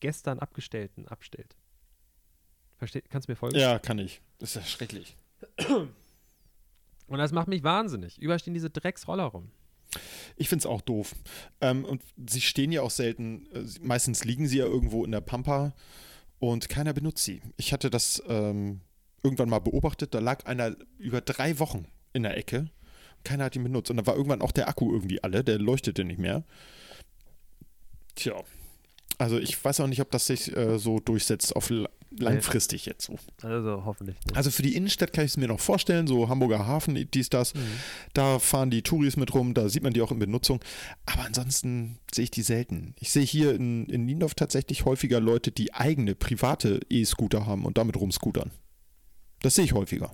gestern 0.00 0.40
Abgestellten 0.40 1.06
abstellt. 1.06 1.56
Versteht? 2.76 3.08
Kannst 3.10 3.28
du 3.28 3.32
mir 3.32 3.36
folgen? 3.36 3.56
ja, 3.58 3.78
kann 3.78 3.98
ich. 3.98 4.20
Das 4.38 4.50
ist 4.50 4.56
ja 4.56 4.62
schrecklich. 4.62 5.16
Und 7.08 7.18
das 7.18 7.32
macht 7.32 7.48
mich 7.48 7.62
wahnsinnig. 7.62 8.18
Überall 8.18 8.38
stehen 8.38 8.54
diese 8.54 8.70
Drecksroller 8.70 9.24
rum. 9.24 9.50
Ich 10.36 10.48
finde 10.48 10.62
es 10.62 10.66
auch 10.66 10.82
doof. 10.82 11.14
Ähm, 11.60 11.84
und 11.84 12.02
sie 12.28 12.40
stehen 12.40 12.72
ja 12.72 12.82
auch 12.82 12.90
selten, 12.90 13.46
äh, 13.52 13.64
meistens 13.80 14.24
liegen 14.24 14.46
sie 14.46 14.58
ja 14.58 14.66
irgendwo 14.66 15.04
in 15.04 15.10
der 15.10 15.20
Pampa 15.20 15.74
und 16.38 16.68
keiner 16.68 16.92
benutzt 16.92 17.24
sie. 17.24 17.40
Ich 17.56 17.72
hatte 17.72 17.90
das 17.90 18.22
ähm, 18.28 18.80
irgendwann 19.22 19.48
mal 19.48 19.58
beobachtet, 19.58 20.14
da 20.14 20.20
lag 20.20 20.46
einer 20.46 20.76
über 20.98 21.20
drei 21.20 21.58
Wochen 21.58 21.86
in 22.12 22.22
der 22.22 22.36
Ecke. 22.36 22.70
Keiner 23.24 23.44
hat 23.44 23.56
ihn 23.56 23.64
benutzt. 23.64 23.90
Und 23.90 23.96
da 23.96 24.06
war 24.06 24.14
irgendwann 24.14 24.42
auch 24.42 24.52
der 24.52 24.68
Akku 24.68 24.92
irgendwie 24.92 25.22
alle, 25.22 25.42
der 25.42 25.58
leuchtete 25.58 26.04
nicht 26.04 26.20
mehr. 26.20 26.44
Tja. 28.14 28.44
Also 29.18 29.38
ich 29.38 29.62
weiß 29.62 29.80
auch 29.80 29.88
nicht, 29.88 30.00
ob 30.00 30.10
das 30.12 30.26
sich 30.26 30.56
äh, 30.56 30.78
so 30.78 31.00
durchsetzt 31.00 31.54
auf 31.56 31.70
langfristig 32.16 32.86
jetzt 32.86 33.06
so. 33.06 33.18
Also 33.42 33.82
hoffentlich 33.84 34.16
nicht. 34.24 34.36
Also 34.36 34.50
für 34.50 34.62
die 34.62 34.74
Innenstadt 34.74 35.12
kann 35.12 35.24
ich 35.24 35.32
es 35.32 35.36
mir 35.36 35.48
noch 35.48 35.60
vorstellen, 35.60 36.06
so 36.06 36.28
Hamburger 36.28 36.66
Hafen, 36.66 37.08
dies, 37.12 37.28
das. 37.28 37.54
Mhm. 37.54 37.60
Da 38.14 38.38
fahren 38.38 38.70
die 38.70 38.82
Touris 38.82 39.16
mit 39.16 39.34
rum, 39.34 39.54
da 39.54 39.68
sieht 39.68 39.82
man 39.82 39.92
die 39.92 40.00
auch 40.02 40.12
in 40.12 40.18
Benutzung. 40.18 40.60
Aber 41.06 41.24
ansonsten 41.24 41.98
sehe 42.14 42.24
ich 42.24 42.30
die 42.30 42.42
selten. 42.42 42.94
Ich 42.98 43.10
sehe 43.10 43.24
hier 43.24 43.54
in, 43.54 43.86
in 43.86 44.06
Niendorf 44.06 44.34
tatsächlich 44.34 44.84
häufiger 44.84 45.20
Leute, 45.20 45.50
die 45.50 45.74
eigene 45.74 46.14
private 46.14 46.80
E-Scooter 46.88 47.44
haben 47.46 47.64
und 47.64 47.76
damit 47.76 47.96
rumscootern. 47.96 48.52
Das 49.42 49.56
sehe 49.56 49.64
ich 49.64 49.72
häufiger. 49.72 50.12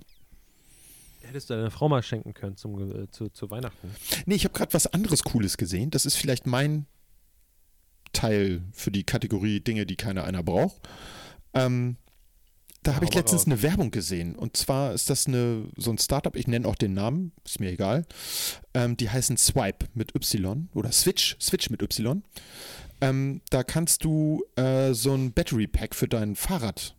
Hättest 1.21 1.49
du 1.49 1.55
deiner 1.55 1.71
Frau 1.71 1.89
mal 1.89 2.03
schenken 2.03 2.33
können 2.33 2.55
zum, 2.55 3.03
äh, 3.03 3.09
zu, 3.09 3.29
zu 3.29 3.49
Weihnachten. 3.49 3.89
Nee, 4.25 4.35
ich 4.35 4.43
habe 4.43 4.53
gerade 4.53 4.73
was 4.73 4.87
anderes 4.87 5.23
Cooles 5.23 5.57
gesehen. 5.57 5.89
Das 5.89 6.05
ist 6.05 6.15
vielleicht 6.15 6.45
mein 6.45 6.85
Teil 8.15 8.63
für 8.71 8.91
die 8.91 9.03
Kategorie 9.03 9.59
Dinge, 9.59 9.85
die 9.85 9.95
keiner 9.95 10.23
einer 10.23 10.41
braucht. 10.41 10.81
Ähm, 11.53 11.97
da 12.85 12.91
Ja, 12.91 12.95
habe 12.95 13.05
ich 13.05 13.13
letztens 13.15 13.45
eine 13.45 13.61
Werbung 13.63 13.91
gesehen. 13.91 14.35
Und 14.35 14.57
zwar 14.57 14.93
ist 14.93 15.09
das 15.09 15.27
eine, 15.27 15.65
so 15.75 15.91
ein 15.91 15.97
Startup, 15.97 16.35
ich 16.35 16.47
nenne 16.47 16.67
auch 16.67 16.75
den 16.75 16.93
Namen, 16.93 17.31
ist 17.43 17.59
mir 17.59 17.71
egal. 17.71 18.05
Ähm, 18.75 18.95
die 18.95 19.09
heißen 19.09 19.37
Swipe 19.37 19.87
mit 19.93 20.15
Y 20.15 20.69
oder 20.73 20.91
Switch, 20.91 21.35
Switch 21.41 21.69
mit 21.69 21.81
Y. 21.81 22.23
Ähm, 23.01 23.41
da 23.49 23.63
kannst 23.63 24.03
du 24.03 24.43
äh, 24.55 24.93
so 24.93 25.13
ein 25.13 25.33
Battery 25.33 25.67
Pack 25.67 25.95
für 25.95 26.07
dein 26.07 26.35
Fahrrad 26.35 26.95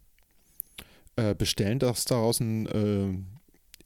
äh, 1.15 1.35
bestellen, 1.35 1.79
das 1.79 2.05
daraus 2.05 2.41
ein 2.41 2.67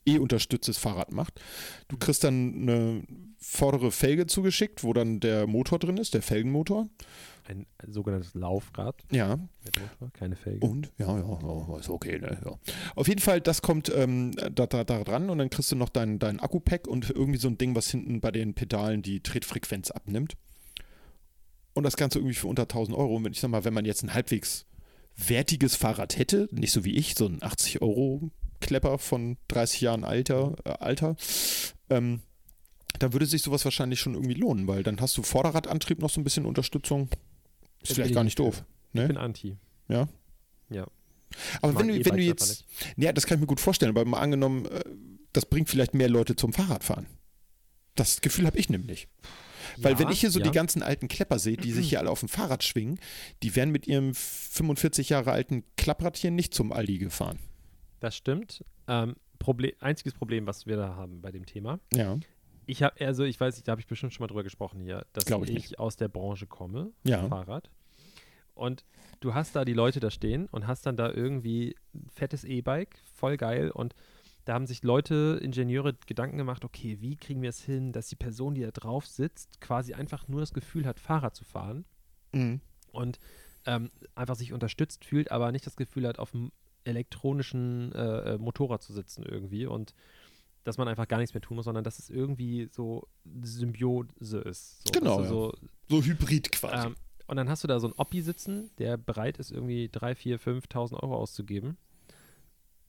äh, 0.06 0.10
E-unterstütztes 0.10 0.78
Fahrrad 0.78 1.12
macht. 1.12 1.40
Du 1.88 1.98
kriegst 1.98 2.24
dann 2.24 2.62
eine 2.62 3.02
vordere 3.40 3.90
Felge 3.90 4.26
zugeschickt, 4.26 4.84
wo 4.84 4.92
dann 4.92 5.18
der 5.20 5.46
Motor 5.46 5.78
drin 5.78 5.96
ist, 5.96 6.14
der 6.14 6.22
Felgenmotor. 6.22 6.88
Ein, 7.48 7.66
ein 7.78 7.92
sogenanntes 7.92 8.34
Laufrad 8.34 9.02
Ja, 9.10 9.36
Motor, 9.36 10.10
keine 10.12 10.36
Felge. 10.36 10.64
und? 10.64 10.92
Ja, 10.98 11.18
ja, 11.18 11.38
ja, 11.42 11.78
ist 11.78 11.88
okay, 11.88 12.18
ne? 12.18 12.38
Ja. 12.44 12.58
Auf 12.94 13.08
jeden 13.08 13.20
Fall, 13.20 13.40
das 13.40 13.62
kommt 13.62 13.90
ähm, 13.94 14.32
da, 14.32 14.66
da, 14.66 14.84
da 14.84 15.02
dran 15.02 15.30
und 15.30 15.38
dann 15.38 15.48
kriegst 15.50 15.72
du 15.72 15.76
noch 15.76 15.88
dein, 15.88 16.18
dein 16.18 16.38
Akku-Pack 16.38 16.86
und 16.86 17.10
irgendwie 17.10 17.38
so 17.38 17.48
ein 17.48 17.56
Ding, 17.58 17.74
was 17.74 17.90
hinten 17.90 18.20
bei 18.20 18.30
den 18.30 18.54
Pedalen 18.54 19.02
die 19.02 19.20
Tretfrequenz 19.20 19.90
abnimmt. 19.90 20.36
Und 21.72 21.84
das 21.84 21.96
Ganze 21.96 22.18
irgendwie 22.18 22.34
für 22.34 22.46
unter 22.48 22.62
1000 22.62 22.96
Euro. 22.96 23.16
Und 23.16 23.24
wenn 23.24 23.32
ich 23.32 23.40
sag 23.40 23.50
mal, 23.50 23.64
wenn 23.64 23.74
man 23.74 23.84
jetzt 23.84 24.02
ein 24.02 24.12
halbwegs 24.12 24.66
wertiges 25.16 25.76
Fahrrad 25.76 26.18
hätte, 26.18 26.48
nicht 26.52 26.72
so 26.72 26.84
wie 26.84 26.94
ich, 26.94 27.14
so 27.14 27.26
ein 27.26 27.42
80 27.42 27.80
Euro 27.80 28.30
Klepper 28.60 28.98
von 28.98 29.38
30 29.48 29.80
Jahren 29.80 30.04
Alter, 30.04 30.56
äh, 30.64 30.70
Alter 30.70 31.16
ähm, 31.88 32.20
dann 33.00 33.12
würde 33.12 33.26
sich 33.26 33.42
sowas 33.42 33.64
wahrscheinlich 33.64 33.98
schon 34.00 34.14
irgendwie 34.14 34.34
lohnen, 34.34 34.66
weil 34.66 34.82
dann 34.82 35.00
hast 35.00 35.16
du 35.16 35.22
Vorderradantrieb 35.22 35.98
noch 36.00 36.10
so 36.10 36.20
ein 36.20 36.24
bisschen 36.24 36.46
Unterstützung. 36.46 37.08
Ist 37.82 37.94
vielleicht 37.94 38.10
ich 38.10 38.14
gar 38.14 38.24
nicht 38.24 38.38
doof. 38.38 38.64
Ich 38.92 39.00
Ne? 39.00 39.06
bin 39.08 39.16
anti. 39.16 39.56
Ja. 39.88 40.08
Ja. 40.68 40.86
Aber 41.62 41.72
Ich 41.72 41.78
wenn 41.78 41.88
du, 41.88 42.04
wenn 42.04 42.16
du 42.16 42.22
jetzt. 42.22 42.66
Ja, 42.96 43.12
das 43.12 43.26
kann 43.26 43.36
ich 43.38 43.40
mir 43.40 43.46
gut 43.46 43.60
vorstellen, 43.60 43.90
aber 43.90 44.04
mal 44.04 44.18
angenommen, 44.20 44.66
äh, 44.66 44.82
das 45.32 45.46
bringt 45.46 45.68
vielleicht 45.68 45.94
mehr 45.94 46.08
Leute 46.08 46.36
zum 46.36 46.52
Fahrradfahren. 46.52 47.06
Das 47.94 48.20
Gefühl 48.20 48.46
habe 48.46 48.58
ich 48.58 48.68
nämlich. 48.68 49.08
Weil 49.76 49.92
Ja, 49.92 49.98
wenn 50.00 50.08
ich 50.10 50.20
hier 50.20 50.30
so 50.30 50.40
ja. 50.40 50.44
die 50.46 50.50
ganzen 50.50 50.82
alten 50.82 51.06
Klepper 51.08 51.38
sehe, 51.38 51.56
die 51.56 51.70
sich 51.72 51.88
hier 51.90 52.00
alle 52.00 52.10
auf 52.10 52.20
dem 52.20 52.28
Fahrrad 52.28 52.64
schwingen, 52.64 52.98
die 53.42 53.54
wären 53.54 53.70
mit 53.70 53.86
ihrem 53.86 54.14
45 54.14 55.10
Jahre 55.10 55.32
alten 55.32 55.64
Klapprad 55.76 56.16
hier 56.16 56.30
nicht 56.30 56.52
zum 56.54 56.72
Aldi 56.72 56.98
gefahren. 56.98 57.38
Das 58.00 58.16
stimmt. 58.16 58.64
Ähm, 58.88 59.14
Proble 59.38 59.74
einziges 59.80 60.14
Problem, 60.14 60.46
was 60.46 60.66
wir 60.66 60.76
da 60.76 60.96
haben 60.96 61.22
bei 61.22 61.30
dem 61.30 61.46
Thema. 61.46 61.78
Ja. 61.94 62.18
Ich 62.70 62.82
habe, 62.84 63.04
also 63.04 63.24
ich 63.24 63.40
weiß 63.40 63.56
nicht, 63.56 63.66
da 63.66 63.72
habe 63.72 63.80
ich 63.80 63.86
bestimmt 63.88 64.14
schon 64.14 64.22
mal 64.22 64.28
drüber 64.28 64.44
gesprochen 64.44 64.80
hier, 64.80 65.04
dass 65.12 65.24
Glaub 65.24 65.42
ich 65.48 65.50
ich, 65.72 65.78
aus 65.80 65.96
der 65.96 66.08
Branche 66.08 66.46
komme, 66.46 66.92
Ja. 67.04 67.26
Fahrrad. 67.28 67.68
Und 68.54 68.84
du 69.20 69.34
hast 69.34 69.56
da 69.56 69.64
die 69.64 69.72
Leute 69.72 69.98
da 70.00 70.10
stehen 70.10 70.46
und 70.52 70.66
hast 70.66 70.86
dann 70.86 70.96
da 70.96 71.10
irgendwie 71.10 71.74
ein 71.94 72.06
fettes 72.10 72.44
E-Bike, 72.44 72.98
voll 73.16 73.36
geil. 73.36 73.70
Und 73.70 73.94
da 74.44 74.54
haben 74.54 74.66
sich 74.66 74.82
Leute, 74.82 75.40
Ingenieure 75.42 75.94
Gedanken 76.06 76.38
gemacht, 76.38 76.64
okay, 76.64 76.98
wie 77.00 77.16
kriegen 77.16 77.42
wir 77.42 77.48
es 77.50 77.60
hin, 77.62 77.92
dass 77.92 78.08
die 78.08 78.16
Person, 78.16 78.54
die 78.54 78.60
da 78.62 78.70
drauf 78.70 79.06
sitzt, 79.06 79.60
quasi 79.60 79.94
einfach 79.94 80.28
nur 80.28 80.40
das 80.40 80.52
Gefühl 80.52 80.86
hat, 80.86 81.00
Fahrrad 81.00 81.34
zu 81.34 81.44
fahren 81.44 81.84
Mhm. 82.32 82.60
und 82.92 83.18
ähm, 83.66 83.90
einfach 84.14 84.36
sich 84.36 84.52
unterstützt 84.52 85.04
fühlt, 85.04 85.32
aber 85.32 85.50
nicht 85.52 85.66
das 85.66 85.76
Gefühl 85.76 86.06
hat, 86.06 86.18
auf 86.20 86.34
einem 86.34 86.52
elektronischen 86.84 87.92
äh, 87.92 88.34
äh, 88.34 88.38
Motorrad 88.38 88.82
zu 88.82 88.92
sitzen 88.92 89.24
irgendwie 89.24 89.66
und 89.66 89.94
dass 90.64 90.78
man 90.78 90.88
einfach 90.88 91.08
gar 91.08 91.18
nichts 91.18 91.34
mehr 91.34 91.40
tun 91.40 91.56
muss, 91.56 91.64
sondern 91.64 91.84
dass 91.84 91.98
es 91.98 92.10
irgendwie 92.10 92.68
so 92.72 93.06
Symbiose 93.42 94.38
ist. 94.40 94.82
So, 94.86 94.92
Genau, 94.92 95.20
ja. 95.22 95.28
so, 95.28 95.54
So 95.88 96.02
Hybrid 96.02 96.52
quasi. 96.52 96.88
ähm, 96.88 96.94
und 97.26 97.36
dann 97.36 97.48
hast 97.48 97.62
du 97.64 97.68
da 97.68 97.78
so 97.78 97.86
einen 97.86 97.94
Oppi 97.96 98.22
sitzen, 98.22 98.70
der 98.78 98.96
bereit 98.96 99.38
ist, 99.38 99.50
irgendwie 99.52 99.88
3, 99.90 100.14
4, 100.14 100.40
5.000 100.40 100.94
Euro 101.02 101.16
auszugeben. 101.16 101.76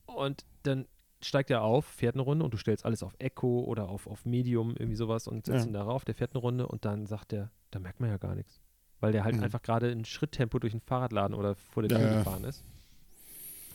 Und 0.06 0.44
dann 0.64 0.86
steigt 1.22 1.50
er 1.50 1.62
auf, 1.62 1.84
fährt 1.86 2.16
eine 2.16 2.22
Runde 2.22 2.44
und 2.44 2.52
du 2.52 2.58
stellst 2.58 2.84
alles 2.84 3.02
auf 3.04 3.14
Echo 3.20 3.60
oder 3.60 3.88
auf, 3.88 4.06
auf 4.08 4.24
Medium, 4.26 4.70
irgendwie 4.76 4.96
sowas 4.96 5.28
und 5.28 5.46
setzt 5.46 5.60
Ja. 5.64 5.66
ihn 5.70 5.72
darauf, 5.72 6.04
der 6.04 6.14
fährt 6.16 6.32
eine 6.34 6.40
Runde 6.40 6.66
und 6.66 6.84
dann 6.84 7.06
sagt 7.06 7.30
der, 7.32 7.50
da 7.70 7.78
merkt 7.78 8.00
man 8.00 8.10
ja 8.10 8.16
gar 8.16 8.34
nichts. 8.34 8.60
Weil 9.00 9.12
der 9.12 9.22
halt 9.24 9.36
Mhm. 9.36 9.44
einfach 9.44 9.62
gerade 9.62 9.90
in 9.90 10.04
Schritttempo 10.04 10.58
durch 10.58 10.72
den 10.72 10.80
Fahrradladen 10.80 11.34
oder 11.36 11.54
vor 11.54 11.82
der 11.84 11.96
Tür 11.96 12.06
ja. 12.10 12.18
gefahren 12.18 12.44
ist. 12.44 12.64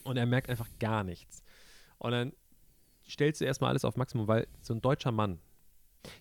Und 0.04 0.18
er 0.18 0.26
merkt 0.26 0.50
einfach 0.50 0.68
gar 0.80 1.04
nichts. 1.04 1.42
Und 1.98 2.12
dann 2.12 2.34
stellst 3.10 3.42
du 3.42 3.46
erstmal 3.46 3.70
alles 3.70 3.86
auf 3.86 3.98
Maximum, 3.98 4.28
weil 4.28 4.48
so 4.62 4.74
ein 4.74 4.82
deutscher 4.82 5.12
Mann. 5.12 5.40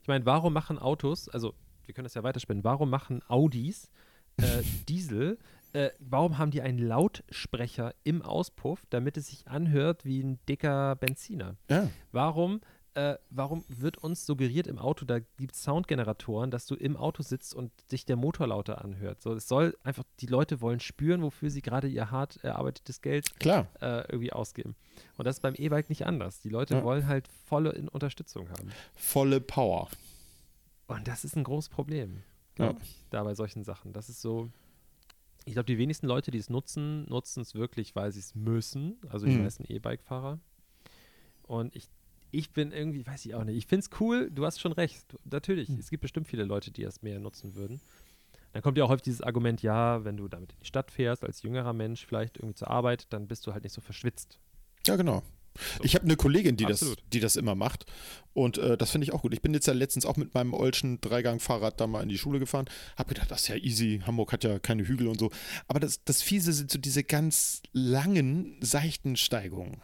Ich 0.03 0.09
meine, 0.09 0.27
warum 0.27 0.53
machen 0.53 0.79
Autos, 0.79 1.29
also 1.29 1.55
wir 1.85 1.95
können 1.95 2.05
das 2.05 2.15
ja 2.15 2.23
weiterspinnen, 2.23 2.65
warum 2.65 2.91
machen 2.91 3.23
Audis 3.29 3.91
äh, 4.39 4.63
Diesel, 4.89 5.39
äh, 5.73 5.91
warum 5.99 6.39
haben 6.39 6.51
die 6.51 6.63
einen 6.63 6.79
Lautsprecher 6.79 7.95
im 8.03 8.23
Auspuff, 8.23 8.85
damit 8.91 9.17
es 9.17 9.29
sich 9.29 9.47
anhört 9.47 10.05
wie 10.05 10.21
ein 10.21 10.39
dicker 10.49 10.97
Benziner? 10.97 11.57
ja. 11.69 11.89
Warum, 12.13 12.61
äh, 12.97 13.19
warum 13.31 13.65
wird 13.69 13.99
uns 13.99 14.25
suggeriert 14.27 14.67
im 14.67 14.79
Auto, 14.79 15.05
da 15.05 15.19
gibt 15.21 15.53
es 15.55 15.63
Soundgeneratoren, 15.63 16.51
dass 16.51 16.67
du 16.67 16.75
im 16.75 16.97
Auto 16.97 17.23
sitzt 17.23 17.55
und 17.55 17.71
sich 17.91 18.07
der 18.07 18.17
Motor 18.17 18.47
lauter 18.47 18.83
anhört? 18.85 19.21
So, 19.23 19.35
es 19.35 19.47
soll 19.47 19.77
einfach, 19.85 20.05
die 20.21 20.27
Leute 20.27 20.61
wollen 20.61 20.81
spüren, 20.81 21.23
wofür 21.23 21.51
sie 21.51 21.61
gerade 21.63 21.89
ihr 21.89 22.11
hart 22.11 22.43
erarbeitetes 22.43 23.03
Geld 23.03 23.39
Klar. 23.39 23.69
äh, 23.81 24.01
irgendwie 24.11 24.33
ausgeben. 24.33 24.75
Und 25.19 25.27
das 25.27 25.37
ist 25.37 25.41
beim 25.43 25.55
E-Bike 25.55 25.89
nicht 25.91 26.07
anders. 26.07 26.41
Die 26.41 26.49
Leute 26.49 26.75
Ja. 26.77 26.85
wollen 26.85 27.07
halt 27.07 27.29
volle 27.29 27.71
in 27.73 27.89
Unterstützung 27.89 28.49
haben. 28.49 28.71
Volle 28.95 29.41
Power. 29.41 29.89
Und 30.87 31.07
das 31.07 31.25
ist 31.25 31.37
ein 31.37 31.45
großes 31.45 31.69
Problem, 31.69 32.23
Ja. 32.59 32.67
glaube 32.73 32.81
ich, 32.83 33.05
da 33.11 33.23
bei 33.25 33.35
solchen 33.35 33.63
Sachen. 33.65 33.93
Das 33.93 34.09
ist 34.09 34.23
so, 34.23 34.49
ich 35.45 35.53
glaube, 35.53 35.67
die 35.67 35.77
wenigsten 35.79 36.07
Leute, 36.07 36.31
die 36.31 36.39
es 36.39 36.49
nutzen, 36.49 37.05
nutzen 37.11 37.41
es 37.43 37.55
wirklich, 37.55 37.95
weil 37.95 38.11
sie 38.13 38.21
es 38.21 38.35
müssen. 38.35 38.97
Also 39.11 39.27
die 39.27 39.33
Mhm. 39.33 39.43
meisten 39.43 39.65
E-Bike-Fahrer. 39.71 40.39
Und 41.43 41.77
ich, 41.77 41.89
ich 42.37 42.53
bin 42.53 42.73
irgendwie, 42.73 43.07
weiß 43.07 43.25
ich 43.27 43.35
auch 43.35 43.45
nicht, 43.45 43.57
ich 43.57 43.67
finde 43.67 43.87
es 43.91 44.01
cool, 44.01 44.31
du 44.31 44.45
hast 44.45 44.61
schon 44.61 44.73
recht. 44.73 45.13
Du, 45.13 45.19
natürlich, 45.25 45.69
Mhm. 45.69 45.79
es 45.79 45.91
gibt 45.91 46.03
bestimmt 46.03 46.29
viele 46.29 46.45
Leute, 46.45 46.71
die 46.71 46.83
das 46.83 47.03
mehr 47.03 47.19
nutzen 47.19 47.55
würden. 47.55 47.81
Dann 48.53 48.63
kommt 48.63 48.79
ja 48.79 48.85
auch 48.85 48.89
häufig 48.89 49.03
dieses 49.03 49.21
Argument, 49.21 49.63
ja, 49.63 50.05
wenn 50.05 50.17
du 50.17 50.29
damit 50.29 50.53
in 50.53 50.59
die 50.61 50.67
Stadt 50.67 50.91
fährst, 50.91 51.25
als 51.25 51.43
jüngerer 51.43 51.73
Mensch 51.73 52.07
vielleicht 52.07 52.39
irgendwie 52.39 52.55
zur 52.55 52.71
Arbeit, 52.71 53.07
dann 53.13 53.27
bist 53.29 53.47
du 53.47 53.53
halt 53.53 53.65
nicht 53.65 53.73
so 53.75 53.81
verschwitzt. 53.81 54.39
Ja, 54.87 54.97
genau. 54.97 55.23
So. 55.79 55.85
Ich 55.85 55.95
habe 55.95 56.05
eine 56.05 56.17
Kollegin, 56.17 56.57
die 56.57 56.65
das, 56.65 56.97
die 57.13 57.21
das 57.21 57.37
immer 57.37 57.55
macht. 57.55 57.87
Und 58.33 58.59
äh, 58.59 58.77
das 58.77 58.91
finde 58.91 59.07
ich 59.07 59.13
auch 59.13 59.23
gut. 59.23 59.33
Ich 59.33 59.41
bin 59.41 59.55
jetzt 59.55 59.67
ja 59.67 59.73
letztens 59.73 60.05
auch 60.05 60.17
mit 60.17 60.35
meinem 60.35 60.53
Olschen 60.53 61.01
Dreigang-Fahrrad 61.01 61.81
da 61.81 61.87
mal 61.87 62.03
in 62.03 62.09
die 62.09 62.19
Schule 62.19 62.39
gefahren. 62.39 62.67
Habe 62.97 63.09
gedacht, 63.11 63.31
das 63.31 63.43
ist 63.43 63.49
ja 63.49 63.57
easy. 63.57 64.03
Hamburg 64.07 64.33
hat 64.33 64.45
ja 64.45 64.59
keine 64.59 64.87
Hügel 64.87 65.09
und 65.09 65.19
so. 65.19 65.31
Aber 65.69 65.81
das, 65.81 66.05
das 66.05 66.23
Fiese 66.23 66.53
sind 66.53 66.71
so 66.71 66.79
diese 66.79 67.03
ganz 67.03 67.63
langen, 67.73 68.57
seichten 68.61 69.17
Steigungen. 69.17 69.81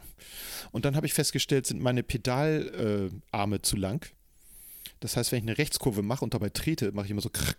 Und 0.71 0.85
dann 0.85 0.95
habe 0.95 1.07
ich 1.07 1.13
festgestellt, 1.13 1.65
sind 1.65 1.81
meine 1.81 2.03
Pedalarme 2.03 3.55
äh, 3.55 3.61
zu 3.61 3.75
lang. 3.75 4.05
Das 4.99 5.17
heißt, 5.17 5.31
wenn 5.31 5.39
ich 5.39 5.49
eine 5.49 5.57
Rechtskurve 5.57 6.01
mache 6.01 6.23
und 6.23 6.33
dabei 6.33 6.49
trete, 6.49 6.91
mache 6.91 7.05
ich 7.05 7.11
immer 7.11 7.21
so. 7.21 7.29
krrr. 7.29 7.55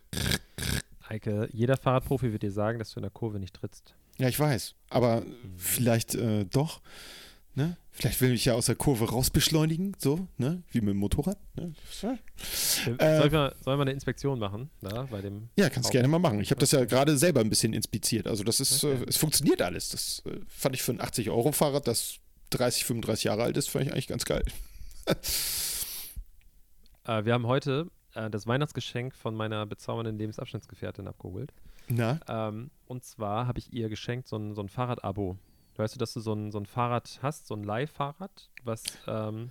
Eike, 1.09 1.49
jeder 1.53 1.77
Fahrradprofi 1.77 2.33
wird 2.33 2.43
dir 2.43 2.53
sagen, 2.53 2.79
dass 2.79 2.93
du 2.93 3.01
in 3.01 3.03
der 3.03 3.11
Kurve 3.11 3.39
nicht 3.39 3.55
trittst. 3.55 3.95
Ja, 4.19 4.29
ich 4.29 4.39
weiß. 4.39 4.75
Aber 4.89 5.25
vielleicht 5.57 6.15
äh, 6.15 6.45
doch. 6.47 6.81
Ne? 7.57 7.77
Vielleicht 7.93 8.21
will 8.21 8.33
ich 8.33 8.45
ja 8.47 8.55
aus 8.55 8.67
der 8.67 8.75
Kurve 8.75 9.09
rausbeschleunigen, 9.11 9.95
so, 9.99 10.27
ne? 10.39 10.63
Wie 10.73 10.81
mit 10.81 10.91
dem 10.91 10.97
Motorrad. 10.97 11.39
Ne? 11.55 11.73
Äh, 12.03 12.09
Äh, 12.99 13.19
sollen, 13.21 13.33
wir, 13.33 13.55
sollen 13.61 13.79
wir 13.79 13.83
eine 13.83 13.93
Inspektion 13.93 14.41
machen? 14.41 14.71
Da, 14.81 15.05
bei 15.05 15.21
dem 15.21 15.49
Ja, 15.57 15.71
kannst 15.71 15.89
Auch. 15.89 15.93
gerne 15.93 16.09
mal 16.09 16.19
machen. 16.19 16.41
Ich 16.41 16.51
habe 16.51 16.59
das 16.59 16.73
ja 16.73 16.85
gerade 16.85 17.17
selber 17.17 17.41
ein 17.41 17.49
bisschen 17.51 17.73
inspiziert. 17.73 18.27
Also 18.27 18.43
das 18.43 18.59
ist, 18.59 18.83
Okay. 18.83 19.03
äh, 19.05 19.07
es 19.09 19.17
funktioniert 19.17 19.63
alles. 19.63 19.91
Das 19.91 20.23
äh, 20.27 20.41
fand 20.49 20.75
ich 20.75 20.83
für 20.83 20.91
ein 20.93 21.01
80-Euro-Fahrrad, 21.01 21.87
das 21.87 22.17
30, 22.51 22.85
35 22.85 23.25
Jahre 23.25 23.45
alt 23.45 23.57
ist, 23.57 23.71
fand 23.71 23.87
ich 23.87 23.93
eigentlich 23.93 24.09
ganz 24.09 24.25
geil. 24.25 24.43
Äh, 27.07 27.25
wir 27.27 27.35
haben 27.35 27.47
heute 27.47 27.91
äh, 28.15 28.31
das 28.31 28.47
Weihnachtsgeschenk 28.47 29.15
von 29.15 29.35
meiner 29.35 29.67
bezaubernden 29.67 30.17
Lebensabschnittsgefährtin 30.19 31.07
abgeholt. 31.07 31.53
Na? 31.89 32.19
Ähm, 32.29 32.71
und 32.87 33.05
zwar 33.05 33.47
habe 33.47 33.59
ich 33.59 33.73
ihr 33.75 33.89
geschenkt 33.91 34.27
so 34.29 34.37
ein, 34.37 34.55
so 34.55 34.63
ein 34.63 34.69
Fahrrad-Abo. 34.71 35.37
Weißt 35.77 35.95
du, 35.95 35.99
dass 35.99 36.13
du 36.15 36.21
so 36.21 36.33
ein, 36.33 36.51
so 36.53 36.59
ein 36.59 36.67
Fahrrad 36.67 37.19
hast, 37.23 37.47
so 37.47 37.55
ein 37.55 37.65
Leihfahrrad, 37.65 38.51
was 38.63 38.83
ähm, 39.07 39.51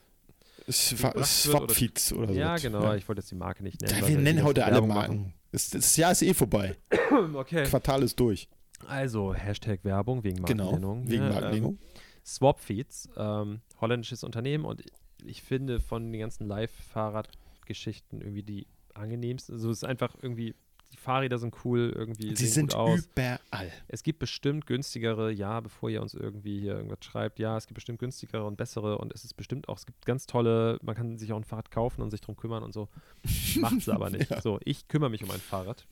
wird 0.66 1.16
oder- 1.16 1.24
Swapfeeds 1.26 2.14
oder, 2.14 2.28
so. 2.34 2.40
ja 2.40 2.56
genau, 2.58 2.94
ich 2.94 3.08
wollte 3.08 3.20
jetzt 3.22 3.32
die 3.32 3.36
Marke 3.36 3.64
nicht 3.64 3.82
nennen. 3.82 4.00
Ja, 4.02 4.08
wir 4.08 4.18
nennen 4.18 4.44
heute 4.44 4.64
alle 4.66 4.82
Marken. 4.82 5.34
Das, 5.52 5.70
das 5.70 5.96
Jahr 5.98 6.12
ist 6.14 6.22
eh 6.22 6.34
vorbei. 6.34 6.76
okay. 7.34 7.66
Quartal 7.66 8.04
ist 8.04 8.20
durch. 8.20 8.48
Also, 8.88 9.34
Hashtag 9.34 9.84
Werbung 9.84 10.24
wegen 10.24 10.44
Genau, 10.44 10.66
Markennennung. 10.72 11.10
wegen 11.10 11.24
hier, 11.24 11.34
Markennennung. 11.34 11.72
Ähm, 11.74 11.80
Swapfeeds, 12.26 13.10
ähm, 13.18 13.62
holländisches 13.82 14.24
Unternehmen 14.24 14.66
und 14.66 14.84
ich 15.26 15.42
finde 15.44 15.80
von 15.80 16.12
den 16.12 16.20
ganzen 16.22 16.48
Live-Fahrradgeschichten 16.48 18.22
irgendwie 18.22 18.44
die 18.44 18.68
angenehmsten. 18.94 19.56
Also 19.56 19.70
es 19.72 19.78
ist 19.78 19.84
einfach 19.84 20.16
irgendwie, 20.22 20.56
die 20.94 20.98
Fahrräder 20.98 21.40
sind 21.40 21.56
cool, 21.66 21.92
irgendwie 21.96 22.36
Sie 22.36 22.46
sehen 22.46 22.70
sind 22.70 22.72
gut 22.72 22.76
aus. 22.80 23.08
überall. 23.12 23.72
Es 23.88 24.04
gibt 24.04 24.20
bestimmt 24.20 24.68
günstigere, 24.68 25.32
ja, 25.32 25.60
bevor 25.60 25.90
ihr 25.90 26.02
uns 26.04 26.14
irgendwie 26.14 26.60
hier 26.60 26.76
irgendwas 26.76 27.00
schreibt, 27.04 27.40
ja, 27.40 27.58
es 27.58 27.66
gibt 27.66 27.76
bestimmt 27.76 27.98
günstigere 28.00 28.46
und 28.46 28.58
bessere 28.58 29.00
und 29.00 29.12
es 29.12 29.24
ist 29.24 29.34
bestimmt 29.34 29.68
auch, 29.70 29.78
es 29.78 29.88
gibt 29.88 30.06
ganz 30.06 30.28
tolle, 30.28 30.78
man 30.84 30.96
kann 30.96 31.18
sich 31.18 31.34
auch 31.34 31.38
ein 31.38 31.44
Fahrrad 31.44 31.72
kaufen 31.72 32.02
und 32.02 32.12
sich 32.12 32.22
drum 32.22 32.36
kümmern 32.36 32.62
und 32.64 32.74
so. 32.74 32.90
Macht 33.60 33.78
es 33.80 33.90
aber 33.90 34.12
nicht. 34.12 34.30
Ja. 34.30 34.40
So, 34.42 34.60
ich 34.64 34.88
kümmere 34.88 35.10
mich 35.10 35.24
um 35.24 35.32
ein 35.32 35.40
Fahrrad. 35.40 35.88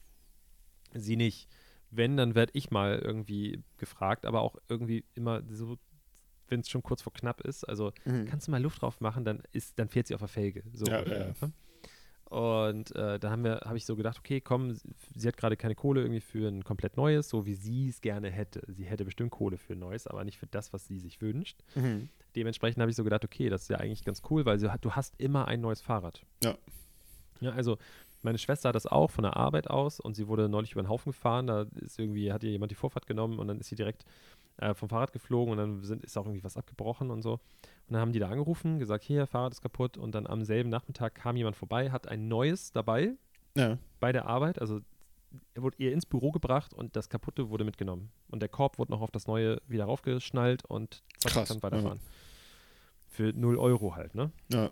Sie 0.93 1.15
nicht. 1.15 1.47
Wenn, 1.89 2.15
dann 2.15 2.35
werde 2.35 2.51
ich 2.55 2.69
mal 2.71 2.99
irgendwie 2.99 3.63
gefragt, 3.77 4.25
aber 4.25 4.41
auch 4.41 4.55
irgendwie 4.69 5.03
immer 5.15 5.41
so, 5.49 5.77
wenn 6.47 6.59
es 6.61 6.69
schon 6.69 6.83
kurz 6.83 7.01
vor 7.01 7.11
knapp 7.13 7.41
ist. 7.41 7.63
Also 7.67 7.91
kannst 8.27 8.47
du 8.47 8.51
mal 8.51 8.61
Luft 8.61 8.81
drauf 8.81 9.01
machen, 9.01 9.25
dann 9.25 9.41
ist, 9.51 9.79
dann 9.79 9.89
fährt 9.89 10.07
sie 10.07 10.13
auf 10.13 10.21
der 10.21 10.27
Felge. 10.29 10.63
So, 10.73 10.85
Ja, 10.85 11.03
ja. 11.05 11.33
Und 12.31 12.95
äh, 12.95 13.19
da 13.19 13.29
habe 13.29 13.75
ich 13.75 13.85
so 13.85 13.97
gedacht, 13.97 14.17
okay, 14.17 14.39
komm, 14.39 14.73
sie- 14.73 15.27
hat 15.27 15.35
gerade 15.35 15.57
keine 15.57 15.75
Kohle 15.75 15.99
irgendwie 16.01 16.21
für 16.21 16.47
ein 16.47 16.63
komplett 16.63 16.95
neues, 16.95 17.27
so 17.27 17.45
wie 17.45 17.55
sie 17.55 17.89
es 17.89 17.99
gerne 17.99 18.29
hätte. 18.31 18.61
Sie 18.69 18.85
hätte 18.85 19.03
bestimmt 19.03 19.31
Kohle 19.31 19.57
für 19.57 19.73
ein 19.73 19.79
neues, 19.79 20.07
aber 20.07 20.23
nicht 20.23 20.37
für 20.37 20.47
das, 20.47 20.71
was 20.71 20.87
sie 20.87 20.97
sich 20.97 21.21
wünscht. 21.21 21.59
Mhm. 21.75 22.07
Dementsprechend 22.37 22.79
habe 22.79 22.89
ich 22.89 22.95
so 22.95 23.03
gedacht, 23.03 23.25
okay, 23.25 23.49
das 23.49 23.63
ist 23.63 23.67
ja 23.69 23.77
eigentlich 23.77 24.05
ganz 24.05 24.21
cool, 24.29 24.45
weil 24.45 24.59
sie 24.59 24.69
du 24.79 24.91
hast 24.91 25.13
immer 25.19 25.49
ein 25.49 25.59
neues 25.59 25.81
Fahrrad. 25.81 26.21
Ja. 26.41 26.57
Ja, 27.41 27.51
also 27.51 27.77
meine 28.21 28.37
Schwester 28.37 28.69
hat 28.69 28.75
das 28.75 28.87
auch 28.87 29.11
von 29.11 29.23
der 29.23 29.35
Arbeit 29.35 29.69
aus 29.69 29.99
und 29.99 30.15
sie 30.15 30.27
wurde 30.29 30.47
neulich 30.47 30.71
über 30.71 30.83
den 30.83 30.89
Haufen 30.89 31.11
gefahren. 31.11 31.47
Da 31.47 31.65
ist 31.81 31.99
irgendwie, 31.99 32.31
hat 32.31 32.43
ihr 32.43 32.51
jemand 32.51 32.71
die 32.71 32.75
Vorfahrt 32.75 33.07
genommen 33.07 33.39
und 33.39 33.47
dann 33.49 33.59
ist 33.59 33.67
sie 33.67 33.75
direkt 33.75 34.05
äh, 34.61 34.73
vom 34.73 34.87
Fahrrad 34.89 35.11
geflogen 35.11 35.51
und 35.51 35.57
dann 35.57 35.83
sind, 35.83 36.03
ist 36.03 36.17
auch 36.17 36.25
irgendwie 36.25 36.43
was 36.43 36.55
abgebrochen 36.57 37.11
und 37.11 37.21
so. 37.21 37.33
Und 37.33 37.39
dann 37.89 37.99
haben 38.01 38.13
die 38.13 38.19
da 38.19 38.29
angerufen, 38.29 38.79
gesagt, 38.79 39.03
hier, 39.03 39.27
Fahrrad 39.27 39.51
ist 39.51 39.61
kaputt 39.61 39.97
und 39.97 40.15
dann 40.15 40.25
am 40.27 40.43
selben 40.43 40.69
Nachmittag 40.69 41.15
kam 41.15 41.35
jemand 41.35 41.55
vorbei, 41.57 41.91
hat 41.91 42.07
ein 42.07 42.27
neues 42.29 42.71
dabei 42.71 43.15
Ja. 43.57 43.77
bei 43.99 44.11
der 44.13 44.25
Arbeit, 44.27 44.59
also 44.61 44.79
er 45.53 45.61
wurde 45.61 45.77
ihr 45.79 45.93
ins 45.93 46.05
Büro 46.05 46.31
gebracht 46.31 46.73
und 46.73 46.95
das 46.95 47.09
kaputte 47.09 47.49
wurde 47.49 47.63
mitgenommen. 47.63 48.11
Und 48.29 48.41
der 48.41 48.49
Korb 48.49 48.77
wurde 48.77 48.91
noch 48.91 49.01
auf 49.01 49.11
das 49.11 49.27
neue 49.27 49.61
wieder 49.67 49.85
raufgeschnallt 49.85 50.65
und 50.65 51.03
zack, 51.19 51.31
Krass, 51.33 51.47
kann 51.49 51.63
weiterfahren. 51.63 51.99
Für 53.07 53.31
0 53.33 53.57
Euro 53.57 53.95
halt, 53.95 54.13
ne? 54.15 54.31
Ja. 54.51 54.69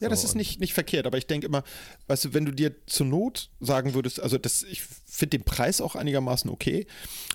Ja, 0.00 0.08
das 0.08 0.20
So, 0.22 0.26
ist 0.26 0.32
und- 0.32 0.38
nicht, 0.38 0.60
nicht 0.60 0.74
verkehrt, 0.74 1.06
aber 1.06 1.18
ich 1.18 1.26
denke 1.26 1.46
immer, 1.46 1.62
weißt 2.08 2.26
du, 2.26 2.34
wenn 2.34 2.44
du 2.44 2.52
dir 2.52 2.74
zur 2.86 3.06
Not 3.06 3.50
sagen 3.60 3.94
würdest, 3.94 4.20
also 4.20 4.38
das, 4.38 4.62
ich 4.62 4.82
finde 4.82 5.38
den 5.38 5.44
Preis 5.44 5.80
auch 5.80 5.94
einigermaßen 5.96 6.50
okay, 6.50 6.86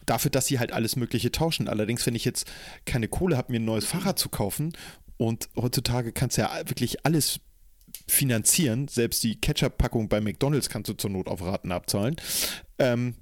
dafür, 0.05 0.31
dass 0.31 0.47
sie 0.47 0.59
halt 0.59 0.71
alles 0.71 0.95
Mögliche 0.95 1.31
tauschen. 1.31 1.67
Allerdings, 1.67 2.05
wenn 2.05 2.15
ich 2.15 2.25
jetzt 2.25 2.47
keine 2.85 3.07
Kohle 3.07 3.37
habe, 3.37 3.51
mir 3.51 3.59
ein 3.59 3.65
neues 3.65 3.85
Fahrrad 3.85 4.17
zu 4.19 4.29
kaufen 4.29 4.73
und 5.17 5.49
heutzutage 5.55 6.11
kannst 6.11 6.37
du 6.37 6.41
ja 6.41 6.51
wirklich 6.67 7.05
alles 7.05 7.39
finanzieren, 8.07 8.87
selbst 8.87 9.23
die 9.23 9.39
Ketchup-Packung 9.39 10.07
bei 10.09 10.21
McDonalds 10.21 10.69
kannst 10.69 10.89
du 10.89 10.93
zur 10.93 11.09
Not 11.09 11.27
auf 11.27 11.41
Raten 11.41 11.71
abzahlen, 11.71 12.15
ähm, 12.79 13.15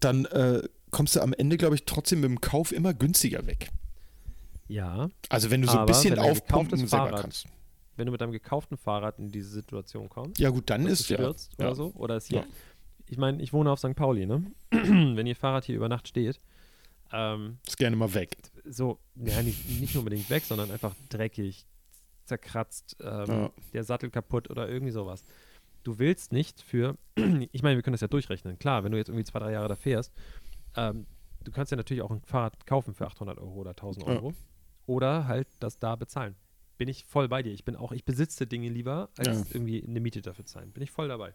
dann 0.00 0.24
äh, 0.26 0.62
kommst 0.90 1.16
du 1.16 1.20
am 1.20 1.32
Ende, 1.32 1.56
glaube 1.56 1.74
ich, 1.74 1.84
trotzdem 1.84 2.20
mit 2.20 2.30
dem 2.30 2.40
Kauf 2.40 2.72
immer 2.72 2.94
günstiger 2.94 3.46
weg. 3.46 3.70
Ja, 4.68 5.08
Also 5.28 5.50
wenn 5.50 5.62
du 5.62 5.68
so 5.68 5.78
ein 5.78 5.86
bisschen 5.86 6.18
aufpumpen 6.18 6.78
selber 6.86 7.06
Fahrrad 7.06 7.20
kannst. 7.22 7.46
Wenn 7.96 8.06
du 8.06 8.12
mit 8.12 8.20
deinem 8.20 8.32
gekauften 8.32 8.76
Fahrrad 8.76 9.18
in 9.18 9.30
diese 9.30 9.50
Situation 9.50 10.08
kommst, 10.08 10.38
Ja 10.40 10.50
gut, 10.50 10.68
dann 10.70 10.86
ist 10.86 11.08
ja. 11.08 11.16
stürzt 11.16 11.52
ja. 11.58 11.66
oder 11.66 11.74
so, 11.74 11.92
oder 11.94 12.16
ist 12.16 12.28
hier, 12.28 12.40
Ja. 12.40 12.46
ich 13.08 13.18
meine, 13.18 13.42
ich 13.42 13.52
wohne 13.52 13.70
auf 13.70 13.78
St. 13.78 13.94
Pauli, 13.94 14.26
ne? 14.26 14.44
wenn 14.70 15.26
ihr 15.26 15.36
Fahrrad 15.36 15.64
hier 15.64 15.76
über 15.76 15.88
Nacht 15.88 16.08
steht, 16.08 16.40
ähm, 17.12 17.58
Ist 17.66 17.76
gerne 17.78 17.96
mal 17.96 18.12
weg. 18.14 18.36
so, 18.64 18.98
ja, 19.14 19.42
nicht, 19.42 19.80
nicht 19.80 19.96
unbedingt 19.96 20.28
weg, 20.30 20.42
sondern 20.44 20.70
einfach 20.70 20.94
dreckig, 21.10 21.66
zerkratzt, 22.24 22.96
ähm, 23.00 23.26
Ja. 23.28 23.50
der 23.72 23.84
Sattel 23.84 24.10
kaputt 24.10 24.50
oder 24.50 24.68
irgendwie 24.68 24.92
sowas. 24.92 25.24
Du 25.82 25.98
willst 25.98 26.32
nicht 26.32 26.62
für, 26.62 26.96
ich 27.52 27.62
meine, 27.62 27.76
wir 27.76 27.82
können 27.82 27.92
das 27.94 28.00
ja 28.00 28.08
durchrechnen, 28.08 28.58
klar, 28.58 28.82
wenn 28.84 28.92
du 28.92 28.98
jetzt 28.98 29.08
irgendwie 29.08 29.24
zwei, 29.24 29.38
drei 29.38 29.52
Jahre 29.52 29.68
da 29.68 29.76
fährst, 29.76 30.12
ähm, 30.76 31.06
du 31.44 31.52
kannst 31.52 31.70
ja 31.70 31.76
natürlich 31.76 32.02
auch 32.02 32.10
ein 32.10 32.22
Fahrrad 32.22 32.66
kaufen 32.66 32.94
für 32.94 33.06
800 33.06 33.38
Euro 33.38 33.52
oder 33.60 33.70
1000 33.76 34.06
Ja. 34.06 34.12
Euro 34.14 34.32
oder 34.86 35.26
halt 35.28 35.46
das 35.60 35.78
da 35.78 35.94
bezahlen. 35.96 36.34
Bin 36.76 36.88
ich 36.88 37.04
voll 37.04 37.28
bei 37.28 37.42
dir. 37.42 37.52
Ich 37.52 37.64
bin 37.64 37.76
auch, 37.76 37.92
ich 37.92 38.04
besitze 38.04 38.46
Dinge 38.46 38.68
lieber, 38.68 39.08
als 39.16 39.26
Ja. 39.28 39.44
irgendwie 39.54 39.84
eine 39.84 40.00
Miete 40.00 40.22
dafür 40.22 40.44
zahlen. 40.44 40.72
Bin 40.72 40.82
ich 40.82 40.90
voll 40.90 41.08
dabei. 41.08 41.32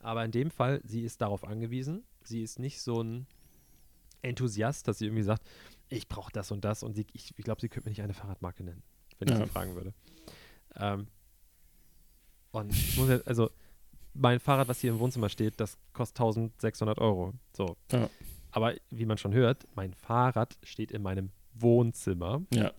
Aber 0.00 0.24
in 0.24 0.32
dem 0.32 0.50
Fall, 0.50 0.80
sie 0.84 1.02
ist 1.02 1.20
darauf 1.20 1.44
angewiesen. 1.44 2.02
Sie 2.24 2.42
ist 2.42 2.58
nicht 2.58 2.80
so 2.80 3.02
ein 3.02 3.26
Enthusiast, 4.22 4.88
dass 4.88 4.98
sie 4.98 5.06
irgendwie 5.06 5.22
sagt, 5.22 5.42
ich 5.88 6.08
brauche 6.08 6.32
das 6.32 6.50
und 6.50 6.64
das 6.64 6.82
und 6.82 6.94
sie, 6.94 7.06
ich, 7.12 7.32
ich 7.36 7.44
glaube, 7.44 7.60
sie 7.60 7.68
könnte 7.68 7.88
mir 7.88 7.90
nicht 7.92 8.02
eine 8.02 8.14
Fahrradmarke 8.14 8.64
nennen, 8.64 8.82
wenn 9.18 9.28
ich 9.28 9.34
Ja. 9.38 9.44
sie 9.44 9.50
fragen 9.50 9.74
würde. 9.74 9.92
Ähm, 10.76 11.06
und 12.50 12.70
ich 12.72 12.96
muss 12.96 13.08
jetzt, 13.08 13.26
also 13.26 13.50
mein 14.14 14.40
Fahrrad, 14.40 14.68
was 14.68 14.80
hier 14.80 14.90
im 14.90 14.98
Wohnzimmer 14.98 15.28
steht, 15.28 15.58
das 15.60 15.78
kostet 15.92 16.18
1600 16.20 16.98
Euro. 16.98 17.32
So. 17.56 17.76
Ja. 17.90 18.08
Aber 18.50 18.74
wie 18.90 19.06
man 19.06 19.16
schon 19.18 19.32
hört, 19.32 19.66
mein 19.74 19.94
Fahrrad 19.94 20.56
steht 20.62 20.92
in 20.92 21.02
meinem 21.02 21.30
Wohnzimmer. 21.54 22.42
Ja. 22.52 22.72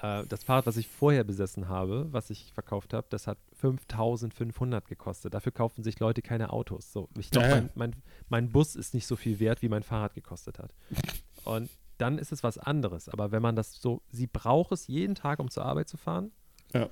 Äh, 0.00 0.24
das 0.26 0.44
Fahrrad, 0.44 0.66
was 0.66 0.76
ich 0.76 0.88
vorher 0.88 1.24
besessen 1.24 1.68
habe, 1.68 2.08
was 2.12 2.30
ich 2.30 2.52
verkauft 2.52 2.92
habe, 2.94 3.06
das 3.10 3.26
hat 3.26 3.38
5500 3.54 4.86
gekostet. 4.86 5.34
Dafür 5.34 5.52
kaufen 5.52 5.82
sich 5.82 5.98
Leute 6.00 6.22
keine 6.22 6.50
Autos. 6.52 6.92
So, 6.92 7.08
ich 7.18 7.30
glaube, 7.30 7.48
mein, 7.48 7.70
mein, 7.74 7.96
mein 8.28 8.52
Bus 8.52 8.74
ist 8.76 8.94
nicht 8.94 9.06
so 9.06 9.16
viel 9.16 9.38
wert, 9.40 9.62
wie 9.62 9.68
mein 9.68 9.82
Fahrrad 9.82 10.14
gekostet 10.14 10.58
hat. 10.58 10.74
Und 11.44 11.70
dann 11.98 12.18
ist 12.18 12.32
es 12.32 12.42
was 12.42 12.58
anderes. 12.58 13.08
Aber 13.08 13.32
wenn 13.32 13.42
man 13.42 13.54
das 13.56 13.80
so, 13.80 14.02
sie 14.10 14.26
braucht 14.26 14.72
es 14.72 14.86
jeden 14.86 15.14
Tag, 15.14 15.38
um 15.38 15.50
zur 15.50 15.64
Arbeit 15.64 15.88
zu 15.88 15.96
fahren. 15.96 16.32
Ja. 16.72 16.88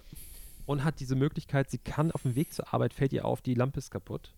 Und 0.66 0.84
hat 0.84 1.00
diese 1.00 1.16
Möglichkeit, 1.16 1.70
sie 1.70 1.78
kann 1.78 2.12
auf 2.12 2.22
dem 2.22 2.34
Weg 2.36 2.52
zur 2.52 2.72
Arbeit, 2.72 2.92
fällt 2.94 3.12
ihr 3.12 3.24
auf, 3.24 3.40
die 3.42 3.54
Lampe 3.54 3.78
ist 3.78 3.90
kaputt. 3.90 4.34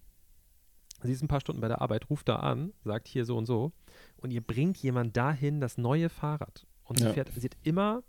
Sie 1.03 1.13
ist 1.13 1.21
ein 1.23 1.29
paar 1.29 1.41
Stunden 1.41 1.61
bei 1.61 1.69
der 1.69 1.83
Arbeit, 1.83 2.09
ruft 2.11 2.29
da 2.29 2.37
an, 2.37 2.73
sagt 2.85 3.09
hier 3.09 3.25
so 3.25 3.37
und 3.37 3.45
so. 3.45 3.73
Und 4.19 4.31
ihr 4.31 4.41
bringt 4.41 4.79
jemand 4.79 5.17
dahin 5.17 5.61
das 5.61 5.77
neue 5.77 6.09
Fahrrad. 6.09 6.65
Und 6.85 7.01
sie 7.01 7.05
Ja. 7.07 7.13
fährt, 7.13 7.29
sie 7.35 7.45
hat 7.49 7.57
immer, 7.65 8.03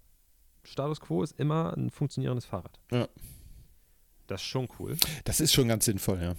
Status 0.64 0.99
Quo 0.99 1.24
ist 1.24 1.39
immer 1.39 1.76
ein 1.76 1.89
funktionierendes 1.89 2.45
Fahrrad. 2.45 2.80
Ja. 2.91 3.07
Das 4.28 4.41
ist 4.41 4.47
schon 4.47 4.68
cool. 4.80 4.97
Das 5.26 5.39
ist 5.39 5.53
schon 5.53 5.68
ganz 5.68 5.86
sinnvoll, 5.86 6.22
ja. 6.22 6.36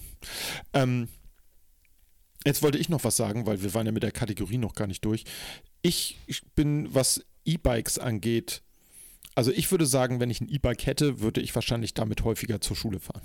Ähm, 0.72 1.08
jetzt 2.44 2.62
wollte 2.62 2.78
ich 2.78 2.88
noch 2.88 3.04
was 3.04 3.16
sagen, 3.16 3.46
weil 3.46 3.62
wir 3.62 3.74
waren 3.74 3.86
ja 3.86 3.92
mit 3.92 4.02
der 4.02 4.12
Kategorie 4.12 4.58
noch 4.58 4.74
gar 4.74 4.86
nicht 4.86 5.04
durch. 5.04 5.24
Ich, 5.82 6.18
ich 6.26 6.42
bin, 6.54 6.92
was 6.94 7.24
E-Bikes 7.44 7.98
angeht, 7.98 8.62
also 9.34 9.50
ich 9.50 9.70
würde 9.70 9.86
sagen, 9.86 10.20
wenn 10.20 10.30
ich 10.30 10.40
ein 10.40 10.48
E-Bike 10.48 10.86
hätte, 10.86 11.20
würde 11.20 11.40
ich 11.40 11.54
wahrscheinlich 11.54 11.92
damit 11.92 12.22
häufiger 12.22 12.60
zur 12.60 12.76
Schule 12.76 13.00
fahren. 13.00 13.22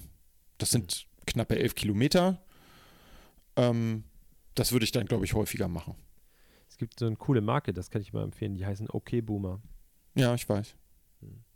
Das 0.58 0.72
sind 0.72 1.08
knappe 1.26 1.58
elf 1.58 1.76
Kilometer. 1.76 2.43
Ähm, 3.56 4.04
das 4.56 4.72
würde 4.72 4.86
ich 4.86 4.91
dann, 4.91 5.06
glaube 5.06 5.26
ich, 5.26 5.34
häufiger 5.34 5.68
machen. 5.68 5.95
Es 6.68 6.78
gibt 6.78 7.00
so 7.00 7.06
eine 7.06 7.16
coole 7.16 7.41
Marke, 7.41 7.74
das 7.74 7.89
kann 7.89 8.02
ich 8.02 8.12
mal 8.12 8.24
empfehlen, 8.24 8.56
die 8.56 8.66
heißen 8.66 8.89
OK 8.89 9.12
Boomer. 9.24 9.62
Ja, 10.16 10.34
ich 10.34 10.50
weiß. 10.50 10.76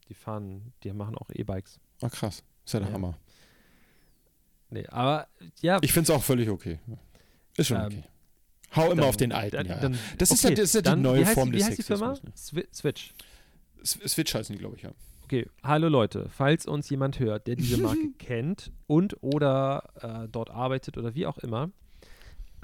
Die 0.09 0.13
fahren, 0.13 0.73
die 0.83 0.91
machen 0.93 1.15
auch 1.17 1.29
E-Bikes. 1.33 1.79
Ah, 2.01 2.09
krass. 2.09 2.43
Ist 2.65 2.73
ja 2.73 2.79
der 2.81 2.89
Ja. 2.89 2.93
Hammer. 2.95 3.17
Nee, 4.69 4.87
aber 4.87 5.27
ja, 5.61 5.77
Ich 5.81 5.93
finde 5.93 6.11
es 6.11 6.17
auch 6.17 6.23
völlig 6.23 6.49
okay. 6.49 6.79
Ist 7.57 7.67
schon 7.67 7.77
Ähm, 7.77 7.85
okay. 7.85 8.03
Hau 8.75 8.85
immer 8.87 8.95
dann- 9.01 9.05
auf 9.09 9.17
den 9.17 9.31
alten, 9.31 9.67
ja. 9.67 9.75
dann, 9.79 9.97
Das 10.17 10.31
ist 10.31 10.43
ja- 10.43 10.49
das 10.49 10.59
ist 10.59 10.75
ja 10.75 10.81
die 10.81 10.85
dann, 10.85 11.01
neue 11.03 11.25
Form 11.27 11.51
wie 11.51 11.57
des 11.57 11.67
heißt 11.67 11.77
die 11.77 11.83
Firma? 11.83 12.15
Sexismus, 12.15 12.51
Swi- 12.53 12.75
Switch. 12.75 13.13
Switch 13.85 14.33
heißen 14.33 14.53
die, 14.55 14.59
glaube 14.59 14.75
ich, 14.77 14.81
ja. 14.83 14.91
Okay, 15.23 15.47
hallo 15.63 15.89
Leute, 15.89 16.27
falls 16.29 16.65
uns 16.65 16.89
jemand 16.89 17.19
hört, 17.19 17.47
der 17.47 17.55
diese 17.55 17.77
Marke 17.77 18.11
kennt 18.17 18.71
und 18.87 19.15
oder 19.21 20.23
äh, 20.25 20.27
dort 20.29 20.49
arbeitet 20.49 20.97
oder 20.97 21.13
wie 21.15 21.25
auch 21.27 21.37
immer, 21.37 21.69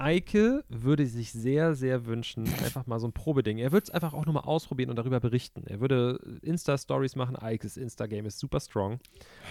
Eike 0.00 0.64
würde 0.68 1.06
sich 1.06 1.30
sehr, 1.32 1.74
sehr 1.74 2.06
wünschen, 2.06 2.44
einfach 2.64 2.86
mal 2.86 2.98
so 2.98 3.06
ein 3.06 3.12
Probeding. 3.12 3.58
Er 3.58 3.70
würde 3.70 3.84
es 3.84 3.90
einfach 3.90 4.14
auch 4.14 4.24
nur 4.24 4.32
mal 4.34 4.40
ausprobieren 4.40 4.88
und 4.90 4.96
darüber 4.96 5.20
berichten. 5.20 5.64
Er 5.66 5.80
würde 5.80 6.18
Insta-Stories 6.42 7.16
machen. 7.16 7.36
Eikes 7.36 7.76
Insta-Game 7.76 8.24
ist 8.24 8.38
super 8.38 8.60
strong. 8.60 8.98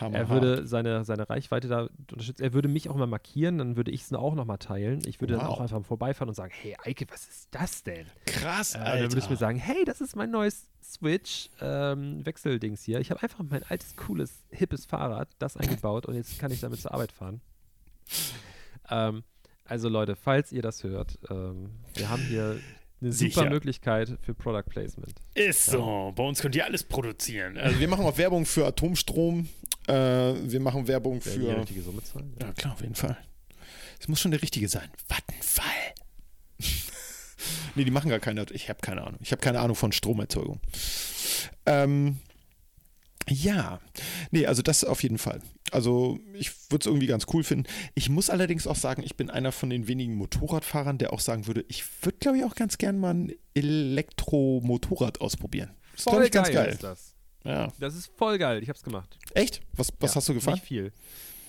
Hammer. 0.01 0.17
Er 0.17 0.29
würde 0.29 0.65
seine, 0.65 1.05
seine 1.05 1.29
Reichweite 1.29 1.67
da 1.67 1.89
unterstützen. 2.11 2.41
Er 2.41 2.53
würde 2.53 2.67
mich 2.67 2.89
auch 2.89 2.95
mal 2.95 3.05
markieren, 3.07 3.59
dann 3.59 3.75
würde 3.77 3.91
ich 3.91 4.01
es 4.01 4.13
auch 4.13 4.33
noch 4.33 4.45
mal 4.45 4.57
teilen. 4.57 5.01
Ich 5.05 5.21
würde 5.21 5.35
dann 5.35 5.45
Wow. 5.45 5.49
auch 5.55 5.59
einfach 5.61 5.85
vorbeifahren 5.85 6.29
und 6.29 6.35
sagen, 6.35 6.51
hey 6.53 6.75
Eike, 6.83 7.05
was 7.11 7.27
ist 7.27 7.47
das 7.51 7.83
denn? 7.83 8.07
krass, 8.25 8.73
Äh, 8.73 8.77
und 8.79 8.85
dann 8.85 9.11
würdest 9.11 9.27
du 9.27 9.31
mir 9.31 9.37
sagen, 9.37 9.57
hey, 9.59 9.83
das 9.85 10.01
ist 10.01 10.15
mein 10.15 10.31
neues 10.31 10.67
Switch 10.83 11.49
ähm, 11.61 12.25
Wechseldings 12.25 12.81
hier. 12.83 12.99
Ich 12.99 13.11
habe 13.11 13.21
einfach 13.21 13.43
mein 13.47 13.63
altes, 13.63 13.95
cooles, 13.95 14.43
hippes 14.49 14.85
Fahrrad, 14.85 15.29
das 15.37 15.57
eingebaut 15.57 16.07
und 16.07 16.15
jetzt 16.15 16.39
kann 16.39 16.51
ich 16.51 16.59
damit 16.61 16.81
zur 16.81 16.93
Arbeit 16.93 17.11
fahren. 17.11 17.41
Ähm, 18.89 19.23
also 19.70 19.88
Leute, 19.89 20.15
falls 20.15 20.51
ihr 20.51 20.61
das 20.61 20.84
hört, 20.84 21.17
ähm, 21.30 21.70
wir 21.93 22.09
haben 22.09 22.24
hier 22.24 22.59
eine 23.01 23.11
super 23.13 23.30
Sicher. 23.30 23.49
Möglichkeit 23.49 24.17
für 24.22 24.34
Product 24.34 24.63
Placement. 24.70 25.13
Ist 25.36 25.67
so. 25.67 26.11
Bei 26.15 26.24
uns 26.24 26.41
könnt 26.41 26.55
ihr 26.55 26.65
alles 26.65 26.84
produzieren. 26.84 27.57
Also 27.57 27.80
wir 27.80 27.88
machen 27.88 28.05
auch 28.05 28.17
Werbung 28.17 28.45
für 28.45 28.65
Atomstrom. 28.65 29.47
Äh, 29.88 29.93
wir 29.93 30.59
machen 30.59 30.88
Werbung 30.88 31.24
Werden 31.26 31.39
die 31.41 31.47
für. 31.47 31.57
richtige 31.57 31.82
Summe 31.82 32.03
zahlen? 32.03 32.36
Ja, 32.41 32.51
klar, 32.53 32.74
auf 32.74 32.82
jeden 32.82 32.95
Fall. 32.95 33.17
Es 33.99 34.07
muss 34.07 34.20
schon 34.20 34.32
der 34.32 34.41
richtige 34.41 34.67
sein. 34.67 34.89
Vattenfall. 35.07 35.65
nee, 37.76 37.84
die 37.84 37.91
machen 37.91 38.09
gar 38.09 38.20
keine. 38.20 38.45
Ich 38.51 38.70
habe 38.70 38.80
keine 38.82 39.01
Ahnung. 39.03 39.20
Ich 39.22 39.32
habe 39.32 39.41
keine 39.41 39.59
Ahnung 39.59 39.76
von 39.76 39.91
Stromerzeugung. 39.91 40.59
Ähm, 41.65 42.17
ja, 43.28 43.80
nee, 44.32 44.45
also 44.45 44.61
das 44.61 44.84
auf 44.84 45.03
jeden 45.03 45.17
Fall. 45.17 45.41
Also 45.72 46.20
ich 46.34 46.51
würde 46.72 46.84
es 46.84 46.86
irgendwie 46.88 47.07
ganz 47.07 47.26
cool 47.34 47.43
finden. 47.43 47.67
Ich 47.93 48.09
muss 48.09 48.30
allerdings 48.30 48.65
auch 48.65 48.76
sagen, 48.76 49.03
ich 49.03 49.15
bin 49.17 49.30
einer 49.30 49.51
von 49.51 49.70
den 49.70 49.88
wenigen 49.88 50.15
Motorradfahrern, 50.15 50.97
der 50.97 51.13
auch 51.13 51.20
sagen 51.20 51.45
würde, 51.45 51.63
ich 51.67 51.84
würde, 52.03 52.17
glaube 52.20 52.38
ich, 52.39 52.43
auch 52.43 52.55
ganz 52.55 52.78
gern 52.80 52.97
mal 52.99 53.13
ein 53.13 53.34
Elektromotorrad 53.53 55.22
ausprobieren. 55.22 55.72
Das 55.91 55.99
ist, 56.01 56.05
glaube 56.09 56.26
ich, 56.26 56.32
ganz 56.32 56.51
geil. 56.51 56.70
ist 56.70 56.84
das. 56.84 57.13
Ja. 57.43 57.72
Das 57.80 57.95
ist 57.95 58.11
voll 58.17 58.38
geil. 58.38 58.61
Ich 58.63 58.70
hab's 58.70 58.84
gemacht. 58.84 59.17
Echt? 59.34 59.61
Was, 59.74 59.89
was 59.99 60.11
Ja, 60.11 60.15
hast 60.15 60.30
du 60.30 60.34
gefahren? 60.34 60.55
Nicht 60.55 60.65
viel. 60.65 60.91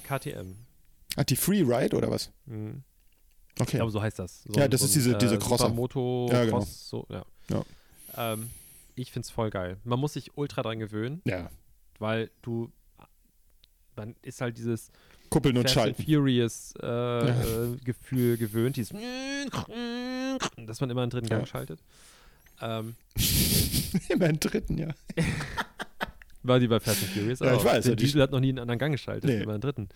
KTM. 0.06 0.54
Hat 1.16 1.30
die 1.30 1.36
Free 1.36 1.62
Ride 1.62 1.96
oder 1.96 2.10
was? 2.10 2.30
Mhm. 2.46 2.82
Okay. 3.58 3.62
Ich 3.64 3.70
glaube, 3.74 3.90
so 3.90 4.00
heißt 4.00 4.18
das. 4.18 4.42
So, 4.44 4.52
Ja, 4.54 4.68
das 4.68 4.80
so 4.80 4.86
ist 4.86 4.94
diese- 4.94 5.16
diese 5.18 5.34
äh, 5.34 5.38
Crosser. 5.38 5.64
Supermoto, 5.64 6.28
Ja, 6.30 6.44
genau. 6.44 6.58
Cross, 6.58 6.88
so, 6.88 7.06
ja. 7.10 7.24
Ja. 7.50 7.64
Ähm, 8.16 8.50
ich 8.94 9.10
find's 9.12 9.30
voll 9.30 9.50
geil. 9.50 9.78
Man 9.84 9.98
muss 9.98 10.12
sich 10.12 10.36
ultra 10.36 10.62
dran 10.62 10.78
gewöhnen, 10.78 11.20
ja. 11.24 11.50
Weil 12.00 12.30
du, 12.42 12.72
man 13.94 14.16
ist 14.22 14.40
halt 14.40 14.58
dieses 14.58 14.90
Kuppeln 15.30 15.56
und 15.56 15.62
Fast 15.64 15.74
schalten. 15.74 16.02
Furious 16.02 16.74
äh, 16.82 16.86
äh, 17.28 17.76
Gefühl 17.84 18.36
gewöhnt, 18.36 18.76
dieses, 18.76 18.90
dass 20.66 20.80
man 20.80 20.90
immer 20.90 21.02
einen 21.02 21.10
dritten 21.10 21.28
Ja. 21.28 21.36
Gang 21.36 21.46
schaltet. 21.48 21.80
Ähm, 22.60 22.96
Immer 24.08 24.26
einen 24.26 24.38
dritten, 24.38 24.76
ja. 24.78 24.88
war 26.42 26.60
die 26.60 26.68
bei 26.68 26.78
Fast 26.78 27.02
and 27.02 27.12
Furious 27.12 27.38
Ja, 27.40 27.54
ich 27.54 27.64
weiß, 27.64 27.84
Der 27.84 27.92
ja, 27.92 27.96
die- 27.96 28.04
Diesel 28.04 28.22
hat 28.22 28.30
noch 28.32 28.40
nie 28.40 28.50
einen 28.50 28.58
anderen 28.60 28.78
Gang 28.78 28.92
geschaltet, 28.92 29.30
Nee. 29.30 29.42
immer 29.42 29.52
einen 29.54 29.60
dritten. 29.62 29.88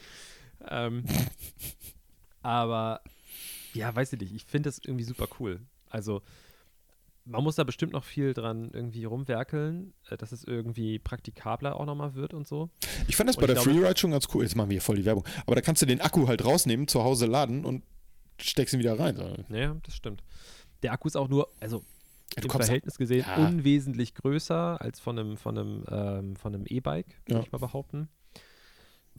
Ähm, 0.68 1.04
aber 2.42 3.00
ja, 3.74 3.94
weiß 3.94 4.12
ich 4.14 4.20
nicht, 4.20 4.34
ich 4.34 4.44
finde 4.44 4.68
das 4.68 4.78
irgendwie 4.78 5.04
super 5.04 5.28
cool. 5.38 5.60
Also 5.90 6.22
man 7.26 7.42
muss 7.42 7.56
da 7.56 7.64
bestimmt 7.64 7.92
noch 7.92 8.04
viel 8.04 8.34
dran 8.34 8.70
irgendwie 8.72 9.04
rumwerkeln, 9.04 9.94
äh, 10.10 10.16
dass 10.16 10.32
es 10.32 10.44
irgendwie 10.44 10.98
praktikabler 10.98 11.76
auch 11.80 11.86
nochmal 11.86 12.14
wird 12.14 12.34
und 12.34 12.46
so. 12.46 12.70
Ich 13.08 13.16
fand 13.16 13.28
das 13.30 13.36
Und 13.36 13.40
bei 13.42 13.46
der 13.46 13.56
glaube- 13.56 13.70
Freeride 13.78 13.98
schon 13.98 14.10
ganz 14.10 14.26
cool. 14.34 14.42
Jetzt 14.42 14.56
machen 14.56 14.68
wir 14.70 14.74
hier 14.74 14.82
voll 14.82 14.96
die 14.96 15.04
Werbung. 15.04 15.24
Aber 15.46 15.54
da 15.54 15.60
kannst 15.62 15.80
du 15.82 15.86
den 15.86 16.00
Akku 16.00 16.28
halt 16.28 16.44
rausnehmen, 16.44 16.86
zu 16.88 17.02
Hause 17.02 17.26
laden 17.26 17.64
und 17.64 17.82
steckst 18.40 18.74
ihn 18.74 18.80
wieder 18.80 18.98
rein. 18.98 19.16
So. 19.16 19.54
Ja, 19.54 19.74
das 19.84 19.94
stimmt. 19.94 20.22
Der 20.82 20.92
Akku 20.92 21.08
ist 21.08 21.16
auch 21.16 21.28
nur, 21.28 21.48
also 21.60 21.82
Ja, 22.36 22.42
im 22.42 22.50
Verhältnis 22.50 22.98
gesehen 22.98 23.24
Ja. 23.26 23.46
unwesentlich 23.46 24.14
größer 24.14 24.80
als 24.80 25.00
von 25.00 25.18
einem, 25.18 25.36
von 25.36 25.56
einem, 25.58 25.84
ähm, 25.90 26.36
von 26.36 26.54
einem 26.54 26.64
E-Bike, 26.66 27.06
würde 27.26 27.38
Ja. 27.40 27.40
ich 27.46 27.52
mal 27.52 27.58
behaupten. 27.58 28.08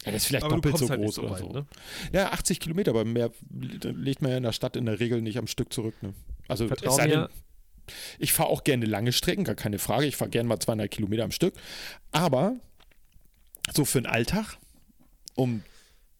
Ja, 0.03 0.11
das 0.11 0.23
ist 0.23 0.25
vielleicht 0.27 0.43
Aber 0.43 0.55
doppelt 0.55 0.77
so 0.77 0.89
halt 0.89 0.99
groß 1.01 1.19
oder 1.19 1.31
weit, 1.31 1.39
so. 1.39 1.49
ne? 1.49 1.65
Ja, 2.11 2.31
80 2.33 2.59
Kilometer, 2.59 2.91
aber 2.91 3.05
mehr 3.05 3.31
legt 3.49 4.21
man 4.21 4.31
ja 4.31 4.37
in 4.37 4.43
der 4.43 4.51
Stadt 4.51 4.75
in 4.75 4.85
der 4.85 4.99
Regel 4.99 5.21
nicht 5.21 5.37
am 5.37 5.47
Stück 5.47 5.71
zurück. 5.71 5.95
Ne? 6.03 6.13
Also 6.49 6.67
Vertrau 6.67 6.89
es 6.89 6.95
sei 6.97 7.07
denn, 7.07 7.19
mir, 7.21 7.29
ich 8.19 8.33
fahre 8.33 8.49
auch 8.49 8.63
gerne 8.63 8.85
lange 8.85 9.11
Strecken, 9.11 9.43
gar 9.43 9.55
keine 9.55 9.79
Frage. 9.79 10.05
Ich 10.05 10.15
fahre 10.15 10.29
gerne 10.29 10.47
mal 10.49 10.59
200 10.59 10.89
Kilometer 10.89 11.23
am 11.23 11.31
Stück. 11.31 11.53
Aber 12.11 12.55
so 13.73 13.85
für 13.85 14.01
den 14.01 14.05
Alltag, 14.07 14.57
um. 15.35 15.63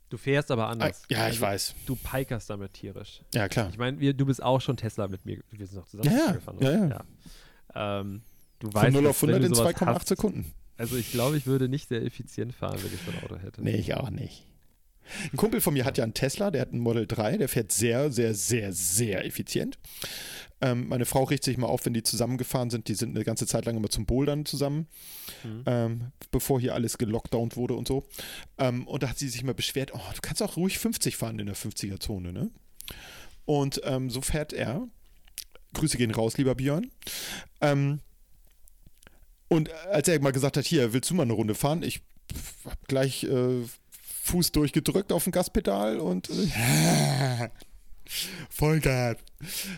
du 0.10 0.18
fährst 0.18 0.52
aber 0.52 0.68
anders. 0.68 1.04
ja, 1.10 1.18
ich 1.20 1.24
Also, 1.34 1.42
weiß. 1.42 1.76
Du 1.86 1.96
pikerst 1.96 2.50
damit 2.50 2.74
tierisch. 2.74 3.22
Ja, 3.34 3.48
klar. 3.48 3.70
Ich 3.72 3.78
meine, 3.78 4.14
du 4.14 4.26
bist 4.26 4.42
auch 4.42 4.62
schon 4.62 4.78
Tesla 4.78 5.08
mit 5.08 5.26
mir, 5.26 5.40
wir 5.52 5.68
sind 5.68 5.78
noch 5.78 5.88
zusammen 5.88 6.12
Ja, 6.16 6.26
ja, 6.28 6.32
gefahren. 6.34 6.58
ja, 6.60 6.72
ja. 6.72 6.88
ja. 7.76 8.00
Ähm, 8.02 8.22
du 8.60 8.72
Von 8.72 8.82
weißt, 8.82 8.94
0 8.94 9.04
dass 9.04 9.10
auf 9.12 9.18
100 9.24 9.36
wenn 9.40 9.44
in 9.46 9.50
du 9.52 9.56
sowas 9.56 9.76
2,8 9.76 9.86
hast- 9.96 10.08
Sekunden. 10.08 10.54
Also 10.78 10.98
ich 10.98 11.12
glaube, 11.12 11.38
ich 11.38 11.46
würde 11.46 11.70
nicht 11.70 11.88
sehr 11.88 12.02
effizient 12.04 12.54
fahren, 12.54 12.78
wenn 12.84 12.94
ich 12.94 13.00
so 13.06 13.12
ein 13.12 13.24
Auto 13.24 13.38
hätte. 13.42 13.64
Nee, 13.64 13.76
ich 13.78 13.94
auch 13.94 14.10
nicht. 14.10 14.44
Ein 15.32 15.38
Kumpel 15.38 15.62
von 15.62 15.74
mir 15.74 15.86
hat 15.86 15.98
ja 15.98 16.04
einen 16.04 16.14
Tesla, 16.16 16.52
der 16.52 16.62
hat 16.62 16.72
einen 16.72 16.82
Model 16.82 17.06
3, 17.08 17.38
der 17.38 17.48
fährt 17.48 17.72
sehr, 17.72 18.12
sehr, 18.12 18.34
sehr, 18.34 18.74
sehr 18.74 19.24
effizient. 19.24 19.78
Ähm, 20.66 20.88
meine 20.88 21.06
Frau 21.06 21.24
riecht 21.26 21.44
sich 21.44 21.58
mal 21.58 21.68
auf, 21.68 21.86
wenn 21.86 21.94
die 21.94 22.02
zusammengefahren 22.02 22.70
sind. 22.72 22.88
Die 22.88 22.96
sind 22.96 23.16
eine 23.16 23.24
ganze 23.24 23.46
Zeit 23.46 23.66
lang 23.66 23.78
immer 23.78 23.90
zum 23.90 24.06
Bouldern 24.08 24.46
zusammen, 24.46 24.88
Mhm. 25.44 25.64
ähm, 25.68 26.12
bevor 26.32 26.60
hier 26.60 26.74
alles 26.74 26.98
gelockdownt 26.98 27.56
wurde 27.56 27.76
und 27.76 27.88
so. 27.88 28.04
Ähm, 28.58 28.88
und 28.88 29.04
da 29.04 29.10
hat 29.10 29.20
sie 29.20 29.30
sich 29.30 29.44
mal 29.44 29.54
beschwert, 29.54 29.92
oh, 29.94 30.00
du 30.14 30.22
kannst 30.22 30.42
auch 30.42 30.58
ruhig 30.58 30.80
50 30.80 31.16
fahren 31.18 31.38
in 31.40 31.46
der 31.46 31.56
50er-Zone, 31.56 32.34
ne? 32.34 32.50
Und 33.46 33.80
ähm, 33.84 34.10
so 34.10 34.22
fährt 34.22 34.54
er. 34.54 34.88
Grüße 35.74 35.98
gehen 35.98 36.12
raus, 36.12 36.38
lieber 36.38 36.56
Björn. 36.56 36.90
Ähm, 37.62 38.00
und 39.48 39.72
als 39.72 40.08
er 40.08 40.20
mal 40.22 40.32
gesagt 40.32 40.58
hat, 40.58 40.66
hier, 40.66 40.94
willst 40.94 41.10
du 41.12 41.14
mal 41.14 41.24
eine 41.24 41.34
Runde 41.34 41.54
fahren? 41.54 41.84
Ich 41.84 42.02
hab 42.66 42.88
gleich 42.88 43.24
äh, 43.26 43.62
Fuß 44.24 44.52
durchgedrückt 44.52 45.12
auf 45.12 45.26
dem 45.26 45.32
Gaspedal 45.32 46.00
und 46.00 46.30
äh, 46.32 47.50
Vollgas. 48.50 49.18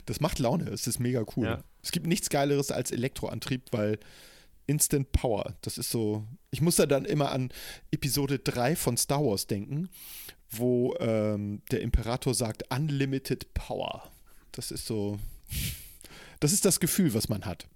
Das 0.05 0.19
macht 0.19 0.39
Laune, 0.39 0.69
es 0.69 0.87
ist 0.87 0.99
mega 0.99 1.23
cool. 1.35 1.45
Ja. 1.45 1.63
Es 1.83 1.91
gibt 1.91 2.07
nichts 2.07 2.29
Geileres 2.29 2.71
als 2.71 2.91
Elektroantrieb, 2.91 3.63
weil 3.71 3.99
Instant 4.65 5.11
Power, 5.13 5.55
das 5.61 5.77
ist 5.77 5.89
so. 5.91 6.25
Ich 6.51 6.61
muss 6.61 6.75
da 6.75 6.85
dann 6.85 7.05
immer 7.05 7.31
an 7.31 7.51
Episode 7.91 8.39
3 8.39 8.75
von 8.75 8.97
Star 8.97 9.23
Wars 9.23 9.47
denken, 9.47 9.89
wo 10.49 10.95
ähm, 10.99 11.61
der 11.71 11.81
Imperator 11.81 12.33
sagt 12.33 12.63
Unlimited 12.73 13.53
Power. 13.53 14.11
Das 14.51 14.71
ist 14.71 14.85
so. 14.85 15.19
Das 16.39 16.53
ist 16.53 16.65
das 16.65 16.79
Gefühl, 16.79 17.15
was 17.15 17.29
man 17.29 17.45
hat. 17.45 17.67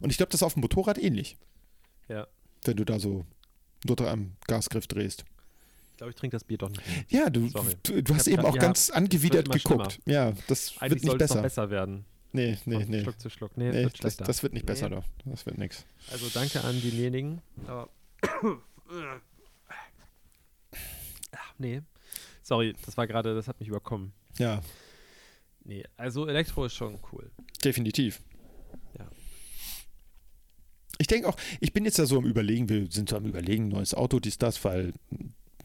Und 0.00 0.10
ich 0.10 0.16
glaube, 0.16 0.30
das 0.32 0.40
ist 0.40 0.42
auf 0.42 0.54
dem 0.54 0.62
Motorrad 0.62 0.98
ähnlich, 0.98 1.36
Ja. 2.08 2.26
wenn 2.64 2.76
du 2.76 2.84
da 2.84 2.98
so 2.98 3.24
nur 3.84 4.00
am 4.10 4.32
Gasgriff 4.48 4.88
drehst. 4.88 5.24
Ich 5.98 6.00
glaube, 6.00 6.10
ich 6.10 6.16
trinke 6.16 6.36
das 6.36 6.44
Bier 6.44 6.58
doch 6.58 6.70
nicht. 6.70 6.80
Ja, 7.08 7.28
du, 7.28 7.50
du, 7.82 8.02
du 8.04 8.14
hast 8.14 8.28
eben 8.28 8.44
auch 8.44 8.54
ja, 8.54 8.60
ganz 8.60 8.88
angewidert 8.88 9.50
geguckt. 9.50 9.98
Ja, 10.06 10.32
das 10.46 10.70
wird 10.70 10.82
Eigentlich 10.82 11.02
nicht 11.02 11.10
sollte 11.10 11.24
es 11.24 11.30
noch 11.30 11.42
besser. 11.42 11.62
besser 11.62 11.70
werden. 11.70 12.04
Nee, 12.30 12.56
nee, 12.66 12.84
nee. 12.86 13.02
Schluck 13.02 13.18
zu 13.18 13.28
Schluck. 13.30 13.56
Nee, 13.56 13.72
nee 13.72 13.82
wird 13.82 14.04
das, 14.04 14.16
das 14.16 14.44
wird 14.44 14.52
nicht 14.52 14.64
besser, 14.64 14.90
Nee. 14.90 14.94
doch. 14.94 15.04
Das 15.24 15.44
wird 15.44 15.58
nix. 15.58 15.84
Also 16.12 16.28
danke 16.32 16.62
an 16.62 16.80
diejenigen. 16.80 17.42
Aber 17.66 17.88
Ach, 21.32 21.54
nee. 21.58 21.82
Sorry, 22.44 22.76
das 22.86 22.96
war 22.96 23.08
gerade, 23.08 23.34
das 23.34 23.48
hat 23.48 23.58
mich 23.58 23.68
überkommen. 23.68 24.12
Ja, 24.38 24.62
Nee, 25.64 25.82
also 25.96 26.28
Elektro 26.28 26.64
ist 26.64 26.74
schon 26.74 27.00
cool. 27.12 27.28
definitiv. 27.64 28.22
Ja. 28.96 29.10
Ich 30.98 31.08
denke 31.08 31.28
auch, 31.28 31.36
ich 31.58 31.72
bin 31.72 31.84
jetzt 31.84 31.98
ja 31.98 32.06
so 32.06 32.18
am 32.18 32.24
Überlegen, 32.24 32.68
wir 32.68 32.88
sind 32.88 33.08
so 33.08 33.16
am 33.16 33.24
Überlegen, 33.26 33.66
neues 33.66 33.94
Auto, 33.94 34.20
dies, 34.20 34.38
das, 34.38 34.64
weil 34.64 34.94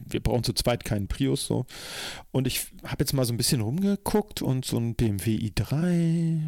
wir 0.06 0.20
brauchen 0.20 0.44
zu 0.44 0.52
zweit 0.52 0.84
keinen 0.84 1.08
Prius 1.08 1.46
so. 1.46 1.66
Und 2.30 2.46
ich 2.46 2.66
habe 2.84 2.96
jetzt 3.00 3.12
mal 3.12 3.24
so 3.24 3.32
ein 3.32 3.36
bisschen 3.36 3.60
rumgeguckt 3.60 4.42
und 4.42 4.64
so 4.64 4.76
ein 4.78 4.94
BMW 4.94 5.36
i3 5.36 6.40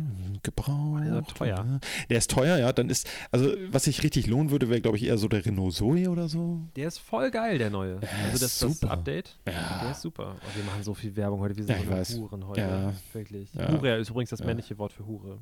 gebraucht. 0.42 1.02
der 1.04 1.18
ist 1.20 1.36
teuer. 1.36 1.80
Der 2.11 2.18
ist 2.18 2.30
teuer, 2.30 2.59
ja. 2.59 2.72
Dann 2.72 2.90
ist, 2.90 3.09
also 3.30 3.52
was 3.70 3.84
sich 3.84 4.02
richtig 4.02 4.26
lohnen 4.26 4.50
würde, 4.50 4.68
wäre, 4.68 4.80
glaube 4.80 4.96
ich, 4.96 5.04
eher 5.04 5.18
so 5.18 5.28
der 5.28 5.44
Renault 5.44 5.74
Zoe 5.74 6.09
oder 6.11 6.28
so. 6.28 6.61
Der 6.76 6.88
ist 6.88 6.98
voll 6.98 7.30
geil, 7.30 7.59
der 7.59 7.70
neue. 7.70 7.96
also 7.96 8.32
das, 8.32 8.40
das 8.40 8.59
super. 8.59 8.90
Update, 8.92 9.38
der 9.46 9.54
Ja. 9.54 9.90
ist 9.90 10.02
super. 10.02 10.36
Oh, 10.36 10.57
wir 10.57 10.64
machen 10.64 10.82
so 10.82 10.94
viel 10.94 11.14
Werbung 11.16 11.40
heute, 11.40 11.57
wir 11.57 11.64
sind 11.64 11.74
Ja, 11.74 11.80
ich 11.80 11.84
so 11.86 11.90
weiß. 11.90 12.16
Huren 12.18 12.46
heute. 12.46 12.61
Ja. 12.61 12.92
Wirklich. 13.12 13.52
Ja. 13.54 13.72
Hurer 13.72 13.96
ist 13.98 14.11
übrigens 14.11 14.30
das 14.30 14.42
männliche 14.44 14.76
Wort 14.78 14.92
für 14.92 15.07
Hure. 15.07 15.38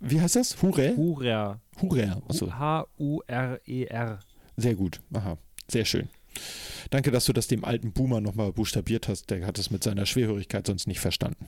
Wie 0.00 0.20
heißt 0.20 0.36
das? 0.36 0.60
Hure? 0.62 0.96
Hurer. 0.96 1.60
Hurer. 1.80 2.22
Achso, 2.28 2.46
E 2.46 2.50
H-U-R-E-R. 2.50 4.18
sehr 4.56 4.74
gut. 4.74 5.00
Aha, 5.12 5.38
sehr 5.68 5.84
schön. 5.84 6.08
Danke, 6.90 7.10
dass 7.10 7.24
du 7.26 7.32
das 7.32 7.48
dem 7.48 7.64
alten 7.64 7.92
Boomer 7.92 8.20
nochmal 8.20 8.52
buchstabiert 8.52 9.08
hast. 9.08 9.30
Der 9.30 9.46
hat 9.46 9.58
es 9.58 9.70
mit 9.70 9.84
seiner 9.84 10.06
Schwerhörigkeit 10.06 10.66
sonst 10.66 10.86
nicht 10.86 11.00
verstanden. 11.00 11.46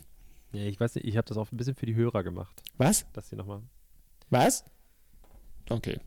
Ja, 0.53 0.65
ich 0.65 0.81
weiß 0.81 0.97
nicht, 0.97 1.07
ich 1.07 1.17
habe 1.17 1.29
das 1.29 1.37
auch 1.37 1.53
ein 1.53 1.57
bisschen 1.57 1.75
für 1.75 1.87
die 1.87 1.95
Hörer 1.95 2.23
gemacht. 2.25 2.63
Was? 2.77 3.07
Das 3.13 3.29
hier 3.29 3.39
nochmal. 3.39 3.63
Was? 4.31 4.65
Okay. 5.69 5.99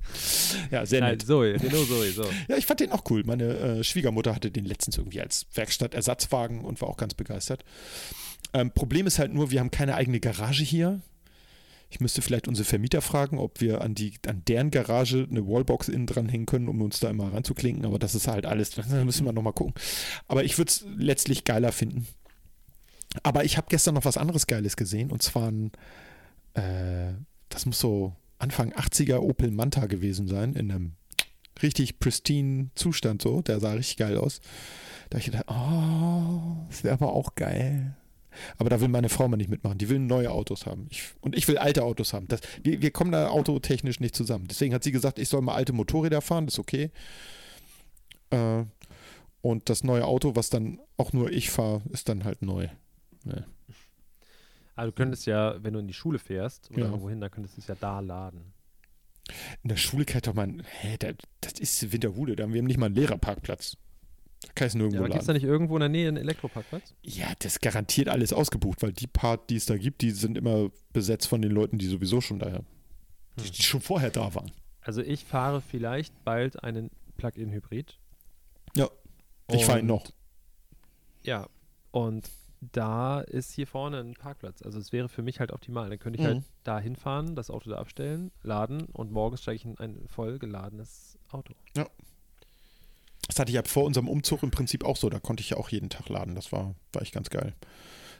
Ja, 0.72 0.86
sehr 0.86 1.00
Nein, 1.00 1.12
nett. 1.12 1.26
Zoe, 1.26 1.54
Renault 1.54 1.88
Zoe, 1.88 2.12
so. 2.12 2.26
Ja, 2.50 2.58
ich 2.58 2.66
fand 2.66 2.82
den 2.82 2.92
auch 2.92 3.04
cool. 3.10 3.24
Meine 3.26 3.46
äh, 3.46 3.84
Schwiegermutter 3.84 4.36
hatte 4.36 4.52
den 4.52 4.66
letztens 4.66 4.98
irgendwie 4.98 5.22
als 5.22 5.46
Werkstattersatzwagen 5.54 6.62
und 6.62 6.82
war 6.82 6.90
auch 6.90 6.98
ganz 6.98 7.14
begeistert. 7.14 7.64
Ähm, 8.54 8.72
Problem 8.72 9.08
ist 9.08 9.20
halt 9.20 9.34
nur, 9.34 9.52
wir 9.52 9.62
haben 9.62 9.72
keine 9.72 9.96
eigene 9.96 10.20
Garage 10.20 10.64
hier. 10.64 11.02
Ich 11.94 12.00
müsste 12.00 12.24
vielleicht 12.24 12.48
unsere 12.48 12.66
Vermieter 12.66 13.04
fragen, 13.04 13.38
ob 13.38 13.62
wir 13.62 13.82
an, 13.82 13.94
die, 13.94 14.14
an 14.26 14.42
deren 14.48 14.72
Garage 14.72 15.28
eine 15.30 15.46
Wallbox 15.46 15.90
innen 15.90 16.08
dran 16.08 16.28
hängen 16.28 16.48
können, 16.48 16.68
um 16.68 16.82
uns 16.82 17.00
da 17.00 17.12
immer 17.12 17.32
ranzuklinken. 17.32 17.86
Aber 17.86 18.00
das 18.00 18.16
ist 18.16 18.28
halt 18.28 18.48
alles, 18.48 18.72
da 18.72 18.84
müssen 19.04 19.26
wir 19.26 19.32
nochmal 19.32 19.54
gucken. 19.54 19.76
Aber 20.28 20.44
ich 20.44 20.58
würde 20.58 20.70
es 20.70 20.84
letztlich 20.98 21.44
geiler 21.44 21.72
finden. 21.72 22.08
Aber 23.22 23.46
ich 23.46 23.58
habe 23.58 23.68
gestern 23.70 23.94
noch 23.94 24.06
was 24.06 24.18
anderes 24.18 24.48
Geiles 24.48 24.76
gesehen 24.76 25.12
und 25.12 25.22
zwar 25.22 25.52
ein, 25.52 25.72
äh, 26.56 27.14
das 27.50 27.68
muss 27.68 27.80
so 27.80 28.16
Anfang 28.40 28.74
80er 28.74 29.18
Opel 29.18 29.52
Manta 29.52 29.86
gewesen 29.86 30.28
sein, 30.28 30.54
in 30.54 30.72
einem 30.72 30.94
richtig 31.62 32.00
pristine 32.00 32.72
Zustand 32.74 33.22
so. 33.22 33.44
Der 33.44 33.60
sah 33.60 33.74
richtig 33.74 33.98
geil 33.98 34.18
aus. 34.18 34.42
Da 35.12 35.20
ich 35.20 35.26
gedacht, 35.26 35.46
oh, 35.48 36.66
das 36.70 36.84
wäre 36.84 36.96
aber 36.96 37.14
auch 37.14 37.36
geil. 37.36 37.96
Aber 38.58 38.70
da 38.70 38.82
will 38.82 38.88
meine 38.88 39.10
Frau 39.10 39.28
mal 39.28 39.38
nicht 39.38 39.50
mitmachen. 39.50 39.78
Die 39.78 39.90
will 39.90 40.00
neue 40.00 40.32
Autos 40.32 40.66
haben. 40.66 40.88
Ich, 40.90 41.04
und 41.22 41.36
ich 41.36 41.48
will 41.48 41.58
alte 41.58 41.84
Autos 41.84 42.14
haben. 42.14 42.28
Das, 42.28 42.42
wir, 42.64 42.82
wir 42.82 42.92
kommen 42.92 43.12
da 43.12 43.30
autotechnisch 43.30 44.00
nicht 44.00 44.16
zusammen. 44.16 44.48
Deswegen 44.48 44.74
hat 44.74 44.84
sie 44.84 44.92
gesagt, 44.92 45.20
ich 45.20 45.30
soll 45.30 45.42
mal 45.42 45.56
alte 45.56 45.74
Motorräder 45.74 46.22
fahren. 46.22 46.46
Das 46.46 46.56
ist 46.56 46.60
okay. 46.60 46.92
Äh, 48.30 48.64
und 49.42 49.70
das 49.70 49.84
neue 49.84 50.06
Auto, 50.06 50.36
was 50.36 50.50
dann 50.50 50.80
auch 50.98 51.12
nur 51.14 51.32
ich 51.32 51.50
fahre, 51.50 51.82
ist 51.92 52.08
dann 52.10 52.24
halt 52.24 52.42
neu. 52.42 52.68
Ne. 53.26 53.46
Aber 54.76 54.88
du 54.88 54.94
könntest 54.94 55.26
ja, 55.28 55.62
wenn 55.64 55.74
du 55.74 55.80
in 55.80 55.88
die 55.88 55.94
Schule 55.94 56.18
fährst 56.20 56.72
oder 56.72 56.80
Ja. 56.80 56.86
irgendwo 56.86 57.10
hin, 57.10 57.22
dann 57.22 57.30
könntest 57.30 57.58
du 57.58 57.62
es 57.62 57.68
ja 57.68 57.76
da 57.80 58.00
laden. 58.00 58.54
In 59.62 59.70
der 59.70 59.78
Schule 59.78 60.04
kann 60.06 60.18
ich 60.18 60.22
doch 60.24 60.34
mal, 60.34 60.52
hä, 60.82 60.98
da, 61.00 61.10
das 61.42 61.54
ist 61.54 61.92
Winterhude, 61.92 62.36
da 62.36 62.44
haben 62.44 62.54
wir 62.54 62.62
nicht 62.64 62.78
mal 62.78 62.88
einen 62.88 62.96
Lehrerparkplatz. 62.96 63.78
Da 64.46 64.52
kann 64.54 64.68
ich 64.68 64.70
es 64.70 64.74
Ja, 64.74 64.78
nirgendwo 64.80 65.00
aber 65.00 65.10
gibt 65.10 65.22
es 65.22 65.28
laden. 65.28 65.28
da 65.28 65.34
nicht 65.34 65.44
irgendwo 65.52 65.76
in 65.76 65.80
der 65.82 65.90
Nähe 65.90 66.08
einen 66.08 66.18
Elektroparkplatz? 66.18 66.94
Ja, 67.02 67.28
das 67.40 67.54
ist 67.54 67.62
garantiert 67.62 68.10
alles 68.10 68.34
ausgebucht, 68.34 68.82
weil 68.82 68.94
die 68.94 69.08
Part, 69.08 69.50
die 69.50 69.56
es 69.56 69.66
da 69.66 69.78
gibt, 69.78 70.02
die 70.02 70.12
sind 70.12 70.38
immer 70.38 70.70
besetzt 70.92 71.28
von 71.28 71.42
den 71.42 71.52
Leuten, 71.52 71.78
die 71.78 71.88
sowieso 71.88 72.22
schon 72.22 72.40
da, 72.40 72.62
die, 73.40 73.50
die 73.52 73.64
schon 73.64 73.82
vorher 73.82 74.10
da 74.12 74.34
waren. 74.36 74.52
Also 74.82 75.02
ich 75.02 75.24
fahre 75.26 75.62
vielleicht 75.62 76.24
bald 76.26 76.64
einen 76.64 76.92
Plug-in-Hybrid. 77.18 77.98
Ja, 78.76 78.90
ich 79.52 79.66
fahre 79.66 79.80
ihn 79.80 79.86
noch. 79.88 80.06
Ja, 81.24 81.48
und 81.92 82.30
da 82.72 83.22
ist 83.22 83.52
hier 83.54 83.68
vorne 83.68 84.00
ein 84.00 84.14
Parkplatz. 84.14 84.62
Also 84.62 84.80
es 84.80 84.92
wäre 84.94 85.10
für 85.10 85.22
mich 85.22 85.40
halt 85.40 85.52
optimal. 85.52 85.90
Dann 85.90 86.00
könnte 86.00 86.18
ich 86.20 86.24
Mhm. 86.24 86.28
halt 86.30 86.44
da 86.64 86.80
hinfahren, 86.80 87.36
das 87.36 87.50
Auto 87.50 87.70
da 87.70 87.78
abstellen, 87.78 88.32
laden 88.42 88.84
und 88.86 89.12
morgens 89.12 89.42
steige 89.42 89.56
ich 89.58 89.66
in 89.66 89.78
ein 89.80 90.08
voll 90.08 90.40
geladenes 90.40 91.18
Auto. 91.30 91.54
Das 93.28 93.40
hatte 93.40 93.50
ich 93.52 93.56
ja 93.56 93.64
vor 93.64 93.86
unserem 93.86 94.08
Umzug 94.10 94.44
im 94.44 94.52
Prinzip 94.52 94.84
auch 94.84 94.98
so. 94.98 95.10
Da 95.10 95.20
konnte 95.20 95.42
ich 95.42 95.52
ja 95.52 95.58
auch 95.58 95.70
jeden 95.70 95.90
Tag 95.90 96.10
laden. 96.10 96.36
Das 96.36 96.52
war, 96.52 96.76
war 96.92 97.02
echt 97.02 97.14
ganz 97.14 97.30
geil. 97.30 97.54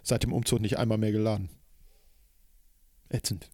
Seit 0.02 0.24
dem 0.24 0.34
Umzug 0.34 0.62
nicht 0.62 0.78
einmal 0.78 0.98
mehr 0.98 1.12
geladen. 1.12 1.50
Ätzend. 3.10 3.50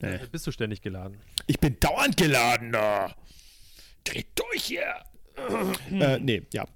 Nee. 0.00 0.18
Bist 0.30 0.46
du 0.46 0.52
ständig 0.52 0.82
geladen? 0.82 1.18
Ich 1.46 1.58
bin 1.58 1.78
dauernd 1.80 2.16
geladen 2.16 2.72
da. 2.72 3.14
Dreht 4.04 4.28
durch 4.36 4.64
hier. 4.64 5.02
äh, 5.90 6.18
nee, 6.18 6.42
ja. 6.52 6.66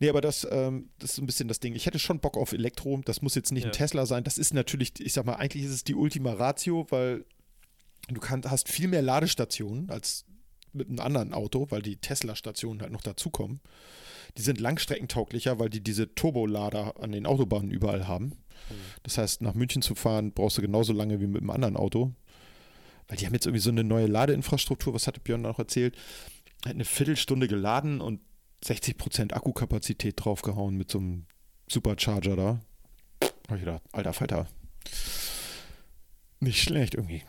Nee, 0.00 0.08
aber 0.08 0.20
das, 0.20 0.46
ähm, 0.50 0.90
das 0.98 1.10
ist 1.10 1.16
so 1.16 1.22
ein 1.22 1.26
bisschen 1.26 1.48
das 1.48 1.60
Ding. 1.60 1.74
Ich 1.74 1.86
hätte 1.86 1.98
schon 1.98 2.20
Bock 2.20 2.36
auf 2.36 2.52
Elektro. 2.52 3.00
Das 3.04 3.22
muss 3.22 3.34
jetzt 3.34 3.52
nicht 3.52 3.64
Ja. 3.64 3.70
ein 3.70 3.72
Tesla 3.72 4.06
sein. 4.06 4.24
Das 4.24 4.36
ist 4.38 4.52
natürlich, 4.52 5.00
ich 5.00 5.12
sag 5.12 5.26
mal, 5.26 5.34
eigentlich 5.36 5.64
ist 5.64 5.70
es 5.72 5.84
die 5.84 5.94
Ultima 5.94 6.32
Ratio, 6.32 6.86
weil 6.90 7.24
du 8.08 8.20
kann, 8.20 8.42
hast 8.48 8.68
viel 8.68 8.88
mehr 8.88 9.02
Ladestationen 9.02 9.90
als 9.90 10.24
mit 10.72 10.88
einem 10.88 11.00
anderen 11.00 11.32
Auto, 11.32 11.66
weil 11.70 11.82
die 11.82 11.96
Tesla-Stationen 11.96 12.82
halt 12.82 12.92
noch 12.92 13.02
dazukommen. 13.02 13.60
Die 14.36 14.42
sind 14.42 14.60
langstreckentauglicher, 14.60 15.58
weil 15.58 15.70
die 15.70 15.82
diese 15.82 16.14
Turbolader 16.14 16.94
an 17.00 17.12
den 17.12 17.26
Autobahnen 17.26 17.70
überall 17.70 18.06
haben. 18.06 18.32
Das 19.02 19.18
heißt, 19.18 19.42
nach 19.42 19.54
München 19.54 19.82
zu 19.82 19.94
fahren, 19.94 20.32
brauchst 20.32 20.58
du 20.58 20.62
genauso 20.62 20.92
lange 20.92 21.20
wie 21.20 21.26
mit 21.26 21.40
einem 21.40 21.50
anderen 21.50 21.76
Auto. 21.76 22.12
Weil 23.08 23.16
die 23.16 23.26
haben 23.26 23.34
jetzt 23.34 23.46
irgendwie 23.46 23.62
so 23.62 23.70
eine 23.70 23.82
neue 23.82 24.06
Ladeinfrastruktur, 24.06 24.94
was 24.94 25.06
hatte 25.06 25.20
Björn 25.20 25.42
noch 25.42 25.58
erzählt? 25.58 25.96
Hat 26.64 26.74
eine 26.74 26.84
Viertelstunde 26.84 27.48
geladen 27.48 28.00
und 28.00 28.20
60% 28.64 29.32
Akkukapazität 29.32 30.14
draufgehauen 30.16 30.76
mit 30.76 30.90
so 30.90 30.98
einem 30.98 31.26
Supercharger 31.68 32.36
da. 32.36 32.60
Hab 33.48 33.56
ich 33.56 33.64
gedacht, 33.64 33.82
alter 33.92 34.12
Falter. 34.12 34.46
Nicht 36.40 36.62
schlecht 36.62 36.94
irgendwie. 36.94 37.22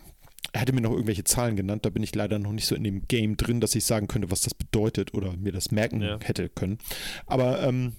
Er 0.54 0.62
hatte 0.62 0.74
mir 0.74 0.82
noch 0.82 0.92
irgendwelche 0.92 1.24
Zahlen 1.24 1.56
genannt, 1.56 1.86
da 1.86 1.90
bin 1.90 2.04
ich 2.04 2.14
leider 2.14 2.38
noch 2.38 2.52
nicht 2.52 2.66
so 2.66 2.76
in 2.76 2.84
dem 2.84 3.08
Game 3.08 3.38
drin, 3.38 3.62
dass 3.62 3.74
ich 3.76 3.86
sagen 3.86 4.08
könnte, 4.08 4.32
was 4.32 4.42
das 4.42 4.54
bedeutet 4.54 5.14
oder 5.14 5.36
mir 5.38 5.52
das 5.54 5.72
merken 5.72 6.02
Ja. 6.02 6.20
hätte 6.22 6.50
können. 6.50 6.78
Aber 7.26 7.62
ähm, 7.64 7.94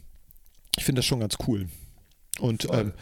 ich 0.77 0.85
finde 0.85 0.99
das 1.01 1.07
schon 1.07 1.21
ganz 1.21 1.37
cool. 1.47 1.69
Und 2.41 2.67
ähm, 2.73 2.93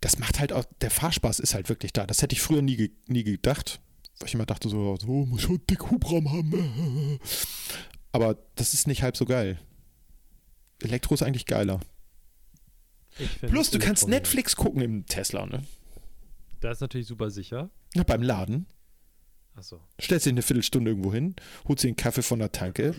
das 0.00 0.18
macht 0.18 0.40
halt 0.40 0.52
auch, 0.52 0.64
der 0.80 0.90
Fahrspaß 0.90 1.40
ist 1.40 1.54
halt 1.54 1.68
wirklich 1.68 1.92
da. 1.92 2.06
Das 2.06 2.20
hätte 2.22 2.34
ich 2.34 2.42
früher 2.42 2.60
nie, 2.62 2.90
nie 3.06 3.24
gedacht. 3.24 3.80
Weil 4.18 4.28
ich 4.28 4.34
immer 4.34 4.46
dachte 4.46 4.68
so, 4.68 4.96
so 4.96 5.24
muss 5.26 5.42
schon 5.42 5.60
dick 5.70 5.90
Hubraum 5.90 6.30
haben. 6.30 7.18
Aber 8.12 8.36
das 8.56 8.74
ist 8.74 8.86
nicht 8.86 9.02
halb 9.02 9.16
so 9.16 9.24
geil. 9.24 9.58
Elektro 10.82 11.14
ist 11.14 11.22
eigentlich 11.22 11.46
geiler. 11.46 11.80
Plus, 13.40 13.70
du 13.70 13.78
kannst 13.78 14.08
Netflix 14.08 14.56
gucken 14.56 14.82
im 14.82 15.06
Tesla, 15.06 15.46
ne? 15.46 15.62
Das 16.60 16.78
ist 16.78 16.80
natürlich 16.80 17.06
super 17.06 17.30
sicher. 17.30 17.70
Ja, 17.94 18.02
beim 18.04 18.22
Laden. 18.22 18.66
Achso. 19.54 19.80
Stellst 20.00 20.26
dich 20.26 20.32
eine 20.32 20.42
Viertelstunde 20.42 20.90
irgendwo 20.90 21.12
hin, 21.12 21.36
holst 21.68 21.84
dir 21.84 21.88
einen 21.88 21.96
Kaffee 21.96 22.22
von 22.22 22.38
der 22.38 22.52
Tanke, 22.52 22.94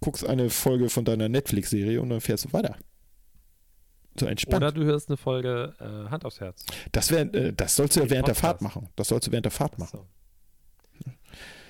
guckst 0.00 0.26
eine 0.26 0.50
Folge 0.50 0.90
von 0.90 1.04
deiner 1.04 1.28
Netflix-Serie 1.28 2.00
und 2.00 2.10
dann 2.10 2.20
fährst 2.20 2.44
du 2.46 2.52
weiter. 2.52 2.76
So 4.18 4.26
entspannt. 4.26 4.62
Oder 4.62 4.72
du 4.72 4.84
hörst 4.84 5.08
eine 5.08 5.16
Folge 5.16 5.74
äh, 5.78 6.10
Hand 6.10 6.24
aufs 6.24 6.40
Herz. 6.40 6.64
das, 6.92 7.10
wär, 7.10 7.32
äh, 7.34 7.52
das 7.52 7.76
sollst 7.76 7.96
du 7.96 8.00
ja 8.00 8.10
während 8.10 8.28
der 8.28 8.34
Podcast. 8.34 8.40
Fahrt 8.40 8.62
machen. 8.62 8.88
Das 8.96 9.08
sollst 9.08 9.28
du 9.28 9.32
während 9.32 9.46
der 9.46 9.52
Fahrt 9.52 9.78
machen. 9.78 10.00
So. 10.00 10.06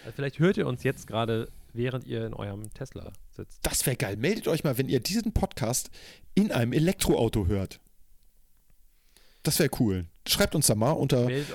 Also 0.04 0.16
vielleicht 0.16 0.38
hört 0.38 0.56
ihr 0.56 0.66
uns 0.66 0.82
jetzt 0.82 1.06
gerade, 1.06 1.48
während 1.72 2.06
ihr 2.06 2.26
in 2.26 2.34
eurem 2.34 2.72
Tesla 2.72 3.12
sitzt. 3.30 3.60
Das 3.62 3.86
wäre 3.86 3.96
geil. 3.96 4.16
Meldet 4.16 4.48
euch 4.48 4.64
mal, 4.64 4.78
wenn 4.78 4.88
ihr 4.88 5.00
diesen 5.00 5.32
Podcast 5.32 5.90
in 6.34 6.50
einem 6.50 6.72
Elektroauto 6.72 7.46
hört. 7.46 7.80
Das 9.42 9.58
wäre 9.58 9.70
cool. 9.78 10.06
Schreibt 10.26 10.54
uns 10.54 10.66
da 10.66 10.74
mal 10.74 10.92
unter. 10.92 11.26
Meldet 11.26 11.54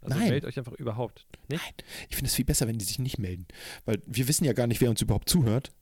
Also 0.00 0.16
Nein. 0.18 0.28
meldet 0.30 0.48
euch 0.48 0.58
einfach 0.58 0.72
überhaupt. 0.74 1.26
Nicht? 1.48 1.62
Nein, 1.62 1.74
ich 2.08 2.16
finde 2.16 2.28
es 2.28 2.34
viel 2.34 2.44
besser, 2.44 2.66
wenn 2.68 2.78
die 2.78 2.84
sich 2.84 2.98
nicht 2.98 3.18
melden. 3.18 3.46
Weil 3.84 4.00
wir 4.06 4.28
wissen 4.28 4.44
ja 4.44 4.52
gar 4.52 4.66
nicht, 4.66 4.80
wer 4.80 4.90
uns 4.90 5.02
überhaupt 5.02 5.28
zuhört. 5.28 5.72